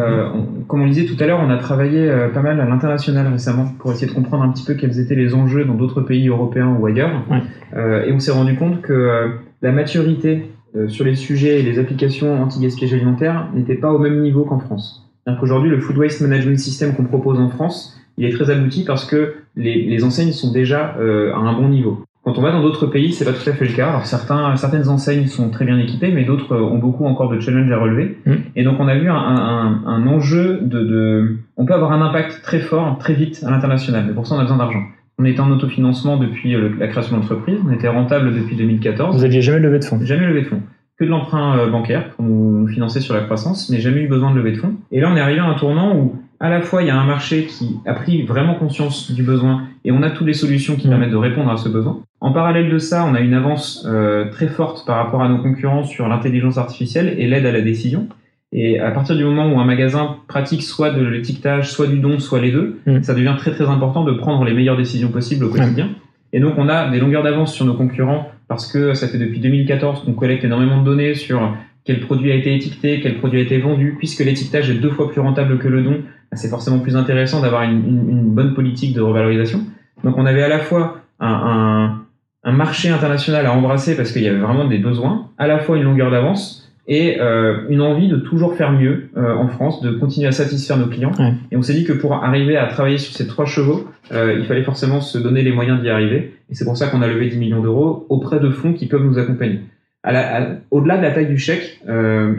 comme 0.67 0.83
on 0.83 0.87
disait 0.87 1.07
tout 1.07 1.17
à 1.23 1.27
l'heure, 1.27 1.41
on 1.43 1.51
a 1.51 1.57
travaillé 1.57 2.11
pas 2.35 2.43
mal 2.43 2.61
à 2.61 2.67
l'international 2.67 3.27
récemment 3.29 3.67
pour 3.79 3.93
essayer 3.93 4.07
de 4.07 4.13
comprendre 4.13 4.43
un 4.45 4.51
petit 4.51 4.65
peu 4.65 4.75
quels 4.75 4.99
étaient 5.01 5.15
les 5.15 5.35
enjeux 5.35 5.65
dans 5.65 5.75
d'autres 5.75 6.03
pays 6.03 6.29
européens 6.29 6.77
ou 6.79 6.85
ailleurs. 6.87 7.23
et 7.75 8.13
on 8.13 8.19
s'est 8.19 8.33
rendu 8.33 8.57
compte 8.57 8.83
que 8.83 9.31
la 9.63 9.73
maturité 9.73 10.51
sur 10.89 11.05
les 11.05 11.15
sujets 11.15 11.61
et 11.61 11.63
les 11.63 11.79
applications 11.79 12.43
anti-gaspillage 12.43 12.93
alimentaire 12.93 13.49
n'était 13.55 13.77
pas 13.77 13.93
au 13.93 13.99
même 13.99 14.21
niveau 14.21 14.45
qu'en 14.45 14.59
France. 14.59 15.09
Aujourd'hui, 15.43 15.71
le 15.71 15.79
Food 15.79 15.99
Waste 15.99 16.21
Management 16.23 16.59
System 16.59 16.95
qu'on 16.95 17.05
propose 17.05 17.39
en 17.39 17.49
France, 17.49 17.97
il 18.17 18.25
est 18.25 18.33
très 18.33 18.51
abouti 18.51 18.85
parce 18.85 19.05
que 19.05 19.35
les, 19.57 20.03
enseignes 20.05 20.33
sont 20.33 20.53
déjà 20.53 20.97
euh, 20.99 21.33
à 21.35 21.39
un 21.39 21.53
bon 21.53 21.69
niveau. 21.69 22.03
Quand 22.29 22.37
on 22.37 22.43
va 22.43 22.53
dans 22.53 22.61
d'autres 22.61 22.87
pays, 22.87 23.15
c'est 23.15 23.25
pas 23.25 23.33
tout 23.33 23.49
à 23.49 23.55
fait 23.55 23.65
le 23.65 23.73
cas. 23.73 23.89
Alors 23.89 24.05
certains, 24.05 24.55
certaines 24.57 24.91
enseignes 24.91 25.29
sont 25.29 25.49
très 25.49 25.65
bien 25.65 25.79
équipées, 25.79 26.13
mais 26.13 26.25
d'autres 26.25 26.53
euh, 26.53 26.61
ont 26.61 26.77
beaucoup 26.77 27.07
encore 27.07 27.31
de 27.31 27.41
challenges 27.41 27.73
à 27.73 27.79
relever. 27.79 28.19
Mm. 28.27 28.35
Et 28.55 28.65
donc 28.65 28.79
on 28.79 28.87
a 28.87 28.99
vu 28.99 29.09
un, 29.09 30.07
enjeu 30.07 30.59
de, 30.61 31.39
on 31.57 31.65
peut 31.65 31.73
avoir 31.73 31.91
un 31.93 32.03
impact 32.03 32.43
très 32.43 32.59
fort, 32.59 32.99
très 32.99 33.15
vite 33.15 33.43
à 33.47 33.51
l'international. 33.51 34.05
Mais 34.07 34.13
pour 34.13 34.27
ça, 34.27 34.35
on 34.35 34.39
a 34.41 34.43
besoin 34.43 34.59
d'argent. 34.59 34.83
On 35.19 35.25
était 35.25 35.41
en 35.41 35.51
autofinancement 35.51 36.19
depuis 36.19 36.55
euh, 36.55 36.69
la 36.79 36.89
création 36.89 37.17
de 37.17 37.23
l'entreprise. 37.23 37.61
On 37.67 37.73
était 37.73 37.89
rentable 37.89 38.35
depuis 38.35 38.57
2014. 38.57 39.17
Vous 39.17 39.25
aviez 39.25 39.41
jamais 39.41 39.61
levé 39.61 39.79
de 39.79 39.85
fonds 39.87 39.99
Jamais 40.03 40.27
levé 40.27 40.43
de 40.43 40.49
fonds 40.49 40.61
que 40.99 41.05
de 41.05 41.11
l'emprunt 41.11 41.57
euh, 41.57 41.71
bancaire 41.71 42.11
pour 42.11 42.27
nous 42.27 42.67
financer 42.69 43.01
sur 43.01 43.15
la 43.15 43.21
croissance, 43.21 43.71
mais 43.71 43.81
jamais 43.81 44.03
eu 44.03 44.09
besoin 44.09 44.33
de 44.33 44.37
lever 44.37 44.53
de 44.53 44.59
fonds. 44.59 44.75
Et 44.93 45.01
là, 45.01 45.09
on 45.11 45.17
est 45.17 45.21
arrivé 45.21 45.41
à 45.41 45.47
un 45.47 45.55
tournant 45.55 45.97
où 45.97 46.17
à 46.41 46.49
la 46.49 46.61
fois 46.61 46.83
il 46.83 46.89
y 46.89 46.91
a 46.91 46.97
un 46.97 47.05
marché 47.05 47.47
qui 47.47 47.77
a 47.87 47.95
pris 47.95 48.23
vraiment 48.23 48.55
conscience 48.55 49.11
du 49.11 49.23
besoin 49.23 49.65
et 49.85 49.93
on 49.93 50.03
a 50.03 50.11
toutes 50.11 50.27
les 50.27 50.35
solutions 50.35 50.77
qui 50.77 50.89
permettent 50.89 51.11
de 51.11 51.17
répondre 51.17 51.51
à 51.51 51.57
ce 51.57 51.69
besoin. 51.69 52.03
En 52.21 52.33
parallèle 52.33 52.71
de 52.71 52.79
ça, 52.79 53.05
on 53.05 53.15
a 53.15 53.21
une 53.21 53.35
avance 53.35 53.87
euh, 53.89 54.31
très 54.31 54.49
forte 54.49 54.87
par 54.87 54.97
rapport 54.97 55.23
à 55.23 55.29
nos 55.29 55.39
concurrents 55.39 55.85
sur 55.85 56.09
l'intelligence 56.09 56.59
artificielle 56.59 57.15
et 57.19 57.27
l'aide 57.27 57.47
à 57.47 57.53
la 57.53 57.61
décision. 57.61 58.09
Et 58.53 58.81
à 58.81 58.91
partir 58.91 59.15
du 59.15 59.25
moment 59.25 59.53
où 59.53 59.61
un 59.61 59.65
magasin 59.65 60.17
pratique 60.27 60.63
soit 60.63 60.91
de 60.91 61.05
l'étiquetage, 61.05 61.71
soit 61.71 61.87
du 61.87 61.99
don, 61.99 62.19
soit 62.19 62.41
les 62.41 62.51
deux, 62.51 62.81
mmh. 62.87 63.03
ça 63.03 63.15
devient 63.15 63.35
très 63.37 63.51
très 63.51 63.67
important 63.67 64.05
de 64.05 64.13
prendre 64.13 64.45
les 64.45 64.55
meilleures 64.55 64.77
décisions 64.77 65.11
possibles 65.11 65.45
au 65.45 65.51
quotidien. 65.51 65.91
Et 66.33 66.41
donc 66.41 66.55
on 66.57 66.69
a 66.69 66.91
des 66.91 66.99
longueurs 66.99 67.23
d'avance 67.23 67.55
sur 67.55 67.65
nos 67.65 67.75
concurrents 67.75 68.31
parce 68.49 68.71
que 68.71 68.95
ça 68.95 69.09
fait 69.09 69.19
depuis 69.19 69.41
2014 69.41 70.05
qu'on 70.05 70.13
collecte 70.13 70.45
énormément 70.45 70.81
de 70.81 70.85
données 70.85 71.15
sur 71.15 71.55
quel 71.85 72.01
produit 72.01 72.33
a 72.33 72.35
été 72.35 72.55
étiqueté, 72.55 73.01
quel 73.01 73.17
produit 73.17 73.41
a 73.41 73.43
été 73.43 73.59
vendu, 73.59 73.95
puisque 73.97 74.21
l'étiquetage 74.21 74.69
est 74.69 74.75
deux 74.75 74.91
fois 74.91 75.11
plus 75.11 75.23
rentable 75.23 75.59
que 75.59 75.69
le 75.69 75.83
don, 75.83 76.03
c'est 76.33 76.49
forcément 76.49 76.79
plus 76.79 76.97
intéressant 76.97 77.41
d'avoir 77.41 77.63
une, 77.63 78.09
une, 78.09 78.31
bonne 78.31 78.55
politique 78.55 78.95
de 78.95 79.01
revalorisation. 79.01 79.61
Donc 80.05 80.17
on 80.19 80.27
avait 80.27 80.43
à 80.43 80.49
la 80.49 80.59
fois 80.59 80.99
un, 81.21 81.29
un, 81.29 82.03
un 82.45 82.53
marché 82.53 82.89
international 82.91 83.47
à 83.47 83.53
embrasser 83.53 83.97
parce 83.97 84.13
qu'il 84.13 84.23
y 84.23 84.29
avait 84.29 84.39
vraiment 84.39 84.67
des 84.67 84.79
besoins, 84.79 85.31
à 85.39 85.47
la 85.47 85.59
fois 85.59 85.77
une 85.77 85.85
longueur 85.85 86.11
d'avance, 86.11 86.69
et 86.89 87.21
euh, 87.21 87.67
une 87.69 87.83
envie 87.83 88.09
de 88.09 88.17
toujours 88.17 88.57
faire 88.57 88.73
mieux 88.73 89.11
euh, 89.17 89.35
en 89.35 89.49
France, 89.49 89.83
de 89.83 89.91
continuer 89.93 90.27
à 90.27 90.33
satisfaire 90.33 90.79
nos 90.79 90.87
clients. 90.87 91.13
Et 91.53 91.57
on 91.57 91.63
s'est 91.63 91.75
dit 91.75 91.85
que 91.85 91.93
pour 91.93 92.15
arriver 92.15 92.57
à 92.57 92.67
travailler 92.67 92.97
sur 92.97 93.15
ces 93.15 93.27
trois 93.27 93.45
chevaux, 93.45 93.87
euh, 94.11 94.37
il 94.39 94.47
fallait 94.47 94.65
forcément 94.65 95.03
se 95.03 95.19
donner 95.19 95.43
les 95.43 95.53
moyens 95.53 95.83
d'y 95.83 95.91
arriver. 95.91 96.33
Et 96.51 96.55
c'est 96.55 96.65
pour 96.65 96.79
ça 96.79 96.89
qu'on 96.89 97.03
a 97.03 97.07
levé 97.07 97.29
10 97.29 97.39
millions 97.39 97.61
d'euros 97.61 98.07
auprès 98.09 98.41
de 98.41 98.49
fonds 98.49 98.73
qui 98.73 98.87
peuvent 98.87 99.05
nous 99.05 99.19
accompagner. 99.19 99.61
Au-delà 100.71 100.97
de 100.97 101.03
la 101.03 101.11
taille 101.11 101.27
du 101.27 101.37
chèque, 101.37 101.83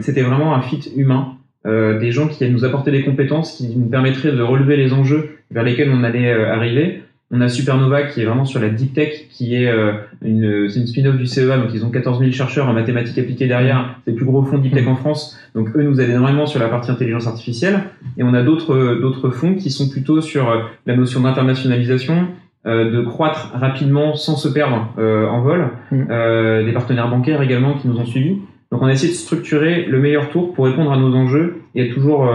c'était 0.00 0.22
vraiment 0.22 0.56
un 0.56 0.62
fit 0.62 0.90
humain, 0.96 1.34
des 1.64 2.10
gens 2.10 2.26
qui 2.26 2.48
nous 2.48 2.64
apportaient 2.64 2.90
des 2.90 3.04
compétences 3.04 3.58
qui 3.58 3.76
nous 3.76 3.88
permettraient 3.88 4.32
de 4.32 4.42
relever 4.42 4.76
les 4.76 4.92
enjeux 4.92 5.38
vers 5.50 5.62
lesquels 5.62 5.90
on 5.90 6.04
allait 6.04 6.32
arriver 6.32 7.02
on 7.32 7.40
a 7.40 7.48
Supernova 7.48 8.02
qui 8.02 8.22
est 8.22 8.24
vraiment 8.24 8.44
sur 8.44 8.60
la 8.60 8.68
deep 8.70 8.92
tech, 8.92 9.28
qui 9.30 9.54
est 9.54 9.68
euh, 9.68 9.92
une, 10.22 10.68
c'est 10.68 10.80
une 10.80 10.86
spin-off 10.86 11.16
du 11.16 11.26
CEA, 11.26 11.58
donc 11.58 11.68
ils 11.72 11.84
ont 11.84 11.90
14 11.90 12.18
000 12.18 12.32
chercheurs 12.32 12.68
en 12.68 12.72
mathématiques 12.72 13.18
appliquées 13.18 13.46
derrière. 13.46 13.94
C'est 14.04 14.10
le 14.10 14.16
plus 14.16 14.26
gros 14.26 14.42
fonds 14.42 14.58
deep 14.58 14.74
tech 14.74 14.86
en 14.88 14.96
France. 14.96 15.38
Donc 15.54 15.68
eux 15.76 15.82
nous 15.82 16.00
aident 16.00 16.10
énormément 16.10 16.46
sur 16.46 16.58
la 16.58 16.68
partie 16.68 16.90
intelligence 16.90 17.28
artificielle. 17.28 17.82
Et 18.16 18.24
on 18.24 18.34
a 18.34 18.42
d'autres 18.42 18.98
d'autres 19.00 19.30
fonds 19.30 19.54
qui 19.54 19.70
sont 19.70 19.88
plutôt 19.88 20.20
sur 20.20 20.50
euh, 20.50 20.62
la 20.86 20.96
notion 20.96 21.20
d'internationalisation, 21.20 22.26
euh, 22.66 22.90
de 22.90 23.00
croître 23.00 23.52
rapidement 23.54 24.16
sans 24.16 24.36
se 24.36 24.48
perdre 24.48 24.88
en 24.98 25.40
vol. 25.40 25.68
Mm. 25.92 26.64
des 26.64 26.72
partenaires 26.72 27.08
bancaires 27.08 27.42
également 27.42 27.74
qui 27.74 27.86
nous 27.86 27.98
ont 27.98 28.06
suivis. 28.06 28.38
Donc 28.70 28.82
on 28.82 28.86
a 28.86 28.92
essayé 28.92 29.12
de 29.12 29.16
structurer 29.16 29.84
le 29.84 29.98
meilleur 29.98 30.30
tour 30.30 30.54
pour 30.54 30.66
répondre 30.66 30.92
à 30.92 30.96
nos 30.96 31.14
enjeux 31.14 31.62
et 31.74 31.86
être 31.86 31.94
toujours 31.94 32.28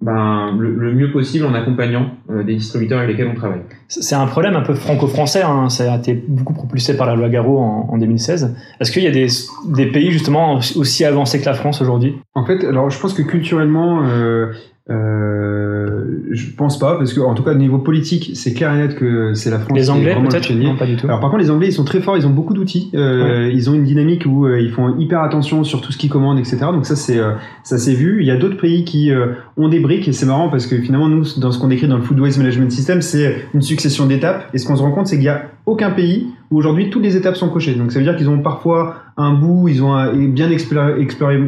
ben, 0.00 0.56
le, 0.58 0.92
mieux 0.94 1.12
possible 1.12 1.44
en 1.44 1.52
accompagnant 1.52 2.12
euh, 2.30 2.42
des 2.42 2.54
distributeurs 2.54 3.00
avec 3.00 3.10
lesquels 3.10 3.28
on 3.28 3.34
travaille. 3.34 3.60
C'est 3.88 4.14
un 4.14 4.26
problème 4.26 4.56
un 4.56 4.62
peu 4.62 4.74
franco-français, 4.74 5.42
hein. 5.42 5.68
ça 5.68 5.92
a 5.92 5.98
été 5.98 6.14
beaucoup 6.14 6.54
propulsé 6.54 6.96
par 6.96 7.06
la 7.06 7.14
loi 7.16 7.28
Garot 7.28 7.58
en, 7.58 7.88
en 7.90 7.98
2016. 7.98 8.56
Est-ce 8.80 8.92
qu'il 8.92 9.02
y 9.02 9.06
a 9.06 9.10
des, 9.10 9.26
des, 9.68 9.86
pays 9.86 10.10
justement 10.10 10.58
aussi 10.76 11.04
avancés 11.04 11.38
que 11.40 11.44
la 11.44 11.52
France 11.52 11.82
aujourd'hui? 11.82 12.16
En 12.34 12.46
fait, 12.46 12.64
alors 12.64 12.88
je 12.88 12.98
pense 12.98 13.12
que 13.12 13.20
culturellement, 13.20 14.02
euh, 14.04 14.52
euh, 14.90 16.20
je 16.30 16.50
pense 16.50 16.78
pas, 16.78 16.96
parce 16.96 17.12
que 17.12 17.20
en 17.20 17.34
tout 17.34 17.42
cas 17.42 17.52
au 17.52 17.56
niveau 17.56 17.78
politique, 17.78 18.32
c'est 18.34 18.54
clair 18.54 18.74
et 18.74 18.78
net 18.78 18.96
que 18.96 19.34
c'est 19.34 19.50
la 19.50 19.58
France. 19.58 19.76
Les 19.76 19.90
Anglais 19.90 20.16
peut-être 20.28 20.52
Non, 20.52 20.76
pas 20.76 20.86
du 20.86 20.96
tout. 20.96 21.06
Alors 21.06 21.20
par 21.20 21.30
contre, 21.30 21.42
les 21.42 21.50
Anglais, 21.50 21.68
ils 21.68 21.72
sont 21.72 21.84
très 21.84 22.00
forts, 22.00 22.16
ils 22.16 22.26
ont 22.26 22.30
beaucoup 22.30 22.54
d'outils, 22.54 22.90
euh, 22.94 23.50
ils 23.52 23.70
ont 23.70 23.74
une 23.74 23.84
dynamique 23.84 24.24
où 24.26 24.46
euh, 24.46 24.60
ils 24.60 24.70
font 24.70 24.96
hyper 24.98 25.22
attention 25.22 25.64
sur 25.64 25.80
tout 25.80 25.92
ce 25.92 25.98
qu'ils 25.98 26.10
commandent, 26.10 26.38
etc. 26.38 26.58
Donc 26.72 26.86
ça, 26.86 26.96
c'est 26.96 27.18
euh, 27.18 27.32
ça 27.62 27.78
s'est 27.78 27.94
vu. 27.94 28.18
Il 28.20 28.26
y 28.26 28.30
a 28.30 28.36
d'autres 28.36 28.56
pays 28.56 28.84
qui 28.84 29.10
euh, 29.10 29.28
ont 29.56 29.68
des 29.68 29.80
briques 29.80 30.08
et 30.08 30.12
c'est 30.12 30.26
marrant 30.26 30.48
parce 30.48 30.66
que 30.66 30.76
finalement 30.78 31.08
nous, 31.08 31.24
dans 31.38 31.52
ce 31.52 31.58
qu'on 31.58 31.68
décrit 31.68 31.88
dans 31.88 31.96
le 31.96 32.02
Food 32.02 32.18
Waste 32.20 32.38
Management 32.38 32.70
System, 32.70 33.02
c'est 33.02 33.44
une 33.54 33.62
succession 33.62 34.06
d'étapes. 34.06 34.48
Et 34.54 34.58
ce 34.58 34.66
qu'on 34.66 34.76
se 34.76 34.82
rend 34.82 34.92
compte, 34.92 35.06
c'est 35.06 35.16
qu'il 35.16 35.26
y 35.26 35.28
a 35.28 35.42
aucun 35.66 35.90
pays 35.90 36.26
où 36.50 36.58
aujourd'hui 36.58 36.90
toutes 36.90 37.02
les 37.02 37.16
étapes 37.16 37.36
sont 37.36 37.48
cochées. 37.48 37.74
Donc 37.74 37.92
ça 37.92 37.98
veut 37.98 38.04
dire 38.04 38.16
qu'ils 38.16 38.28
ont 38.28 38.40
parfois 38.40 38.96
un 39.16 39.34
bout, 39.34 39.68
ils 39.68 39.82
ont 39.82 40.12
bien 40.28 40.50
exploré, 40.50 41.00
exploré, 41.00 41.38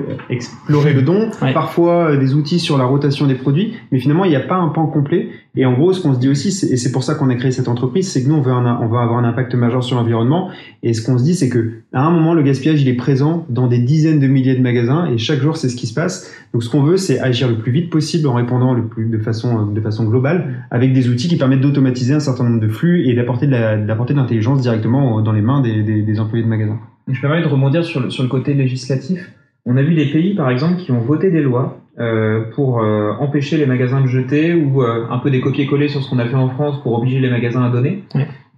le 0.92 1.02
don, 1.02 1.30
parfois 1.54 2.10
euh, 2.10 2.16
des 2.16 2.34
outils 2.34 2.58
sur 2.58 2.78
la 2.78 2.84
rotation 2.84 3.26
des 3.26 3.34
produits, 3.34 3.74
mais 3.90 3.98
finalement 3.98 4.24
il 4.24 4.30
n'y 4.30 4.36
a 4.36 4.40
pas 4.40 4.56
un 4.56 4.68
pan 4.68 4.86
complet. 4.86 5.30
Et 5.54 5.66
en 5.66 5.74
gros, 5.74 5.92
ce 5.92 6.00
qu'on 6.00 6.14
se 6.14 6.18
dit 6.18 6.30
aussi, 6.30 6.48
et 6.48 6.76
c'est 6.76 6.92
pour 6.92 7.02
ça 7.02 7.14
qu'on 7.14 7.28
a 7.28 7.34
créé 7.34 7.50
cette 7.50 7.68
entreprise, 7.68 8.10
c'est 8.10 8.24
que 8.24 8.28
nous 8.28 8.36
on 8.36 8.40
veut, 8.40 8.52
on 8.52 8.64
avoir 8.64 9.18
un 9.18 9.24
impact 9.24 9.54
majeur 9.54 9.84
sur 9.84 9.96
l'environnement. 9.96 10.50
Et 10.82 10.94
ce 10.94 11.04
qu'on 11.04 11.18
se 11.18 11.24
dit, 11.24 11.34
c'est 11.34 11.50
que 11.50 11.72
à 11.92 12.04
un 12.06 12.10
moment, 12.10 12.32
le 12.34 12.42
gaspillage 12.42 12.80
il 12.80 12.88
est 12.88 12.96
présent 12.96 13.46
dans 13.50 13.66
des 13.66 13.78
dizaines 13.78 14.18
de 14.18 14.26
milliers 14.26 14.56
de 14.56 14.62
magasins, 14.62 15.06
et 15.06 15.18
chaque 15.18 15.40
jour 15.40 15.56
c'est 15.56 15.68
ce 15.68 15.76
qui 15.76 15.86
se 15.86 15.94
passe. 15.94 16.32
Donc 16.52 16.62
ce 16.62 16.70
qu'on 16.70 16.82
veut, 16.82 16.96
c'est 16.96 17.18
agir 17.20 17.48
le 17.48 17.58
plus 17.58 17.72
vite 17.72 17.90
possible 17.90 18.28
en 18.28 18.34
répondant 18.34 18.72
le 18.72 18.86
plus 18.86 19.06
de 19.06 19.18
façon 19.18 19.66
de 19.66 19.80
façon 19.80 20.04
globale, 20.04 20.66
avec 20.70 20.92
des 20.92 21.08
outils 21.08 21.28
qui 21.28 21.36
permettent 21.36 21.60
d'automatiser 21.60 22.14
un 22.14 22.20
certain 22.20 22.44
nombre 22.44 22.60
de 22.60 22.68
flux 22.68 23.08
et 23.08 23.14
d'apporter 23.14 23.46
de 23.46 24.14
l'intelligence 24.14 24.60
directement 24.60 25.20
dans 25.20 25.32
les 25.32 25.42
mains 25.42 25.60
des, 25.60 25.82
des, 25.82 26.02
des 26.02 26.20
employés 26.20 26.44
de 26.44 26.48
magasins. 26.48 26.78
Je 27.08 27.20
permets 27.20 27.42
de 27.42 27.48
rebondir 27.48 27.84
sur 27.84 28.00
le, 28.00 28.10
sur 28.10 28.22
le 28.22 28.28
côté 28.28 28.54
législatif. 28.54 29.30
On 29.64 29.76
a 29.76 29.82
vu 29.82 29.94
des 29.94 30.06
pays, 30.06 30.34
par 30.34 30.50
exemple, 30.50 30.76
qui 30.76 30.92
ont 30.92 31.00
voté 31.00 31.30
des 31.30 31.42
lois 31.42 31.78
euh, 31.98 32.44
pour 32.54 32.80
euh, 32.80 33.12
empêcher 33.20 33.56
les 33.58 33.66
magasins 33.66 34.00
de 34.00 34.06
jeter 34.06 34.54
ou 34.54 34.82
euh, 34.82 35.06
un 35.10 35.18
peu 35.18 35.30
des 35.30 35.40
copier-coller 35.40 35.88
sur 35.88 36.02
ce 36.02 36.10
qu'on 36.10 36.18
a 36.18 36.26
fait 36.26 36.34
en 36.34 36.48
France 36.48 36.82
pour 36.82 36.98
obliger 36.98 37.20
les 37.20 37.30
magasins 37.30 37.62
à 37.62 37.70
donner. 37.70 38.02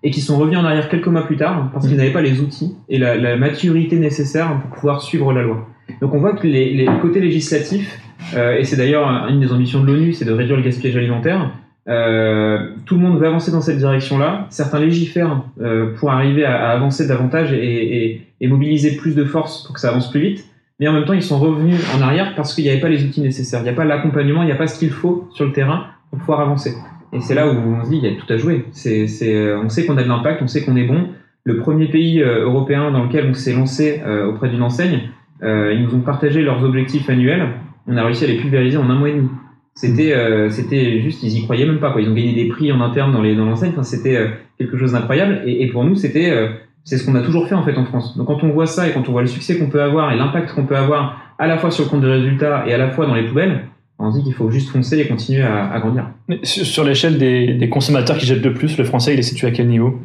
Et 0.02 0.10
qui 0.10 0.20
sont 0.20 0.36
revenus 0.36 0.58
en 0.58 0.64
arrière 0.64 0.88
quelques 0.88 1.08
mois 1.08 1.26
plus 1.26 1.36
tard 1.36 1.70
parce 1.72 1.88
qu'ils 1.88 1.96
n'avaient 1.96 2.12
pas 2.12 2.22
les 2.22 2.40
outils 2.40 2.76
et 2.90 2.98
la, 2.98 3.16
la 3.16 3.36
maturité 3.36 3.98
nécessaire 3.98 4.60
pour 4.60 4.70
pouvoir 4.70 5.00
suivre 5.00 5.32
la 5.32 5.42
loi. 5.42 5.66
Donc 6.02 6.14
on 6.14 6.18
voit 6.18 6.34
que 6.34 6.46
les, 6.46 6.74
les 6.74 6.86
côtés 7.00 7.20
législatifs, 7.20 7.98
et 8.36 8.64
c'est 8.64 8.76
d'ailleurs 8.76 9.08
une 9.30 9.40
des 9.40 9.50
ambitions 9.50 9.80
de 9.80 9.86
l'ONU, 9.86 10.12
c'est 10.12 10.26
de 10.26 10.32
réduire 10.32 10.58
le 10.58 10.62
gaspillage 10.62 10.96
alimentaire. 10.96 11.50
Euh, 11.86 12.70
tout 12.86 12.94
le 12.94 13.02
monde 13.02 13.18
veut 13.18 13.26
avancer 13.26 13.52
dans 13.52 13.60
cette 13.60 13.78
direction-là. 13.78 14.46
Certains 14.50 14.80
légifèrent 14.80 15.42
euh, 15.60 15.94
pour 15.98 16.10
arriver 16.10 16.44
à, 16.44 16.68
à 16.68 16.70
avancer 16.70 17.06
davantage 17.06 17.52
et, 17.52 18.04
et, 18.06 18.26
et 18.40 18.48
mobiliser 18.48 18.96
plus 18.96 19.14
de 19.14 19.24
force 19.24 19.64
pour 19.64 19.74
que 19.74 19.80
ça 19.80 19.90
avance 19.90 20.10
plus 20.10 20.20
vite. 20.20 20.44
Mais 20.80 20.88
en 20.88 20.92
même 20.92 21.04
temps, 21.04 21.12
ils 21.12 21.22
sont 21.22 21.38
revenus 21.38 21.80
en 21.96 22.00
arrière 22.00 22.34
parce 22.34 22.54
qu'il 22.54 22.64
n'y 22.64 22.70
avait 22.70 22.80
pas 22.80 22.88
les 22.88 23.04
outils 23.04 23.20
nécessaires. 23.20 23.60
Il 23.60 23.64
n'y 23.64 23.68
a 23.68 23.74
pas 23.74 23.84
l'accompagnement, 23.84 24.42
il 24.42 24.46
n'y 24.46 24.52
a 24.52 24.56
pas 24.56 24.66
ce 24.66 24.78
qu'il 24.78 24.90
faut 24.90 25.28
sur 25.32 25.44
le 25.44 25.52
terrain 25.52 25.86
pour 26.10 26.18
pouvoir 26.18 26.40
avancer. 26.40 26.72
Et 27.12 27.20
c'est 27.20 27.34
là 27.34 27.46
où 27.46 27.56
on 27.56 27.84
se 27.84 27.90
dit, 27.90 27.98
il 28.02 28.04
y 28.04 28.12
a 28.12 28.16
tout 28.18 28.32
à 28.32 28.36
jouer. 28.36 28.64
Euh, 28.86 29.60
on 29.62 29.68
sait 29.68 29.86
qu'on 29.86 29.96
a 29.96 30.02
de 30.02 30.08
l'impact, 30.08 30.42
on 30.42 30.48
sait 30.48 30.64
qu'on 30.64 30.76
est 30.76 30.86
bon. 30.86 31.08
Le 31.44 31.58
premier 31.58 31.86
pays 31.86 32.20
euh, 32.20 32.44
européen 32.44 32.90
dans 32.90 33.04
lequel 33.04 33.26
on 33.30 33.34
s'est 33.34 33.52
lancé 33.52 34.02
euh, 34.04 34.26
auprès 34.26 34.48
d'une 34.48 34.62
enseigne, 34.62 35.10
ils 35.42 35.82
nous 35.82 35.94
ont 35.94 36.00
partagé 36.00 36.40
leurs 36.40 36.64
objectifs 36.64 37.10
annuels. 37.10 37.46
On 37.86 37.98
a 37.98 38.02
réussi 38.02 38.24
à 38.24 38.28
les 38.28 38.38
pulvériser 38.38 38.78
en 38.78 38.88
un 38.88 38.94
mois 38.94 39.10
et 39.10 39.12
demi. 39.12 39.28
C'était, 39.76 40.12
euh, 40.14 40.50
c'était 40.50 41.00
juste, 41.02 41.22
ils 41.24 41.36
y 41.36 41.42
croyaient 41.42 41.66
même 41.66 41.80
pas. 41.80 41.90
Quoi. 41.90 42.00
Ils 42.02 42.08
ont 42.08 42.14
gagné 42.14 42.32
des 42.32 42.46
prix 42.46 42.70
en 42.72 42.80
interne 42.80 43.12
dans 43.12 43.22
les 43.22 43.34
dans 43.34 43.44
l'enseigne. 43.44 43.70
Enfin, 43.72 43.82
c'était 43.82 44.16
euh, 44.16 44.28
quelque 44.58 44.78
chose 44.78 44.92
d'incroyable. 44.92 45.42
Et, 45.46 45.62
et 45.62 45.66
pour 45.68 45.82
nous, 45.84 45.96
c'était, 45.96 46.30
euh, 46.30 46.48
c'est 46.84 46.96
ce 46.96 47.04
qu'on 47.04 47.14
a 47.16 47.22
toujours 47.22 47.48
fait 47.48 47.54
en 47.56 47.64
fait 47.64 47.76
en 47.76 47.84
France. 47.84 48.16
Donc 48.16 48.28
quand 48.28 48.44
on 48.44 48.50
voit 48.50 48.66
ça 48.66 48.86
et 48.88 48.92
quand 48.92 49.08
on 49.08 49.12
voit 49.12 49.22
le 49.22 49.26
succès 49.26 49.58
qu'on 49.58 49.68
peut 49.68 49.82
avoir 49.82 50.12
et 50.12 50.16
l'impact 50.16 50.54
qu'on 50.54 50.64
peut 50.66 50.76
avoir 50.76 51.20
à 51.38 51.46
la 51.48 51.58
fois 51.58 51.70
sur 51.72 51.84
le 51.84 51.90
compte 51.90 52.02
de 52.02 52.08
résultats 52.08 52.64
et 52.68 52.72
à 52.72 52.78
la 52.78 52.90
fois 52.90 53.06
dans 53.06 53.14
les 53.14 53.24
poubelles, 53.24 53.64
on 53.98 54.12
se 54.12 54.18
dit 54.18 54.24
qu'il 54.24 54.34
faut 54.34 54.50
juste 54.50 54.70
foncer 54.70 54.98
et 55.00 55.08
continuer 55.08 55.42
à, 55.42 55.70
à 55.72 55.80
grandir. 55.80 56.08
Mais 56.28 56.38
sur, 56.44 56.64
sur 56.64 56.84
l'échelle 56.84 57.18
des, 57.18 57.54
des 57.54 57.68
consommateurs 57.68 58.16
qui 58.16 58.26
jettent 58.26 58.44
le 58.44 58.54
plus, 58.54 58.78
le 58.78 58.84
français, 58.84 59.14
il 59.14 59.18
est 59.18 59.22
situé 59.22 59.48
à 59.48 59.50
quel 59.50 59.66
niveau? 59.66 59.98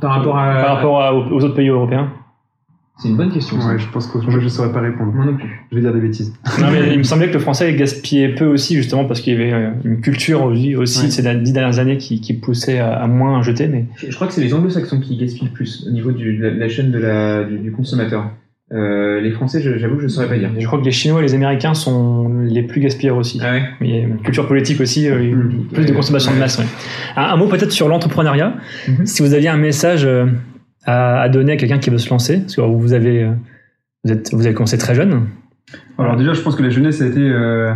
Par 0.00 0.12
rapport 0.14 0.36
à, 0.36 0.54
Par 0.62 0.76
rapport 0.76 1.02
à- 1.02 1.14
aux 1.14 1.44
autres 1.44 1.54
pays 1.54 1.68
européens? 1.68 2.12
C'est 3.02 3.08
une 3.08 3.16
bonne 3.16 3.30
question. 3.32 3.56
Ouais, 3.58 3.78
je 3.78 3.86
pense 3.88 4.06
que 4.06 4.18
moi 4.18 4.38
je 4.40 4.48
saurais 4.48 4.72
pas 4.72 4.80
répondre. 4.80 5.12
Moi 5.12 5.24
non 5.26 5.34
plus. 5.34 5.64
Je 5.70 5.76
vais 5.76 5.82
dire 5.82 5.92
des 5.92 6.00
bêtises. 6.00 6.32
Non, 6.60 6.68
mais 6.70 6.92
il 6.92 6.98
me 6.98 7.02
semblait 7.02 7.28
que 7.28 7.32
le 7.34 7.38
français 7.40 7.72
gaspillait 7.74 8.34
peu 8.34 8.44
aussi, 8.46 8.76
justement, 8.76 9.04
parce 9.04 9.20
qu'il 9.20 9.32
y 9.32 9.36
avait 9.36 9.52
euh, 9.52 9.70
une 9.84 10.00
culture 10.00 10.42
aussi, 10.44 10.76
aussi 10.76 11.04
Ouais. 11.04 11.10
ces 11.10 11.34
dix 11.40 11.52
dernières 11.52 11.78
années 11.78 11.98
qui, 11.98 12.20
qui 12.20 12.34
poussait 12.34 12.78
à, 12.78 12.92
à 12.94 13.06
moins 13.06 13.42
jeter. 13.42 13.66
Mais 13.68 13.86
Je, 13.96 14.14
crois 14.14 14.26
que 14.28 14.32
c'est 14.32 14.40
les 14.42 14.54
anglo-saxons 14.54 15.00
qui 15.00 15.16
gaspillent 15.16 15.48
le 15.48 15.52
plus 15.52 15.84
au 15.88 15.90
niveau 15.90 16.12
du, 16.12 16.36
de 16.38 16.46
la, 16.46 16.68
chaîne 16.68 16.90
de 16.92 16.98
la, 16.98 17.44
du, 17.44 17.58
du 17.58 17.72
consommateur. 17.72 18.30
Euh, 18.72 19.20
les 19.20 19.32
Français, 19.32 19.60
j'avoue 19.60 19.96
que 19.96 20.00
je 20.00 20.06
ne 20.06 20.10
saurais 20.10 20.28
pas 20.28 20.38
dire. 20.38 20.48
je 20.58 20.66
crois 20.66 20.78
que 20.78 20.84
les 20.86 20.92
Chinois 20.92 21.20
et 21.20 21.24
les 21.24 21.34
Américains 21.34 21.74
sont 21.74 22.30
les 22.44 22.62
plus 22.62 22.80
gaspilleurs 22.80 23.18
aussi. 23.18 23.38
Ah 23.42 23.52
ouais 23.52 23.62
Mais 23.82 23.88
il 23.88 23.94
y 23.94 23.98
a 23.98 24.02
une 24.02 24.16
culture 24.18 24.48
politique 24.48 24.80
aussi, 24.80 25.08
euh, 25.10 25.18
Mhm. 25.34 25.64
plus 25.72 25.84
de 25.84 25.92
consommation 25.92 26.32
de 26.32 26.38
masse. 26.38 26.58
ouais. 26.58 26.64
Un, 27.16 27.22
un 27.24 27.36
mot 27.36 27.48
peut-être 27.48 27.70
sur 27.72 27.88
l'entrepreneuriat. 27.88 28.54
Mhm. 28.88 29.04
Si 29.04 29.20
vous 29.20 29.34
aviez 29.34 29.48
un 29.50 29.58
message 29.58 30.06
euh, 30.06 30.24
à, 30.84 31.20
à 31.20 31.28
donner 31.28 31.52
à 31.52 31.56
quelqu'un 31.56 31.78
qui 31.78 31.90
veut 31.90 31.98
se 31.98 32.10
lancer, 32.10 32.40
parce 32.40 32.56
que 32.56 32.60
vous 32.60 32.92
avez, 32.92 33.24
euh, 33.24 33.32
vous, 34.04 34.12
êtes, 34.12 34.32
vous 34.34 34.46
avez 34.46 34.54
commencé 34.54 34.78
très 34.78 34.94
jeune. 34.94 35.26
Alors 35.98 36.16
déjà, 36.16 36.32
je 36.34 36.40
pense 36.40 36.56
que 36.56 36.62
la 36.62 36.70
jeunesse 36.70 37.00
a 37.02 37.06
été. 37.06 37.20
euh, 37.20 37.72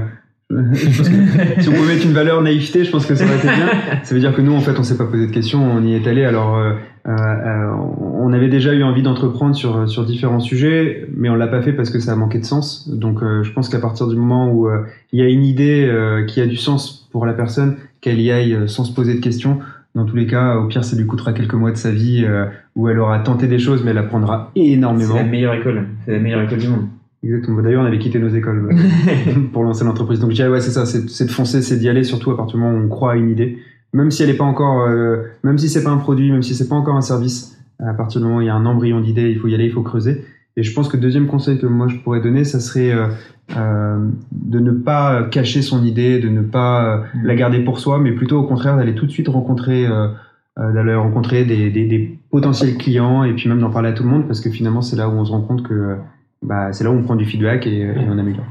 je 0.51 0.97
pense 0.97 1.09
que 1.09 1.15
si 1.61 1.69
on 1.69 1.73
pouvait 1.73 1.95
mettre 1.95 2.07
une 2.07 2.13
valeur 2.13 2.41
naïveté, 2.43 2.85
je 2.85 2.91
pense 2.91 3.07
que 3.07 3.15
ça 3.15 3.25
aurait 3.25 3.37
été 3.37 3.49
bien. 3.49 3.69
Ça 4.05 4.15
veut 4.15 4.21
dire 4.21 4.35
que 4.35 4.41
nous, 4.41 4.55
en 4.55 4.61
fait, 4.61 4.79
on 4.79 4.83
s'est 4.83 4.97
pas 4.97 5.07
posé 5.07 5.27
de 5.27 5.33
questions, 5.33 5.61
on 5.63 5.83
y 5.83 5.95
est 5.95 6.07
allé. 6.07 6.25
Alors, 6.25 6.57
euh, 6.57 6.73
on 7.09 8.33
avait 8.33 8.49
déjà 8.49 8.73
eu 8.73 8.83
envie 8.83 9.03
d'entreprendre 9.03 9.55
sur 9.57 9.89
sur 9.89 10.05
différents 10.05 10.41
sujets, 10.41 11.09
mais 11.17 11.29
on 11.29 11.35
l'a 11.35 11.47
pas 11.49 11.63
fait 11.63 11.73
parce 11.73 11.91
que 11.91 11.99
ça 11.99 12.13
a 12.13 12.17
manqué 12.17 12.39
de 12.39 12.45
sens. 12.45 12.89
Donc, 12.89 13.23
euh, 13.23 13.43
je 13.43 13.53
pense 13.53 13.69
qu'à 13.69 13.79
partir 13.81 14.07
du 14.09 14.17
moment 14.17 14.53
où 14.53 14.69
il 15.13 15.21
y 15.21 15.23
a 15.23 15.29
une 15.29 15.45
idée 15.45 15.91
qui 16.29 16.41
a 16.41 16.47
du 16.47 16.57
sens 16.57 17.09
pour 17.13 17.27
la 17.27 17.33
personne, 17.33 17.77
qu'elle 18.01 18.21
y 18.21 18.31
aille 18.31 18.69
sans 18.69 18.85
se 18.85 18.93
poser 18.93 19.15
de 19.15 19.21
questions. 19.21 19.59
Dans 19.97 20.05
tous 20.05 20.15
les 20.15 20.27
cas, 20.27 20.57
au 20.59 20.67
pire, 20.67 20.85
ça 20.85 20.95
lui 20.95 21.07
coûtera 21.07 21.33
quelques 21.33 21.55
mois 21.55 21.71
de 21.73 21.79
sa 21.79 21.91
vie 21.91 22.23
euh, 22.23 22.45
où 22.75 22.91
elle 22.91 22.99
aura 22.99 23.19
tenté 23.21 23.47
des 23.47 23.59
choses, 23.59 23.83
mais 23.83 23.93
elle 23.93 23.99
apprendra 23.99 24.53
C'est 24.55 24.63
énormément. 24.63 25.15
la 25.15 25.25
meilleure 25.25 25.55
école. 25.55 25.87
C'est 26.05 26.13
la 26.13 26.19
meilleure 26.19 26.43
école 26.43 26.59
du 26.59 26.69
monde. 26.69 26.85
Exactement. 27.25 27.63
D'ailleurs, 27.63 27.83
on 27.83 27.87
avait 27.87 27.99
quitté 27.99 28.19
nos 28.19 28.29
écoles 28.29 28.69
euh, 28.71 29.33
pour 29.55 29.65
lancer 29.65 29.87
l'entreprise. 29.87 30.21
Donc, 30.21 30.33
je 30.33 30.35
dirais, 30.35 30.51
ouais, 30.51 30.61
c'est 30.61 30.71
ça, 30.71 30.85
c'est 30.85 31.09
c'est 31.09 31.25
de 31.25 31.31
foncer, 31.31 31.63
c'est 31.63 31.79
d'y 31.79 31.89
aller, 31.89 32.05
surtout 32.05 32.31
à 32.31 32.37
partir 32.37 32.59
du 32.59 32.63
moment 32.63 32.79
où 32.79 32.85
on 32.85 32.89
croit 32.89 33.13
à 33.13 33.17
une 33.17 33.31
idée. 33.31 33.57
Même 33.95 34.11
si 34.11 34.23
elle 34.23 34.29
n'est 34.29 34.37
pas 34.37 34.45
encore, 34.45 34.83
euh, 34.87 35.23
même 35.43 35.57
si 35.57 35.71
c'est 35.71 35.83
pas 35.83 35.91
un 35.91 35.97
produit, 35.97 36.31
même 36.31 36.43
si 36.43 36.55
c'est 36.55 36.69
pas 36.69 36.77
encore 36.77 36.97
un 36.97 37.01
service, 37.01 37.59
à 37.83 37.95
partir 37.95 38.21
du 38.21 38.27
moment 38.27 38.41
où 38.41 38.43
il 38.43 38.49
y 38.49 38.51
a 38.51 38.55
un 38.55 38.67
embryon 38.67 39.01
d'idée, 39.01 39.31
il 39.31 39.39
faut 39.39 39.49
y 39.49 39.55
aller, 39.55 39.65
il 39.65 39.73
faut 39.73 39.81
creuser. 39.81 40.25
Et 40.59 40.63
je 40.63 40.73
pense 40.73 40.89
que 40.89 40.97
le 40.97 41.03
deuxième 41.03 41.27
conseil 41.27 41.59
que 41.59 41.67
moi 41.67 41.87
je 41.87 41.97
pourrais 41.97 42.21
donner, 42.21 42.45
ça 42.45 42.61
serait 42.61 42.91
euh, 42.91 43.09
euh, 43.57 43.99
de 44.33 44.59
ne 44.59 44.71
pas 44.71 45.25
cacher 45.25 45.61
son 45.61 45.85
idée, 45.85 46.19
de 46.19 46.29
ne 46.29 46.41
pas 46.41 46.85
euh, 46.85 47.03
la 47.23 47.35
garder 47.35 47.61
pour 47.61 47.79
soi, 47.79 47.99
mais 47.99 48.13
plutôt 48.13 48.39
au 48.39 48.45
contraire 48.45 48.77
d'aller 48.77 48.95
tout 48.95 49.05
de 49.05 49.11
suite 49.11 49.29
rencontrer, 49.29 49.87
euh, 49.87 50.09
d'aller 50.57 50.95
rencontrer 50.95 51.45
des, 51.45 51.71
des, 51.71 51.85
des 51.85 52.19
potentiels 52.31 52.79
clients 52.79 53.23
et 53.23 53.35
puis 53.35 53.51
même 53.51 53.61
d'en 53.61 53.71
parler 53.71 53.91
à 53.91 53.93
tout 53.93 54.03
le 54.03 54.09
monde 54.09 54.27
parce 54.27 54.41
que 54.41 54.49
finalement 54.51 54.81
c'est 54.81 54.97
là 54.97 55.09
où 55.11 55.13
on 55.13 55.25
se 55.27 55.31
rend 55.31 55.43
compte 55.43 55.63
que 55.63 55.97
bah, 56.43 56.73
c'est 56.73 56.85
là 56.85 56.91
où 56.91 56.95
on 56.95 57.03
prend 57.03 57.17
du 57.17 57.27
feedback 57.27 57.67
et, 57.67 57.81
et 57.81 58.09
on 58.09 58.19
améliore. 58.19 58.47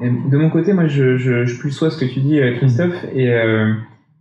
De 0.00 0.36
mon 0.36 0.50
côté, 0.50 0.72
moi, 0.72 0.88
je, 0.88 1.16
je, 1.18 1.44
je 1.44 1.58
plus 1.58 1.70
sois 1.70 1.90
ce 1.90 1.98
que 1.98 2.04
tu 2.04 2.20
dis, 2.20 2.40
Christophe, 2.56 3.04
et 3.14 3.30
euh, 3.30 3.72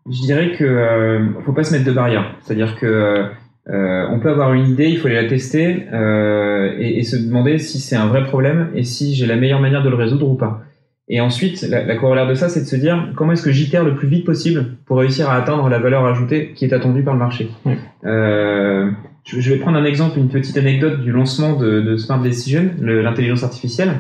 je 0.08 0.22
dirais 0.22 0.52
que 0.52 1.20
faut 1.46 1.54
pas 1.54 1.64
se 1.64 1.74
mettre 1.74 1.86
de 1.86 1.92
barrières. 1.92 2.36
C'est-à-dire 2.42 2.76
que 2.76 3.26
euh, 3.70 4.06
on 4.12 4.20
peut 4.20 4.30
avoir 4.30 4.54
une 4.54 4.68
idée, 4.68 4.88
il 4.90 4.98
faut 4.98 5.08
aller 5.08 5.22
la 5.22 5.30
tester 5.30 5.86
euh, 5.94 6.76
et, 6.78 7.00
et 7.00 7.04
se 7.04 7.16
demander 7.16 7.60
si 7.60 7.80
c'est 7.80 7.96
un 7.96 8.08
vrai 8.08 8.24
problème 8.24 8.70
et 8.76 8.84
si 8.84 9.16
j'ai 9.16 9.26
la 9.26 9.36
meilleure 9.36 9.62
manière 9.62 9.84
de 9.84 9.90
le 9.90 9.96
résoudre 9.96 10.30
ou 10.30 10.36
pas. 10.36 10.64
Et 11.10 11.20
ensuite, 11.20 11.62
la, 11.70 11.84
la 11.84 11.96
corollaire 11.98 12.28
de 12.28 12.34
ça, 12.34 12.48
c'est 12.48 12.62
de 12.62 12.66
se 12.66 12.78
dire 12.78 13.12
comment 13.16 13.34
est-ce 13.34 13.44
que 13.44 13.52
j'itère 13.52 13.84
le 13.84 13.96
plus 13.96 14.08
vite 14.08 14.26
possible 14.26 14.78
pour 14.86 14.98
réussir 14.98 15.30
à 15.30 15.36
atteindre 15.36 15.68
la 15.70 15.80
valeur 15.80 16.06
ajoutée 16.06 16.54
qui 16.56 16.64
est 16.66 16.74
attendue 16.74 17.04
par 17.04 17.14
le 17.14 17.20
marché? 17.20 17.50
Oui. 17.66 17.74
Euh, 18.06 18.90
je 19.26 19.40
je 19.40 19.54
vais 19.54 19.60
prendre 19.60 19.78
un 19.78 19.86
exemple, 19.86 20.18
une 20.20 20.30
petite 20.30 20.58
anecdote 20.58 21.02
du 21.02 21.12
lancement 21.12 21.58
de, 21.58 21.82
de 21.82 21.98
Smart 21.98 22.22
Decision, 22.22 22.72
l'intelligence 22.82 23.44
artificielle. 23.44 23.92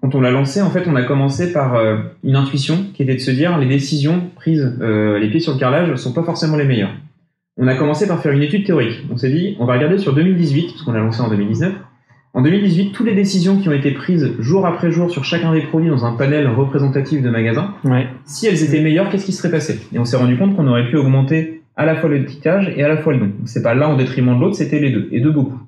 Quand 0.00 0.14
on 0.14 0.20
l'a 0.20 0.30
lancé, 0.30 0.60
en 0.62 0.70
fait, 0.70 0.84
on 0.88 0.96
a 0.96 1.02
commencé 1.02 1.52
par 1.52 1.74
euh, 1.74 1.96
une 2.22 2.36
intuition 2.36 2.86
qui 2.94 3.02
était 3.02 3.14
de 3.14 3.20
se 3.20 3.30
dire 3.30 3.58
les 3.58 3.66
décisions 3.66 4.30
prises 4.36 4.76
euh, 4.80 5.18
les 5.18 5.28
pieds 5.30 5.40
sur 5.40 5.54
le 5.54 5.58
carrelage 5.58 5.90
ne 5.90 5.96
sont 5.96 6.12
pas 6.12 6.24
forcément 6.24 6.56
les 6.56 6.64
meilleures. 6.64 6.94
On 7.56 7.68
a 7.68 7.76
commencé 7.76 8.08
par 8.08 8.20
faire 8.20 8.32
une 8.32 8.42
étude 8.42 8.66
théorique. 8.66 9.04
On 9.12 9.16
s'est 9.16 9.30
dit, 9.30 9.56
on 9.60 9.64
va 9.66 9.74
regarder 9.74 9.98
sur 9.98 10.12
2018, 10.12 10.66
parce 10.72 10.82
qu'on 10.82 10.92
l'a 10.92 11.00
lancé 11.00 11.20
en 11.20 11.28
2019. 11.28 11.72
En 12.32 12.42
2018, 12.42 12.90
toutes 12.92 13.06
les 13.06 13.14
décisions 13.14 13.58
qui 13.58 13.68
ont 13.68 13.72
été 13.72 13.92
prises 13.92 14.32
jour 14.40 14.66
après 14.66 14.90
jour 14.90 15.08
sur 15.08 15.24
chacun 15.24 15.52
des 15.52 15.60
produits 15.62 15.88
dans 15.88 16.04
un 16.04 16.14
panel 16.16 16.48
représentatif 16.48 17.22
de 17.22 17.30
magasins, 17.30 17.74
Ouais. 17.84 18.08
si 18.24 18.48
elles 18.48 18.60
étaient 18.64 18.80
meilleures, 18.82 19.08
qu'est-ce 19.08 19.24
qui 19.26 19.32
serait 19.32 19.52
passé? 19.52 19.78
Et 19.92 20.00
on 20.00 20.04
s'est 20.04 20.16
rendu 20.16 20.36
compte 20.36 20.56
qu'on 20.56 20.66
aurait 20.66 20.88
pu 20.90 20.96
augmenter 20.96 21.62
à 21.76 21.86
la 21.86 21.94
fois 21.94 22.08
le 22.10 22.24
ticage 22.24 22.72
et 22.76 22.82
à 22.82 22.88
la 22.88 22.96
fois 22.96 23.12
le 23.12 23.20
don. 23.20 23.30
C'est 23.44 23.62
pas 23.62 23.74
l'un 23.74 23.92
au 23.94 23.96
détriment 23.96 24.34
de 24.34 24.40
l'autre, 24.40 24.56
c'était 24.56 24.80
les 24.80 24.90
deux, 24.90 25.08
et 25.12 25.20
de 25.20 25.30
beaucoup. 25.30 25.60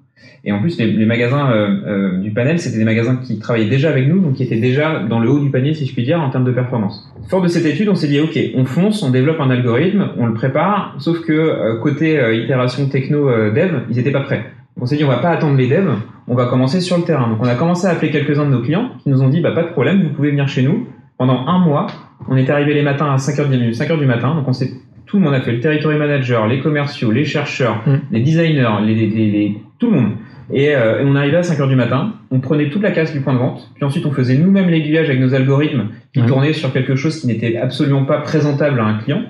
Et 0.44 0.52
en 0.52 0.61
plus, 0.61 0.79
les, 0.79 1.07
magasins 1.07 1.50
euh, 1.50 1.76
euh, 1.87 2.18
du 2.18 2.31
panel, 2.31 2.59
c'était 2.59 2.79
des 2.79 2.85
magasins 2.85 3.16
qui 3.16 3.38
travaillaient 3.38 3.68
déjà 3.68 3.90
avec 3.90 4.09
nous, 4.09 4.20
donc 4.20 4.35
qui 4.35 4.44
étaient 4.44 4.61
déjà 4.61 5.00
dans 5.00 5.18
le 5.18 5.29
haut 5.29 5.40
du 5.40 5.50
panier, 5.50 5.74
si 5.74 5.87
je 5.87 5.92
puis 5.92 6.05
dire, 6.05 6.20
en 6.20 6.31
termes 6.31 6.44
de 6.44 6.52
performance. 6.52 7.12
Fort 7.29 7.42
de 7.42 7.48
cette 7.48 7.66
étude, 7.66 7.88
on 7.88 7.96
s'est 7.96 8.07
dit, 8.07 8.20
ok, 8.20 8.38
on 8.55 8.64
fonce, 8.64 9.02
on 9.02 9.11
développe 9.11 9.40
un 9.40 9.50
algorithme, 9.50 10.11
on 10.18 10.26
le 10.26 10.35
prépare, 10.35 10.94
sauf 10.98 11.20
que 11.22 11.33
euh, 11.33 11.81
côté 11.81 12.20
itération 12.44 12.87
techno 12.87 13.29
dev, 13.50 13.83
ils 13.90 13.98
étaient 13.98 14.12
pas 14.12 14.20
prêts. 14.20 14.44
On 14.81 14.87
s'est 14.87 14.96
dit, 14.96 15.05
on 15.05 15.09
va 15.09 15.18
pas 15.18 15.31
attendre 15.31 15.57
les 15.57 15.68
devs, 15.68 15.96
on 16.29 16.35
va 16.35 16.46
commencer 16.46 16.81
sur 16.81 16.96
le 16.96 17.02
terrain. 17.02 17.29
Donc 17.29 17.38
on 17.40 17.48
a 17.48 17.55
commencé 17.55 17.87
à 17.87 17.90
appeler 17.90 18.11
quelques-uns 18.11 18.44
de 18.44 18.50
nos 18.50 18.61
clients 18.61 18.90
qui 19.02 19.09
nous 19.09 19.22
ont 19.22 19.29
dit, 19.29 19.40
bah 19.40 19.52
pas 19.52 19.62
de 19.62 19.70
problème, 19.70 20.02
vous 20.02 20.11
pouvez 20.11 20.31
venir 20.31 20.48
chez 20.48 20.62
nous. 20.62 20.87
Pendant 21.18 21.46
un 21.46 21.59
mois, 21.59 21.87
on 22.29 22.37
est 22.37 22.50
arrivé 22.50 22.74
les 22.74 22.83
matins 22.83 23.11
à 23.11 23.16
5h 23.16 23.48
du, 23.48 23.70
5h 23.72 23.98
du 23.98 24.07
matin, 24.07 24.35
donc 24.35 24.46
on 24.46 24.52
s'est 24.52 24.70
tout 25.06 25.18
le 25.18 25.24
monde 25.24 25.34
a 25.34 25.40
fait 25.40 25.52
le 25.52 25.60
territory 25.60 25.96
manager, 25.96 26.46
les 26.46 26.60
commerciaux, 26.60 27.10
les 27.12 27.24
chercheurs, 27.24 27.82
Mm. 27.86 27.94
les 28.12 28.20
designers, 28.20 28.68
les, 28.84 28.94
les, 28.94 29.06
les- 29.06 29.30
les- 29.30 29.56
tout 29.78 29.90
le 29.90 29.96
monde. 30.00 30.12
Et, 30.52 30.74
euh, 30.76 31.00
et 31.00 31.04
on 31.04 31.14
arrivait 31.16 31.38
à 31.38 31.42
5h 31.42 31.68
du 31.68 31.74
matin, 31.76 32.14
on 32.30 32.38
prenait 32.40 32.70
toute 32.70 32.82
la 32.82 32.92
casse 32.92 33.12
du 33.12 33.20
point 33.20 33.32
de 33.34 33.38
vente, 33.38 33.68
puis 33.74 33.84
ensuite 33.84 34.06
on 34.06 34.12
faisait 34.12 34.36
nous-mêmes 34.36 34.68
l'aiguillage 34.68 35.08
avec 35.08 35.20
nos 35.20 35.34
algorithmes 35.34 35.88
qui 36.14 36.20
tournaient 36.26 36.52
sur 36.52 36.72
quelque 36.72 36.94
chose 36.96 37.20
qui 37.20 37.26
n'était 37.26 37.56
absolument 37.56 38.04
pas 38.04 38.18
présentable 38.18 38.78
à 38.80 38.84
un 38.84 38.98
client. 38.98 39.22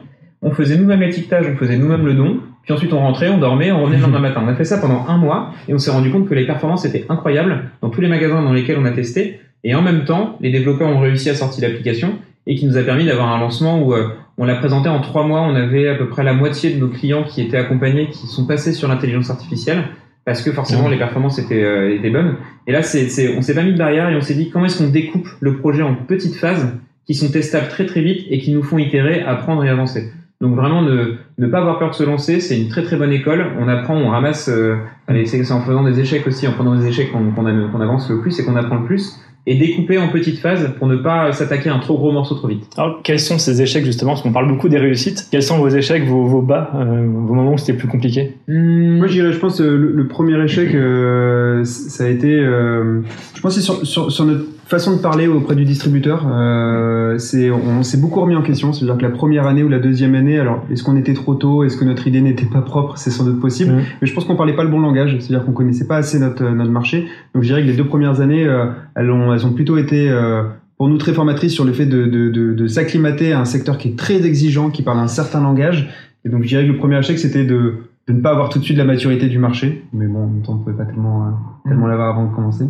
On 0.42 0.50
faisait 0.50 0.76
nous-mêmes 0.76 1.00
l'étiquetage, 1.00 1.46
on 1.52 1.56
faisait 1.56 1.76
nous-mêmes 1.78 2.04
le 2.04 2.12
don, 2.14 2.38
puis 2.64 2.72
ensuite 2.74 2.92
on 2.92 2.98
rentrait, 2.98 3.28
on 3.30 3.38
dormait, 3.38 3.72
on 3.72 3.80
revenait 3.82 3.96
le 3.96 4.02
lendemain 4.02 4.20
matin. 4.20 4.42
On 4.44 4.48
a 4.48 4.54
fait 4.54 4.64
ça 4.64 4.76
pendant 4.78 5.06
un 5.08 5.16
mois 5.16 5.52
et 5.68 5.72
on 5.74 5.78
s'est 5.78 5.90
rendu 5.90 6.10
compte 6.10 6.28
que 6.28 6.34
les 6.34 6.46
performances 6.46 6.84
étaient 6.84 7.06
incroyables 7.08 7.64
dans 7.80 7.88
tous 7.88 8.00
les 8.02 8.08
magasins 8.08 8.42
dans 8.42 8.52
lesquels 8.52 8.76
on 8.78 8.84
a 8.84 8.90
testé. 8.90 9.40
Et 9.64 9.74
en 9.74 9.80
même 9.82 10.04
temps, 10.04 10.36
les 10.40 10.50
développeurs 10.50 10.88
ont 10.88 11.00
réussi 11.00 11.30
à 11.30 11.34
sortir 11.34 11.66
l'application 11.66 12.18
et 12.46 12.54
qui 12.54 12.66
nous 12.66 12.76
a 12.76 12.82
permis 12.82 13.04
d'avoir 13.04 13.28
un 13.28 13.40
lancement 13.40 13.82
où 13.82 13.92
euh, 13.92 14.09
on 14.38 14.44
l'a 14.44 14.56
présenté 14.56 14.88
en 14.88 15.00
trois 15.00 15.26
mois. 15.26 15.42
On 15.42 15.54
avait 15.54 15.88
à 15.88 15.94
peu 15.94 16.09
près 16.09 16.22
la 16.22 16.32
moitié 16.32 16.72
de 16.72 16.78
nos 16.78 16.88
clients 16.88 17.24
qui 17.24 17.42
étaient 17.42 17.56
accompagnés, 17.56 18.09
qui 18.09 18.26
sont 18.26 18.46
passés 18.46 18.72
sur 18.72 18.88
l'intelligence 18.88 19.30
artificielle 19.30 19.85
parce 20.24 20.42
que 20.42 20.50
forcément 20.52 20.88
Mmh. 20.88 20.90
les 20.90 20.98
performances 20.98 21.38
étaient, 21.38 21.62
euh, 21.62 21.94
étaient 21.94 22.10
bonnes. 22.10 22.35
Et 22.66 22.73
là, 22.73 22.83
c'est, 22.83 23.08
c'est, 23.08 23.37
on 23.37 23.42
s'est 23.42 23.54
pas 23.54 23.62
mis 23.62 23.73
de 23.73 23.79
barrière 23.79 24.10
et 24.10 24.16
on 24.16 24.21
s'est 24.21 24.35
dit 24.35 24.50
comment 24.50 24.66
est-ce 24.66 24.83
qu'on 24.83 24.90
découpe 24.90 25.29
le 25.40 25.56
projet 25.56 25.83
en 25.83 25.94
petites 25.94 26.35
phases 26.35 26.75
qui 27.06 27.14
sont 27.14 27.31
testables 27.31 27.68
très 27.68 27.87
très 27.87 28.02
vite 28.02 28.27
et 28.29 28.38
qui 28.38 28.52
nous 28.52 28.62
font 28.62 28.79
itérer, 28.79 29.23
apprendre 29.23 29.64
et 29.64 29.68
avancer? 29.68 30.12
Donc 30.40 30.54
vraiment 30.54 30.83
ne, 30.83 31.14
ne 31.38 31.46
pas 31.46 31.58
avoir 31.58 31.79
peur 31.79 31.90
de 31.90 31.94
se 31.94 32.02
lancer, 32.02 32.40
c'est 32.40 32.60
une 32.60 32.68
très 32.68 32.83
très 32.83 32.96
bonne 32.96 33.12
école. 33.12 33.52
On 33.58 33.68
apprend, 33.68 33.96
on 33.96 34.10
ramasse. 34.10 34.48
Euh, 34.48 34.77
allez, 35.06 35.25
c'est 35.25 35.50
en 35.50 35.60
faisant 35.60 35.85
des 35.85 35.98
échecs 36.00 36.27
aussi, 36.27 36.46
en 36.46 36.52
prenant 36.52 36.75
des 36.75 36.87
échecs 36.87 37.10
qu'on 37.10 37.31
qu'on 37.31 37.81
avance 37.81 38.10
le 38.10 38.21
plus 38.21 38.38
et 38.38 38.44
qu'on 38.44 38.56
apprend 38.56 38.77
le 38.77 38.85
plus 38.85 39.18
et 39.47 39.55
découper 39.55 39.97
en 39.99 40.09
petites 40.09 40.38
phases 40.38 40.73
pour 40.77 40.88
ne 40.88 40.97
pas 40.97 41.33
s'attaquer 41.33 41.69
à 41.69 41.75
un 41.75 41.79
trop 41.79 41.97
gros 41.97 42.11
morceau 42.11 42.35
trop 42.35 42.49
vite. 42.49 42.65
Alors, 42.77 43.01
quels 43.05 43.21
sont 43.21 43.38
ces 43.38 43.63
échecs 43.63 43.85
justement? 43.85 44.13
Parce 44.13 44.23
qu'on 44.23 44.33
parle 44.33 44.49
beaucoup 44.49 44.69
des 44.69 44.79
réussites. 44.79 45.29
Quels 45.31 45.42
sont 45.42 45.59
vos 45.59 45.69
échecs, 45.69 46.05
vos, 46.05 46.25
vos 46.25 46.42
bas, 46.42 46.73
euh, 46.75 47.07
vos 47.07 47.35
moments 47.35 47.53
où 47.53 47.59
c'était 47.59 47.79
plus 47.79 47.88
compliqué? 47.88 48.35
Hmm. 48.49 48.99
Moi, 48.99 49.07
je 49.07 49.13
dirais, 49.13 49.33
je 49.33 49.38
pense, 49.38 49.61
euh, 49.61 49.77
le, 49.77 49.92
le 49.92 50.09
premier 50.09 50.42
échec, 50.42 50.75
euh, 50.75 51.63
ça 51.65 52.05
a 52.05 52.09
été, 52.09 52.35
euh, 52.35 53.03
je 53.35 53.40
pense, 53.40 53.55
c'est 53.55 53.61
sur, 53.61 53.87
sur, 53.87 54.11
sur, 54.11 54.25
notre 54.25 54.44
façon 54.67 54.96
de 54.96 55.00
parler 55.00 55.27
auprès 55.29 55.54
du 55.54 55.64
distributeur. 55.64 56.27
Euh, 56.31 57.19
c'est, 57.19 57.50
on 57.50 57.83
s'est 57.83 57.98
beaucoup 58.00 58.21
remis 58.21 58.37
en 58.37 58.42
question. 58.42 58.73
C'est-à-dire 58.73 58.98
que 58.98 59.02
la 59.02 59.10
première 59.10 59.46
année 59.46 59.62
ou 59.62 59.69
la 59.69 59.79
deuxième 59.79 60.14
année, 60.14 60.38
alors, 60.38 60.64
est-ce 60.71 60.83
qu'on 60.83 60.96
était 60.96 61.14
trop 61.14 61.35
tôt? 61.35 61.64
Est-ce 61.64 61.77
que 61.77 61.85
notre 61.85 62.06
idée 62.06 62.21
n'était 62.21 62.46
pas 62.46 62.62
propre? 62.62 62.98
C'est 62.98 63.10
sans 63.10 63.25
doute 63.25 63.40
possible. 63.40 63.73
Mmh. 63.73 63.83
Mais 64.00 64.06
je 64.06 64.14
pense 64.14 64.25
qu'on 64.25 64.37
parlait 64.37 64.56
pas 64.56 64.64
le 64.64 64.71
bon 64.71 64.81
langage. 64.81 65.17
C'est-à-dire 65.21 65.44
qu'on 65.46 65.52
connaissait 65.52 65.87
pas 65.87 65.96
assez 65.96 66.19
notre, 66.19 66.44
notre 66.44 66.71
marché. 66.71 67.06
Donc, 67.33 67.42
je 67.42 67.48
dirais 67.48 67.62
que 67.62 67.67
les 67.69 67.77
deux 67.77 67.87
premières 67.87 68.21
années, 68.21 68.46
elles 68.94 69.10
ont 69.10 69.33
elles 69.33 69.46
ont 69.46 69.52
plutôt 69.52 69.79
été 69.79 70.10
euh, 70.10 70.42
pour 70.79 70.88
nous 70.88 70.98
très 70.98 71.12
formatrices 71.12 71.52
sur 71.52 71.64
le 71.64 71.73
fait 71.73 71.87
de, 71.87 72.04
de, 72.04 72.29
de, 72.29 72.52
de 72.52 72.67
s'acclimater 72.67 73.33
à 73.33 73.40
un 73.40 73.44
secteur 73.44 73.79
qui 73.79 73.88
est 73.88 73.96
très 73.96 74.27
exigeant, 74.27 74.71
qui 74.71 74.83
parle 74.83 74.98
un 74.98 75.08
certain 75.08 75.42
langage. 75.42 75.88
Et 76.25 76.29
donc 76.29 76.42
je 76.42 76.48
dirais 76.48 76.67
que 76.67 76.73
le 76.73 76.77
premier 76.77 76.98
échec, 76.98 77.19
c'était 77.19 77.44
de, 77.44 77.75
de 78.08 78.12
ne 78.12 78.21
pas 78.21 78.31
avoir 78.31 78.48
tout 78.50 78.58
de 78.58 78.64
suite 78.64 78.77
la 78.77 78.85
maturité 78.85 79.29
du 79.29 79.38
marché. 79.38 79.85
Mais 79.92 80.06
bon, 80.06 80.25
en 80.25 80.27
même 80.27 80.42
temps, 80.42 80.52
on 80.52 80.56
ne 80.56 80.64
pouvait 80.64 80.77
pas 80.77 80.85
tellement, 80.85 81.23
euh, 81.23 81.31
tellement 81.69 81.87
l'avoir 81.87 82.10
avant 82.10 82.27
de 82.27 82.35
commencer. 82.35 82.64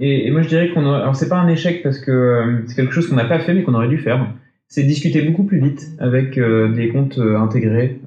Et, 0.00 0.30
moi, 0.30 0.42
je 0.42 0.48
dirais 0.48 0.70
qu'on 0.70 0.84
aurait... 0.84 1.00
Alors, 1.00 1.16
c'est 1.16 1.28
pas 1.28 1.38
un 1.38 1.48
échec 1.48 1.82
parce 1.82 1.98
que 1.98 2.10
euh, 2.10 2.62
c'est 2.66 2.76
quelque 2.76 2.92
chose 2.92 3.08
qu'on 3.08 3.16
n'a 3.16 3.24
pas 3.24 3.38
fait, 3.38 3.54
mais 3.54 3.62
qu'on 3.62 3.74
aurait 3.74 3.88
dû 3.88 3.98
faire. 3.98 4.26
C'est 4.68 4.82
discuter 4.82 5.22
beaucoup 5.22 5.44
plus 5.44 5.60
vite 5.60 5.86
avec 5.98 6.36
euh, 6.36 6.74
des 6.74 6.88
comptes 6.90 7.18
intégrés 7.18 8.00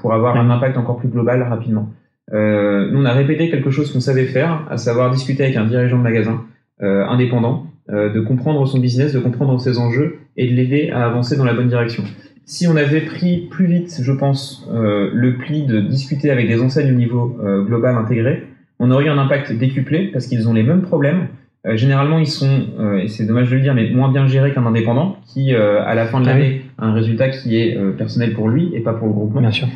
pour 0.00 0.12
avoir 0.12 0.36
un 0.36 0.50
impact 0.50 0.76
encore 0.76 0.98
plus 0.98 1.08
global 1.08 1.42
rapidement. 1.42 1.90
nous, 2.32 3.00
on 3.00 3.04
a 3.04 3.12
répété 3.12 3.50
quelque 3.50 3.70
chose 3.70 3.92
qu'on 3.92 4.00
savait 4.00 4.26
faire, 4.26 4.66
à 4.70 4.76
savoir 4.76 5.10
discuter 5.10 5.44
avec 5.44 5.56
un 5.56 5.66
dirigeant 5.66 5.98
de 5.98 6.02
magasin 6.02 6.44
euh, 6.82 7.06
indépendant, 7.06 7.68
euh, 7.88 8.12
de 8.12 8.20
comprendre 8.20 8.66
son 8.66 8.80
business, 8.80 9.12
de 9.12 9.20
comprendre 9.20 9.60
ses 9.60 9.78
enjeux 9.78 10.16
et 10.36 10.50
de 10.50 10.56
l'aider 10.56 10.90
à 10.90 11.06
avancer 11.06 11.36
dans 11.36 11.44
la 11.44 11.54
bonne 11.54 11.68
direction. 11.68 12.02
Si 12.46 12.66
on 12.66 12.74
avait 12.74 13.02
pris 13.02 13.46
plus 13.48 13.66
vite, 13.66 14.00
je 14.02 14.10
pense, 14.10 14.68
euh, 14.74 15.08
le 15.14 15.36
pli 15.36 15.66
de 15.66 15.78
discuter 15.78 16.32
avec 16.32 16.48
des 16.48 16.60
enseignes 16.60 16.90
au 16.90 16.96
niveau 16.96 17.38
global 17.66 17.94
intégré, 17.94 18.42
on 18.78 18.90
aurait 18.90 19.04
eu 19.04 19.08
un 19.08 19.18
impact 19.18 19.52
décuplé 19.52 20.08
parce 20.12 20.26
qu'ils 20.26 20.48
ont 20.48 20.52
les 20.52 20.62
mêmes 20.62 20.82
problèmes. 20.82 21.28
généralement, 21.74 22.18
ils 22.18 22.26
sont, 22.26 22.66
et 23.02 23.08
c'est 23.08 23.24
dommage 23.24 23.50
de 23.50 23.56
le 23.56 23.62
dire, 23.62 23.74
mais 23.74 23.88
moins 23.90 24.10
bien 24.10 24.26
gérés 24.26 24.52
qu'un 24.52 24.66
indépendant 24.66 25.16
qui, 25.26 25.54
à 25.54 25.94
la 25.94 26.04
fin 26.06 26.20
de 26.20 26.26
ah 26.26 26.32
l'année, 26.32 26.62
a 26.78 26.86
un 26.86 26.92
résultat 26.92 27.28
qui 27.30 27.56
est 27.56 27.78
personnel 27.96 28.34
pour 28.34 28.48
lui 28.48 28.70
et 28.74 28.80
pas 28.80 28.92
pour 28.92 29.06
le 29.06 29.14
groupement. 29.14 29.40
Bien 29.40 29.50
sûr. 29.50 29.68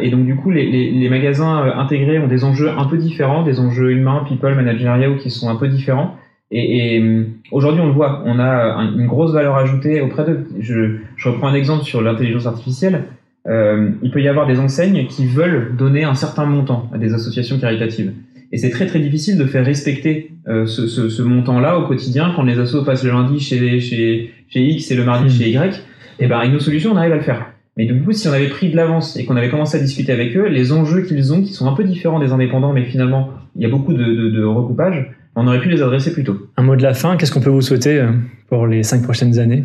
et 0.00 0.10
donc, 0.10 0.24
du 0.24 0.34
coup, 0.36 0.50
les, 0.50 0.68
les, 0.70 0.90
les, 0.90 1.08
magasins 1.08 1.72
intégrés 1.76 2.18
ont 2.18 2.26
des 2.26 2.42
enjeux 2.44 2.70
un 2.70 2.86
peu 2.86 2.96
différents, 2.96 3.44
des 3.44 3.60
enjeux 3.60 3.92
humains, 3.92 4.24
people, 4.26 4.54
managériaux 4.54 5.16
qui 5.16 5.30
sont 5.30 5.48
un 5.48 5.56
peu 5.56 5.68
différents. 5.68 6.16
Et, 6.50 6.96
et 6.96 7.00
euh, 7.00 7.26
aujourd'hui, 7.52 7.80
on 7.80 7.86
le 7.86 7.92
voit, 7.92 8.22
on 8.24 8.38
a 8.38 8.76
une 8.96 9.06
grosse 9.06 9.32
valeur 9.32 9.56
ajoutée 9.56 10.00
auprès 10.00 10.24
d'eux. 10.24 10.48
Je, 10.58 10.96
je 11.16 11.28
reprends 11.28 11.48
un 11.48 11.54
exemple 11.54 11.84
sur 11.84 12.02
l'intelligence 12.02 12.46
artificielle. 12.46 13.04
Euh, 13.46 13.90
il 14.02 14.10
peut 14.10 14.20
y 14.20 14.28
avoir 14.28 14.46
des 14.46 14.58
enseignes 14.58 15.06
qui 15.06 15.26
veulent 15.26 15.74
donner 15.76 16.04
un 16.04 16.14
certain 16.14 16.44
montant 16.44 16.90
à 16.92 16.98
des 16.98 17.14
associations 17.14 17.58
caritatives. 17.58 18.12
Et 18.52 18.58
c'est 18.58 18.70
très 18.70 18.86
très 18.86 18.98
difficile 18.98 19.38
de 19.38 19.44
faire 19.44 19.64
respecter 19.64 20.32
euh, 20.48 20.66
ce, 20.66 20.86
ce, 20.86 21.08
ce 21.08 21.22
montant-là 21.22 21.78
au 21.78 21.86
quotidien 21.86 22.32
quand 22.34 22.42
les 22.42 22.58
assos 22.58 22.84
passent 22.84 23.04
le 23.04 23.10
lundi 23.10 23.38
chez, 23.38 23.80
chez, 23.80 24.30
chez 24.48 24.64
X 24.64 24.90
et 24.90 24.96
le 24.96 25.04
mardi 25.04 25.30
chez 25.30 25.50
Y. 25.50 25.82
Et 26.18 26.26
ben, 26.26 26.38
avec 26.38 26.52
nos 26.52 26.60
solutions, 26.60 26.92
on 26.92 26.96
arrive 26.96 27.12
à 27.12 27.16
le 27.16 27.22
faire. 27.22 27.46
Mais 27.76 27.86
du 27.86 28.02
coup, 28.02 28.12
si 28.12 28.28
on 28.28 28.32
avait 28.32 28.48
pris 28.48 28.70
de 28.70 28.76
l'avance 28.76 29.16
et 29.16 29.24
qu'on 29.24 29.36
avait 29.36 29.48
commencé 29.48 29.78
à 29.78 29.80
discuter 29.80 30.12
avec 30.12 30.36
eux, 30.36 30.48
les 30.48 30.72
enjeux 30.72 31.02
qu'ils 31.02 31.32
ont, 31.32 31.40
qui 31.42 31.52
sont 31.52 31.66
un 31.68 31.72
peu 31.74 31.84
différents 31.84 32.18
des 32.18 32.32
indépendants, 32.32 32.72
mais 32.72 32.84
finalement, 32.84 33.30
il 33.56 33.62
y 33.62 33.64
a 33.64 33.68
beaucoup 33.68 33.94
de, 33.94 34.04
de, 34.04 34.28
de 34.28 34.44
recoupage, 34.44 35.10
on 35.36 35.46
aurait 35.46 35.60
pu 35.60 35.68
les 35.68 35.80
adresser 35.80 36.12
plus 36.12 36.24
tôt. 36.24 36.36
Un 36.56 36.62
mot 36.62 36.76
de 36.76 36.82
la 36.82 36.94
fin, 36.94 37.16
qu'est-ce 37.16 37.32
qu'on 37.32 37.40
peut 37.40 37.50
vous 37.50 37.62
souhaiter 37.62 38.00
euh, 38.00 38.10
pour 38.48 38.66
les 38.66 38.82
cinq 38.82 39.02
prochaines 39.02 39.38
années? 39.38 39.64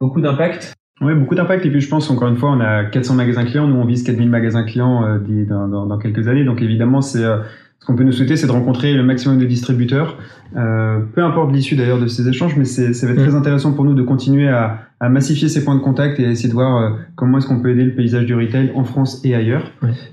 Beaucoup 0.00 0.20
d'impact. 0.20 0.74
Oui, 1.00 1.14
beaucoup 1.14 1.34
d'impact. 1.34 1.64
Et 1.64 1.70
puis 1.70 1.80
je 1.80 1.88
pense, 1.88 2.10
encore 2.10 2.28
une 2.28 2.36
fois, 2.36 2.50
on 2.50 2.60
a 2.60 2.84
400 2.84 3.14
magasins 3.14 3.44
clients. 3.44 3.66
Nous, 3.66 3.76
on 3.76 3.86
vise 3.86 4.02
4000 4.02 4.28
magasins 4.28 4.64
clients 4.64 5.04
euh, 5.04 5.18
dans, 5.48 5.86
dans, 5.86 5.98
quelques 5.98 6.28
années. 6.28 6.44
Donc 6.44 6.60
évidemment, 6.60 7.00
c'est 7.00 7.24
euh, 7.24 7.38
ce 7.80 7.86
qu'on 7.86 7.96
peut 7.96 8.04
nous 8.04 8.12
souhaiter, 8.12 8.36
c'est 8.36 8.46
de 8.46 8.52
rencontrer 8.52 8.94
le 8.94 9.02
maximum 9.02 9.38
de 9.38 9.46
distributeurs. 9.46 10.18
peu 10.52 11.24
importe 11.24 11.52
l'issue 11.52 11.76
d'ailleurs 11.76 11.98
de 11.98 12.06
ces 12.06 12.28
échanges, 12.28 12.56
mais 12.56 12.64
ça 12.64 12.82
va 13.06 13.12
être 13.12 13.22
très 13.22 13.32
mm. 13.32 13.36
intéressant 13.36 13.72
pour 13.72 13.84
nous 13.84 13.94
de 13.94 14.02
continuer 14.02 14.48
à, 14.48 14.80
à, 15.00 15.08
massifier 15.08 15.48
ces 15.48 15.64
points 15.64 15.76
de 15.76 15.80
contact 15.80 16.20
et 16.20 16.24
essayer 16.24 16.50
de 16.50 16.54
voir 16.54 16.98
comment 17.16 17.38
est-ce 17.38 17.46
qu'on 17.46 17.60
peut 17.60 17.70
aider 17.70 17.84
le 17.84 17.94
paysage 17.94 18.26
du 18.26 18.34
retail 18.34 18.70
en 18.74 18.84
France 18.84 19.24
et 19.24 19.34
ailleurs. 19.34 19.72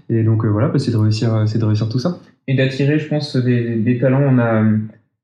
Et 0.10 0.24
donc 0.24 0.46
voilà, 0.46 0.70
bah, 0.70 0.80
c'est 0.80 0.92
de 0.92 0.98
réussir, 0.98 1.44
c'est 1.46 1.60
de 1.60 1.66
réussir 1.66 1.90
tout 1.90 2.00
ça 2.00 2.20
et 2.48 2.56
d'attirer, 2.56 2.98
je 2.98 3.08
pense, 3.08 3.36
des, 3.36 3.76
des, 3.76 3.98
talents. 3.98 4.24
On 4.24 4.40
a 4.40 4.64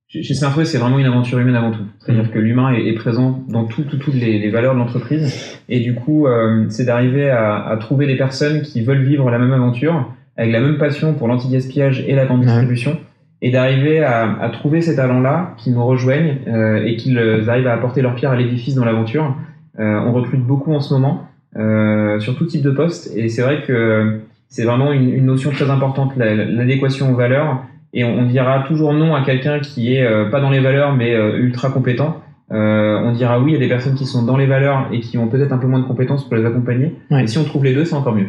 chez 0.07 0.33
Smartway, 0.33 0.65
c'est 0.65 0.77
vraiment 0.77 0.99
une 0.99 1.05
aventure 1.05 1.39
humaine 1.39 1.55
avant 1.55 1.71
tout. 1.71 1.83
C'est-à-dire 1.99 2.31
que 2.31 2.37
l'humain 2.37 2.73
est, 2.73 2.87
est, 2.87 2.93
présent 2.93 3.43
dans 3.49 3.65
toutes 3.65 3.89
tout, 3.89 3.97
toutes 3.97 4.13
les, 4.13 4.39
les, 4.39 4.49
valeurs 4.51 4.73
de 4.73 4.79
l'entreprise. 4.79 5.57
Et 5.69 5.79
du 5.79 5.95
coup, 5.95 6.27
euh, 6.27 6.65
c'est 6.69 6.85
d'arriver 6.85 7.29
à, 7.29 7.65
à, 7.65 7.77
trouver 7.77 8.05
des 8.05 8.17
personnes 8.17 8.61
qui 8.61 8.83
veulent 8.83 9.03
vivre 9.03 9.31
la 9.31 9.39
même 9.39 9.53
aventure, 9.53 10.13
avec 10.37 10.51
la 10.51 10.59
même 10.59 10.77
passion 10.77 11.13
pour 11.13 11.27
l'anti-gaspillage 11.27 12.03
et 12.07 12.15
la 12.15 12.25
grande 12.25 12.41
distribution, 12.41 12.97
et 13.41 13.51
d'arriver 13.51 14.01
à, 14.03 14.39
à, 14.41 14.49
trouver 14.49 14.81
ces 14.81 14.95
talents-là 14.95 15.53
qui 15.57 15.71
nous 15.71 15.85
rejoignent 15.85 16.37
euh, 16.47 16.83
et 16.85 16.95
qu'ils 16.95 17.19
arrivent 17.47 17.67
à 17.67 17.73
apporter 17.73 18.01
leur 18.01 18.15
pierre 18.15 18.31
à 18.31 18.35
l'édifice 18.35 18.75
dans 18.75 18.85
l'aventure. 18.85 19.35
Euh, 19.79 19.99
on 19.99 20.13
recrute 20.13 20.41
beaucoup 20.41 20.73
en 20.73 20.79
ce 20.79 20.93
moment 20.93 21.27
euh, 21.57 22.19
sur 22.19 22.35
tout 22.37 22.45
type 22.45 22.61
de 22.61 22.71
poste. 22.71 23.11
Et 23.17 23.27
c'est 23.27 23.41
vrai 23.41 23.63
que 23.67 24.21
c'est 24.47 24.63
vraiment 24.63 24.93
une, 24.93 25.09
une, 25.09 25.25
notion 25.25 25.51
très 25.51 25.69
importante, 25.69 26.15
l'adéquation 26.15 27.11
aux 27.11 27.15
valeurs. 27.15 27.63
Et 27.93 28.03
on, 28.03 28.25
dira 28.25 28.63
toujours 28.67 28.93
non 28.93 29.13
à 29.13 29.21
quelqu'un 29.21 29.59
qui 29.59 29.93
est 29.93 30.03
euh, 30.03 30.29
pas 30.29 30.41
dans 30.41 30.49
les 30.49 30.59
valeurs 30.59 30.95
mais 30.95 31.13
euh, 31.13 31.37
ultra 31.37 31.69
compétent. 31.69 32.21
Euh, 32.51 32.99
on 33.03 33.11
dira 33.11 33.39
oui 33.39 33.55
à 33.55 33.59
des 33.59 33.67
personnes 33.67 33.95
qui 33.95 34.05
sont 34.05 34.23
dans 34.23 34.35
les 34.35 34.47
valeurs 34.47 34.87
et 34.91 34.99
qui 34.99 35.17
ont 35.17 35.27
peut-être 35.27 35.51
un 35.51 35.57
peu 35.57 35.67
moins 35.67 35.79
de 35.79 35.85
compétences 35.85 36.27
pour 36.27 36.35
les 36.35 36.45
accompagner. 36.45 36.95
Et 37.11 37.27
si 37.27 37.37
on 37.37 37.43
trouve 37.43 37.63
les 37.63 37.73
deux, 37.73 37.85
c'est 37.85 37.95
encore 37.95 38.15
mieux. 38.15 38.27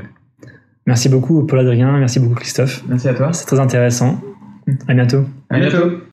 Merci 0.87 1.09
beaucoup 1.09 1.45
Paul 1.45 1.61
Adrien, 1.61 1.99
merci 1.99 2.21
beaucoup 2.21 2.35
Christophe. 2.35 2.83
Merci 2.89 3.09
à 3.09 3.15
toi. 3.15 3.33
C'est 3.33 3.47
très 3.47 3.61
intéressant. 3.61 4.21
À 4.89 4.95
bientôt. 4.95 5.25
À 5.51 5.59
bientôt. 5.59 5.99